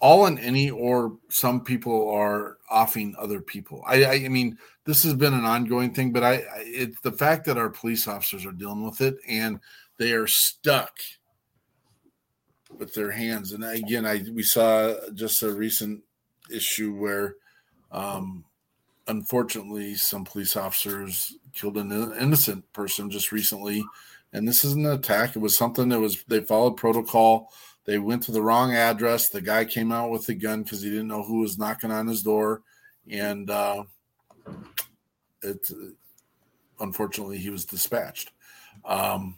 all 0.00 0.26
and 0.26 0.40
any 0.40 0.70
or 0.70 1.16
some 1.28 1.60
people 1.60 2.10
are 2.10 2.58
offing 2.68 3.14
other 3.16 3.40
people. 3.40 3.84
I, 3.86 4.02
I 4.02 4.12
I 4.24 4.28
mean 4.28 4.58
this 4.84 5.04
has 5.04 5.14
been 5.14 5.34
an 5.34 5.44
ongoing 5.44 5.94
thing, 5.94 6.12
but 6.12 6.24
I, 6.24 6.32
I 6.38 6.62
it's 6.64 7.00
the 7.02 7.12
fact 7.12 7.44
that 7.46 7.56
our 7.56 7.70
police 7.70 8.08
officers 8.08 8.44
are 8.44 8.50
dealing 8.50 8.84
with 8.84 9.00
it 9.00 9.18
and 9.28 9.60
they 10.02 10.12
are 10.12 10.26
stuck 10.26 10.98
with 12.76 12.92
their 12.94 13.12
hands. 13.12 13.52
And 13.52 13.62
again, 13.62 14.04
I 14.04 14.24
we 14.32 14.42
saw 14.42 14.94
just 15.14 15.44
a 15.44 15.52
recent 15.52 16.02
issue 16.50 16.92
where 16.92 17.36
um 17.92 18.44
unfortunately 19.06 19.94
some 19.94 20.24
police 20.24 20.56
officers 20.56 21.36
killed 21.52 21.76
an 21.76 21.92
innocent 22.18 22.70
person 22.72 23.10
just 23.10 23.30
recently. 23.30 23.84
And 24.32 24.48
this 24.48 24.64
isn't 24.64 24.84
an 24.84 24.92
attack. 24.92 25.36
It 25.36 25.40
was 25.40 25.56
something 25.56 25.88
that 25.90 26.00
was 26.00 26.24
they 26.24 26.40
followed 26.40 26.76
protocol. 26.76 27.52
They 27.84 27.98
went 27.98 28.24
to 28.24 28.32
the 28.32 28.42
wrong 28.42 28.74
address. 28.74 29.28
The 29.28 29.40
guy 29.40 29.64
came 29.64 29.92
out 29.92 30.10
with 30.10 30.26
the 30.26 30.34
gun 30.34 30.64
because 30.64 30.82
he 30.82 30.90
didn't 30.90 31.08
know 31.08 31.22
who 31.22 31.40
was 31.40 31.58
knocking 31.58 31.92
on 31.92 32.08
his 32.08 32.22
door. 32.22 32.62
And 33.08 33.48
uh 33.50 33.84
it 35.44 35.70
unfortunately 36.80 37.38
he 37.38 37.50
was 37.50 37.64
dispatched. 37.64 38.32
Um 38.84 39.36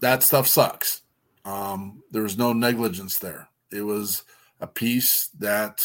that 0.00 0.22
stuff 0.22 0.46
sucks. 0.46 1.02
Um 1.44 2.02
there 2.10 2.22
was 2.22 2.38
no 2.38 2.52
negligence 2.52 3.18
there. 3.18 3.48
It 3.70 3.82
was 3.82 4.24
a 4.60 4.66
piece 4.66 5.28
that 5.38 5.80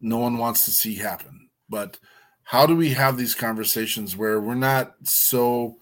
no 0.00 0.18
one 0.18 0.38
wants 0.38 0.64
to 0.64 0.72
see 0.72 0.96
happen. 0.96 1.48
But 1.68 1.98
how 2.42 2.66
do 2.66 2.76
we 2.76 2.90
have 2.90 3.16
these 3.16 3.34
conversations 3.34 4.16
where 4.16 4.40
we're 4.40 4.54
not 4.54 4.94
so 5.02 5.78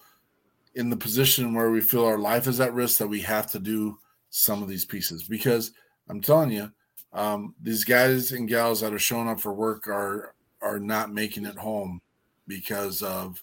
in 0.74 0.90
the 0.90 0.96
position 0.96 1.54
where 1.54 1.70
we 1.70 1.80
feel 1.80 2.04
our 2.04 2.18
life 2.18 2.46
is 2.46 2.60
at 2.60 2.74
risk 2.74 2.98
that 2.98 3.08
we 3.08 3.20
have 3.20 3.50
to 3.52 3.58
do 3.58 3.98
some 4.30 4.62
of 4.62 4.68
these 4.68 4.84
pieces? 4.84 5.24
Because 5.24 5.72
i'm 6.08 6.20
telling 6.20 6.50
you 6.50 6.70
um, 7.12 7.54
these 7.62 7.84
guys 7.84 8.32
and 8.32 8.48
gals 8.48 8.80
that 8.80 8.92
are 8.92 8.98
showing 8.98 9.28
up 9.28 9.40
for 9.40 9.52
work 9.52 9.86
are 9.86 10.34
are 10.60 10.80
not 10.80 11.12
making 11.12 11.44
it 11.44 11.56
home 11.56 12.00
because 12.48 13.02
of 13.02 13.42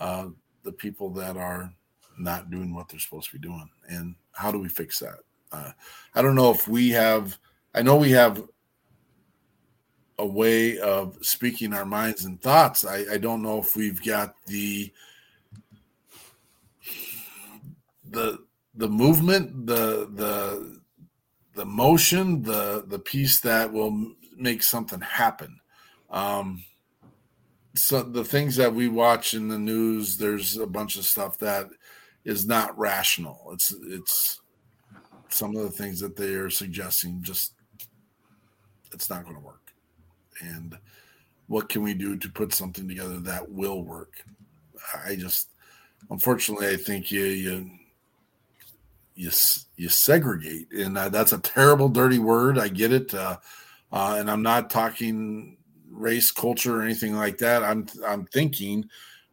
uh, 0.00 0.28
the 0.64 0.72
people 0.72 1.10
that 1.10 1.36
are 1.36 1.72
not 2.18 2.50
doing 2.50 2.74
what 2.74 2.88
they're 2.88 3.00
supposed 3.00 3.30
to 3.30 3.38
be 3.38 3.46
doing 3.46 3.68
and 3.88 4.14
how 4.32 4.50
do 4.50 4.58
we 4.58 4.68
fix 4.68 4.98
that 4.98 5.18
uh, 5.52 5.70
i 6.14 6.22
don't 6.22 6.34
know 6.34 6.50
if 6.50 6.66
we 6.68 6.90
have 6.90 7.38
i 7.74 7.82
know 7.82 7.96
we 7.96 8.10
have 8.10 8.42
a 10.18 10.26
way 10.26 10.78
of 10.78 11.18
speaking 11.20 11.72
our 11.72 11.84
minds 11.84 12.24
and 12.24 12.40
thoughts. 12.40 12.84
I, 12.84 13.04
I 13.12 13.18
don't 13.18 13.42
know 13.42 13.58
if 13.58 13.76
we've 13.76 14.02
got 14.02 14.34
the 14.46 14.92
the 18.08 18.38
the 18.74 18.88
movement, 18.88 19.66
the 19.66 20.08
the 20.14 20.80
the 21.54 21.66
motion, 21.66 22.42
the 22.42 22.84
the 22.86 22.98
piece 22.98 23.40
that 23.40 23.72
will 23.72 24.14
make 24.36 24.62
something 24.62 25.00
happen. 25.00 25.60
Um, 26.10 26.64
so 27.74 28.02
the 28.02 28.24
things 28.24 28.56
that 28.56 28.74
we 28.74 28.88
watch 28.88 29.34
in 29.34 29.48
the 29.48 29.58
news, 29.58 30.16
there's 30.16 30.56
a 30.56 30.66
bunch 30.66 30.96
of 30.96 31.04
stuff 31.04 31.36
that 31.38 31.68
is 32.26 32.46
not 32.46 32.76
rational. 32.76 33.48
It's 33.52 33.74
it's 33.82 34.40
some 35.28 35.56
of 35.56 35.62
the 35.62 35.70
things 35.70 36.00
that 36.00 36.16
they 36.16 36.34
are 36.34 36.50
suggesting 36.50 37.22
just 37.22 37.54
it's 38.92 39.08
not 39.08 39.22
going 39.22 39.36
to 39.36 39.42
work. 39.42 39.72
And 40.40 40.76
what 41.46 41.68
can 41.68 41.82
we 41.82 41.94
do 41.94 42.16
to 42.16 42.28
put 42.28 42.52
something 42.52 42.88
together 42.88 43.20
that 43.20 43.50
will 43.50 43.82
work? 43.82 44.24
I 45.06 45.16
just 45.16 45.50
unfortunately 46.10 46.68
i 46.68 46.76
think 46.76 47.10
you 47.10 47.24
you 47.24 47.70
you, 49.14 49.30
you 49.76 49.88
segregate. 49.88 50.70
And 50.72 50.94
that's 50.96 51.32
a 51.32 51.38
terrible 51.38 51.88
dirty 51.88 52.18
word. 52.18 52.58
I 52.58 52.68
get 52.68 52.92
it. 52.92 53.14
Uh, 53.14 53.38
uh, 53.92 54.16
and 54.18 54.30
i'm 54.30 54.42
not 54.42 54.68
talking 54.68 55.56
race 55.90 56.32
culture 56.32 56.80
or 56.80 56.82
anything 56.82 57.14
like 57.14 57.38
that. 57.38 57.62
I'm 57.62 57.86
i'm 58.04 58.26
thinking 58.26 58.90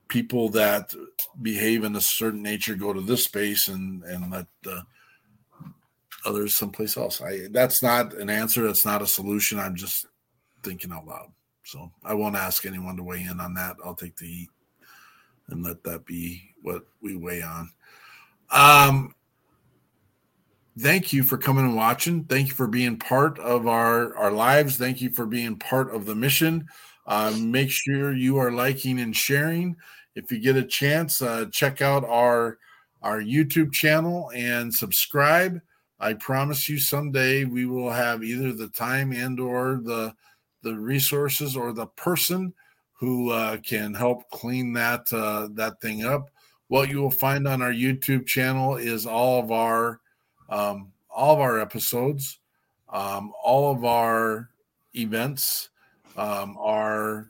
people 0.08 0.50
that 0.50 0.94
behave 1.42 1.84
in 1.84 1.96
a 1.96 2.02
certain 2.02 2.44
nature 2.44 2.76
go 2.76 2.94
to 2.94 3.02
this 3.02 3.24
space 3.24 3.68
and 3.68 4.04
and 4.04 4.32
let 4.32 4.46
the 4.64 4.84
others 6.26 6.56
someplace 6.56 6.96
else 6.96 7.22
i 7.22 7.48
that's 7.52 7.82
not 7.84 8.14
an 8.14 8.30
answer 8.30 8.66
that's 8.66 8.86
not 8.86 9.02
a 9.02 9.08
solution 9.08 9.60
i'm 9.60 9.76
just 9.76 10.06
thinking 10.64 10.92
out 10.92 11.06
loud. 11.06 11.32
So 11.66 11.92
I 12.04 12.14
won't 12.14 12.36
ask 12.36 12.66
anyone 12.66 12.98
to 12.98 13.04
weigh 13.04 13.24
in 13.30 13.40
on 13.40 13.54
that. 13.54 13.78
I'll 13.86 13.96
take 13.96 14.18
the 14.18 14.26
heat 14.26 14.50
and 15.50 15.64
let 15.64 15.84
that 15.84 16.06
be 16.06 16.42
what 16.62 16.84
we 17.02 17.16
weigh 17.16 17.42
on. 17.42 17.70
Um, 18.50 19.16
thank 20.80 21.14
you 21.14 21.24
for 21.24 21.38
coming 21.38 21.66
and 21.66 21.76
watching. 21.76 22.24
Thank 22.26 22.48
you 22.48 22.54
for 22.54 22.68
being 22.68 22.98
part 22.98 23.40
of 23.40 23.68
our 23.68 24.16
our 24.18 24.32
lives. 24.32 24.78
Thank 24.78 25.02
you 25.02 25.10
for 25.10 25.26
being 25.26 25.58
part 25.58 25.94
of 25.94 26.06
the 26.06 26.16
mission. 26.16 26.68
Uh, 27.06 27.34
make 27.40 27.70
sure 27.70 28.14
you 28.14 28.38
are 28.38 28.52
liking 28.52 29.00
and 29.00 29.16
sharing. 29.16 29.76
If 30.16 30.32
you 30.32 30.40
get 30.40 30.56
a 30.56 30.64
chance, 30.64 31.22
uh, 31.22 31.46
check 31.52 31.82
out 31.82 32.06
our 32.06 32.58
our 33.02 33.22
YouTube 33.22 33.74
channel 33.74 34.32
and 34.34 34.74
subscribe. 34.74 35.62
I 36.00 36.14
promise 36.14 36.70
you 36.70 36.80
someday 36.80 37.44
we 37.46 37.66
will 37.66 37.92
have 37.92 38.24
either 38.24 38.54
the 38.54 38.70
time 38.70 39.12
and 39.12 39.40
or 39.40 39.82
the 39.84 40.14
the 40.62 40.74
resources 40.76 41.56
or 41.56 41.74
the 41.74 41.88
person 41.88 42.54
who 42.94 43.32
uh, 43.32 43.58
can 43.58 43.94
help 43.94 44.30
clean 44.30 44.74
that 44.74 45.12
uh, 45.12 45.50
that 45.54 45.82
thing 45.82 46.06
up. 46.06 46.30
What 46.68 46.90
you 46.90 47.02
will 47.02 47.12
find 47.12 47.48
on 47.48 47.62
our 47.62 47.74
YouTube 47.74 48.26
channel 48.26 48.78
is 48.78 49.06
all 49.06 49.40
of 49.42 49.52
our 49.52 50.00
um, 50.50 50.92
all 51.10 51.34
of 51.36 51.42
our 51.42 51.60
episodes, 51.60 52.40
um, 52.90 53.34
all 53.44 53.72
of 53.72 53.84
our 53.84 54.50
events, 54.96 55.70
um, 56.18 56.58
our 56.60 57.30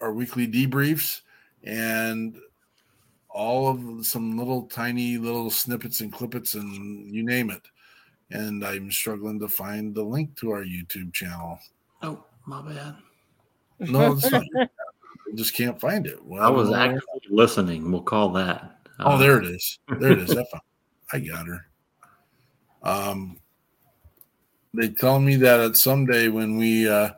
our 0.00 0.12
weekly 0.12 0.46
debriefs, 0.46 1.22
and 1.62 2.36
all 3.30 3.68
of 3.68 4.06
some 4.06 4.38
little 4.38 4.62
tiny 4.62 5.18
little 5.18 5.50
snippets 5.50 6.00
and 6.00 6.12
clippets 6.12 6.54
and 6.54 7.12
you 7.12 7.24
name 7.24 7.50
it 7.50 7.62
and 8.30 8.64
I'm 8.64 8.90
struggling 8.90 9.38
to 9.40 9.48
find 9.48 9.94
the 9.94 10.02
link 10.02 10.36
to 10.36 10.50
our 10.50 10.64
YouTube 10.64 11.12
channel. 11.12 11.58
Oh, 12.02 12.24
my 12.46 12.62
bad. 12.62 12.96
No, 13.78 14.12
it's 14.12 14.30
not. 14.30 14.44
I 14.56 14.68
just 15.34 15.54
can't 15.54 15.80
find 15.80 16.06
it. 16.06 16.24
Well, 16.24 16.42
I 16.42 16.48
was 16.48 16.68
well, 16.70 16.80
actually 16.80 17.20
listening. 17.30 17.90
We'll 17.90 18.02
call 18.02 18.30
that. 18.30 18.78
Oh, 19.00 19.12
Uh, 19.12 19.16
there 19.18 19.38
it 19.38 19.46
is. 19.46 19.78
There 20.00 20.12
it 20.12 20.18
is. 20.18 20.30
I, 20.30 20.44
found- 20.44 20.62
I 21.12 21.18
got 21.20 21.46
her. 21.46 21.66
Um, 22.82 23.38
they 24.74 24.88
tell 24.88 25.20
me 25.20 25.36
that 25.36 25.60
at 25.60 25.76
someday 25.76 26.28
when 26.28 26.56
we 26.56 26.88
uh, 26.88 27.10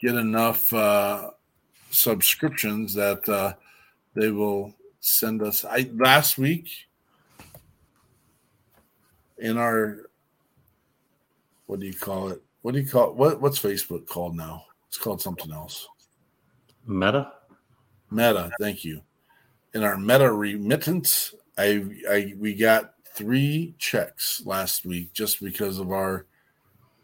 get 0.00 0.14
enough 0.14 0.72
uh, 0.72 1.30
subscriptions, 1.90 2.94
that 2.94 3.28
uh, 3.28 3.54
they 4.14 4.30
will 4.30 4.74
send 5.00 5.42
us. 5.42 5.64
I 5.64 5.90
last 5.94 6.38
week 6.38 6.68
in 9.38 9.58
our 9.58 10.10
what 11.66 11.80
do 11.80 11.86
you 11.86 11.94
call 11.94 12.28
it? 12.28 12.42
What 12.62 12.74
do 12.74 12.80
you 12.80 12.88
call 12.88 13.12
what? 13.14 13.40
What's 13.40 13.58
Facebook 13.58 14.06
called 14.06 14.36
now? 14.36 14.64
It's 14.88 14.98
called 14.98 15.20
something 15.20 15.52
else. 15.52 15.88
Meta. 16.86 17.32
Meta. 18.10 18.50
Thank 18.60 18.84
you. 18.84 19.02
In 19.74 19.84
our 19.84 19.96
Meta 19.96 20.32
remittance, 20.32 21.34
I, 21.56 21.84
I 22.08 22.34
we 22.38 22.54
got 22.54 22.94
three 23.14 23.74
checks 23.78 24.42
last 24.44 24.84
week 24.84 25.12
just 25.12 25.42
because 25.42 25.78
of 25.78 25.92
our 25.92 26.26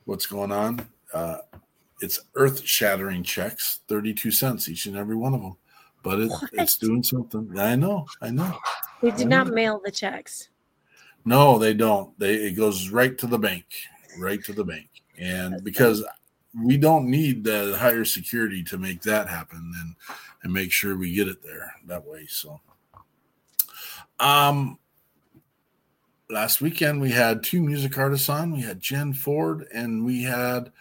what's 0.07 0.27
going 0.27 0.51
on. 0.51 0.89
Uh, 1.13 1.39
it's 2.01 2.21
earth 2.35 2.65
shattering 2.65 3.23
checks, 3.23 3.81
thirty 3.89 4.15
two 4.15 4.31
cents 4.31 4.69
each 4.69 4.87
and 4.87 4.97
every 4.97 5.17
one 5.17 5.35
of 5.35 5.43
them. 5.43 5.57
But 6.03 6.21
it, 6.21 6.33
it's 6.53 6.77
doing 6.77 7.03
something. 7.03 7.53
I 7.59 7.77
know. 7.77 8.07
I 8.23 8.31
know. 8.31 8.59
We 9.03 9.11
did 9.11 9.29
not 9.29 9.49
mail 9.49 9.81
the 9.85 9.91
checks. 9.91 10.49
No, 11.25 11.59
they 11.59 11.75
don't. 11.75 12.19
They 12.19 12.35
it 12.35 12.53
goes 12.53 12.91
right 12.91 13.17
to 13.19 13.27
the 13.27 13.39
bank, 13.39 13.67
right 14.19 14.43
to 14.45 14.53
the 14.53 14.65
bank, 14.65 14.89
and 15.19 15.63
because 15.65 16.05
we 16.65 16.77
don't 16.77 17.11
need 17.11 17.45
the 17.45 17.77
higher 17.79 18.05
security 18.05 18.63
to 18.65 18.79
make 18.79 19.03
that 19.03 19.29
happen, 19.29 19.73
and 19.81 19.95
and 20.43 20.53
make 20.53 20.71
sure 20.71 20.97
we 20.97 21.13
get 21.13 21.29
it 21.29 21.43
there 21.43 21.75
that 21.87 22.07
way. 22.07 22.27
So, 22.29 22.61
um, 24.21 24.79
last 26.29 26.61
weekend 26.61 27.01
we 27.01 27.11
had 27.11 27.43
two 27.43 27.63
music 27.63 27.97
artists 27.99 28.29
on. 28.29 28.53
We 28.53 28.63
had 28.63 28.81
Jenn 28.81 29.13
Ford, 29.13 29.67
and 29.73 30.05
we 30.05 30.23
had 30.23 30.73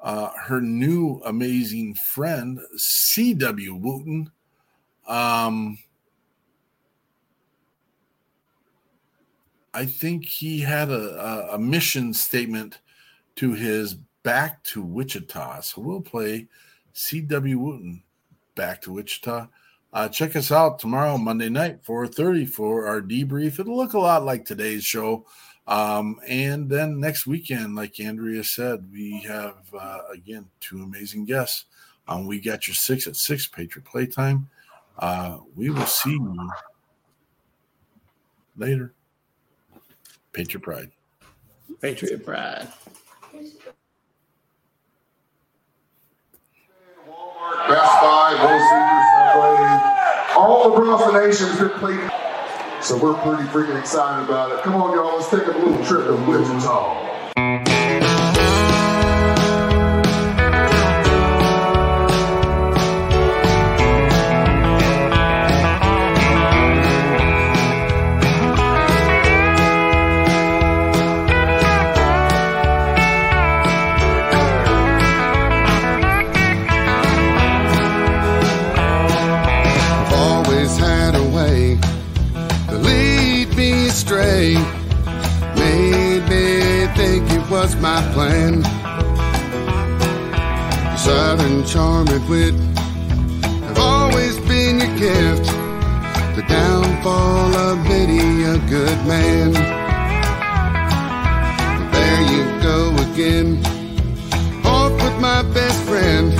uh, 0.00 0.30
her 0.36 0.60
new 0.60 1.20
amazing 1.24 1.94
friend 1.94 2.60
C.W. 2.76 3.74
Wooten. 3.74 4.30
Um, 5.06 5.78
I 9.72 9.86
think 9.86 10.24
he 10.24 10.60
had 10.60 10.90
a, 10.90 11.50
a, 11.52 11.54
a 11.54 11.58
mission 11.58 12.14
statement 12.14 12.80
to 13.36 13.54
his 13.54 13.94
back 14.22 14.62
to 14.64 14.82
Wichita. 14.82 15.60
So 15.60 15.80
we'll 15.80 16.00
play 16.00 16.46
C.W. 16.92 17.58
Wooten 17.58 18.02
back 18.54 18.82
to 18.82 18.92
Wichita. 18.92 19.48
Uh, 19.94 20.08
check 20.08 20.34
us 20.34 20.50
out 20.50 20.80
tomorrow, 20.80 21.16
Monday 21.16 21.48
night, 21.48 21.84
4.30 21.84 22.50
for 22.50 22.88
our 22.88 23.00
debrief. 23.00 23.60
It'll 23.60 23.76
look 23.76 23.92
a 23.92 23.98
lot 23.98 24.24
like 24.24 24.44
today's 24.44 24.84
show. 24.84 25.24
Um, 25.68 26.18
and 26.26 26.68
then 26.68 26.98
next 26.98 27.28
weekend, 27.28 27.76
like 27.76 28.00
Andrea 28.00 28.42
said, 28.42 28.90
we 28.92 29.20
have, 29.20 29.54
uh, 29.72 30.00
again, 30.12 30.46
two 30.58 30.82
amazing 30.82 31.26
guests. 31.26 31.66
Um, 32.08 32.26
we 32.26 32.40
got 32.40 32.66
your 32.66 32.74
six 32.74 33.06
at 33.06 33.14
six 33.14 33.46
Patriot 33.46 33.84
Playtime. 33.84 34.50
Uh, 34.98 35.38
we 35.54 35.70
will 35.70 35.86
see 35.86 36.10
you 36.10 36.50
later. 38.56 38.92
Patriot 40.32 40.60
Pride. 40.60 40.90
Patriot 41.80 42.24
Pride. 42.24 42.68
Best 47.68 48.00
Buy, 48.02 48.32
Little 48.42 49.13
Subway, 49.32 49.80
all 50.36 50.72
across 50.72 51.06
the 51.06 51.26
nation 51.26 51.48
has 51.48 51.58
been 51.58 51.78
played. 51.78 52.10
So 52.82 52.98
we're 52.98 53.14
pretty 53.14 53.44
freaking 53.44 53.78
excited 53.80 54.28
about 54.28 54.52
it. 54.52 54.62
Come 54.62 54.74
on, 54.74 54.94
y'all, 54.94 55.16
let's 55.16 55.30
take 55.30 55.46
a 55.46 55.58
little 55.58 55.82
trip 55.84 56.06
to 56.06 56.14
Wichita. 56.28 57.83
Charm 91.74 92.06
and 92.06 92.28
wit 92.28 92.54
have 93.66 93.78
always 93.78 94.38
been 94.46 94.78
your 94.78 94.96
gift. 94.96 95.46
The 96.36 96.44
downfall 96.46 97.52
of 97.66 97.78
many 97.78 98.44
a 98.44 98.58
good 98.70 98.98
man. 99.08 99.52
But 101.76 101.90
there 101.90 102.22
you 102.32 102.42
go 102.62 102.78
again, 103.06 103.48
off 104.64 104.92
with 105.02 105.18
my 105.20 105.42
best 105.52 105.82
friend 105.82 106.32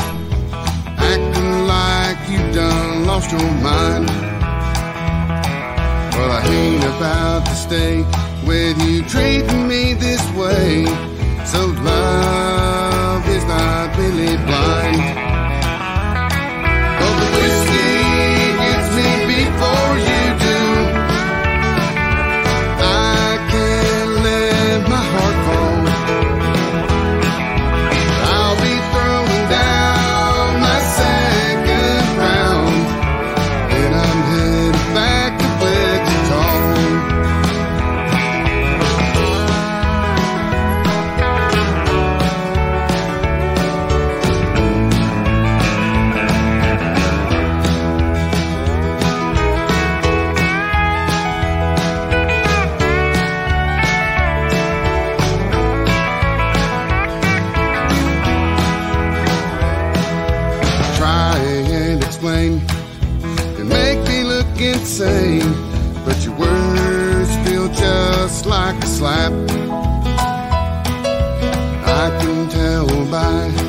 acting 1.13 1.67
like 1.67 2.19
you've 2.31 2.55
done 2.55 3.05
lost 3.05 3.33
your 3.33 3.51
mind. 3.61 4.07
Well, 6.15 6.31
I 6.31 6.43
ain't 6.47 6.85
about 6.95 7.45
to 7.47 7.55
stay 7.57 8.05
with 8.47 8.81
you 8.87 9.03
treating 9.03 9.67
me 9.67 9.95
this 9.95 10.23
way. 10.39 10.87
So 11.45 11.61
love 11.83 13.29
is 13.29 13.45
not 13.47 13.97
really 13.99 14.37
blind. 14.47 15.04
can 64.57 64.79
say, 64.85 65.41
but 66.05 66.25
your 66.25 66.37
words 66.37 67.37
feel 67.49 67.69
just 67.69 68.47
like 68.47 68.77
a 68.83 68.87
slap. 68.87 69.33
I 71.87 72.11
can 72.21 72.49
tell 72.49 72.87
by 73.11 73.64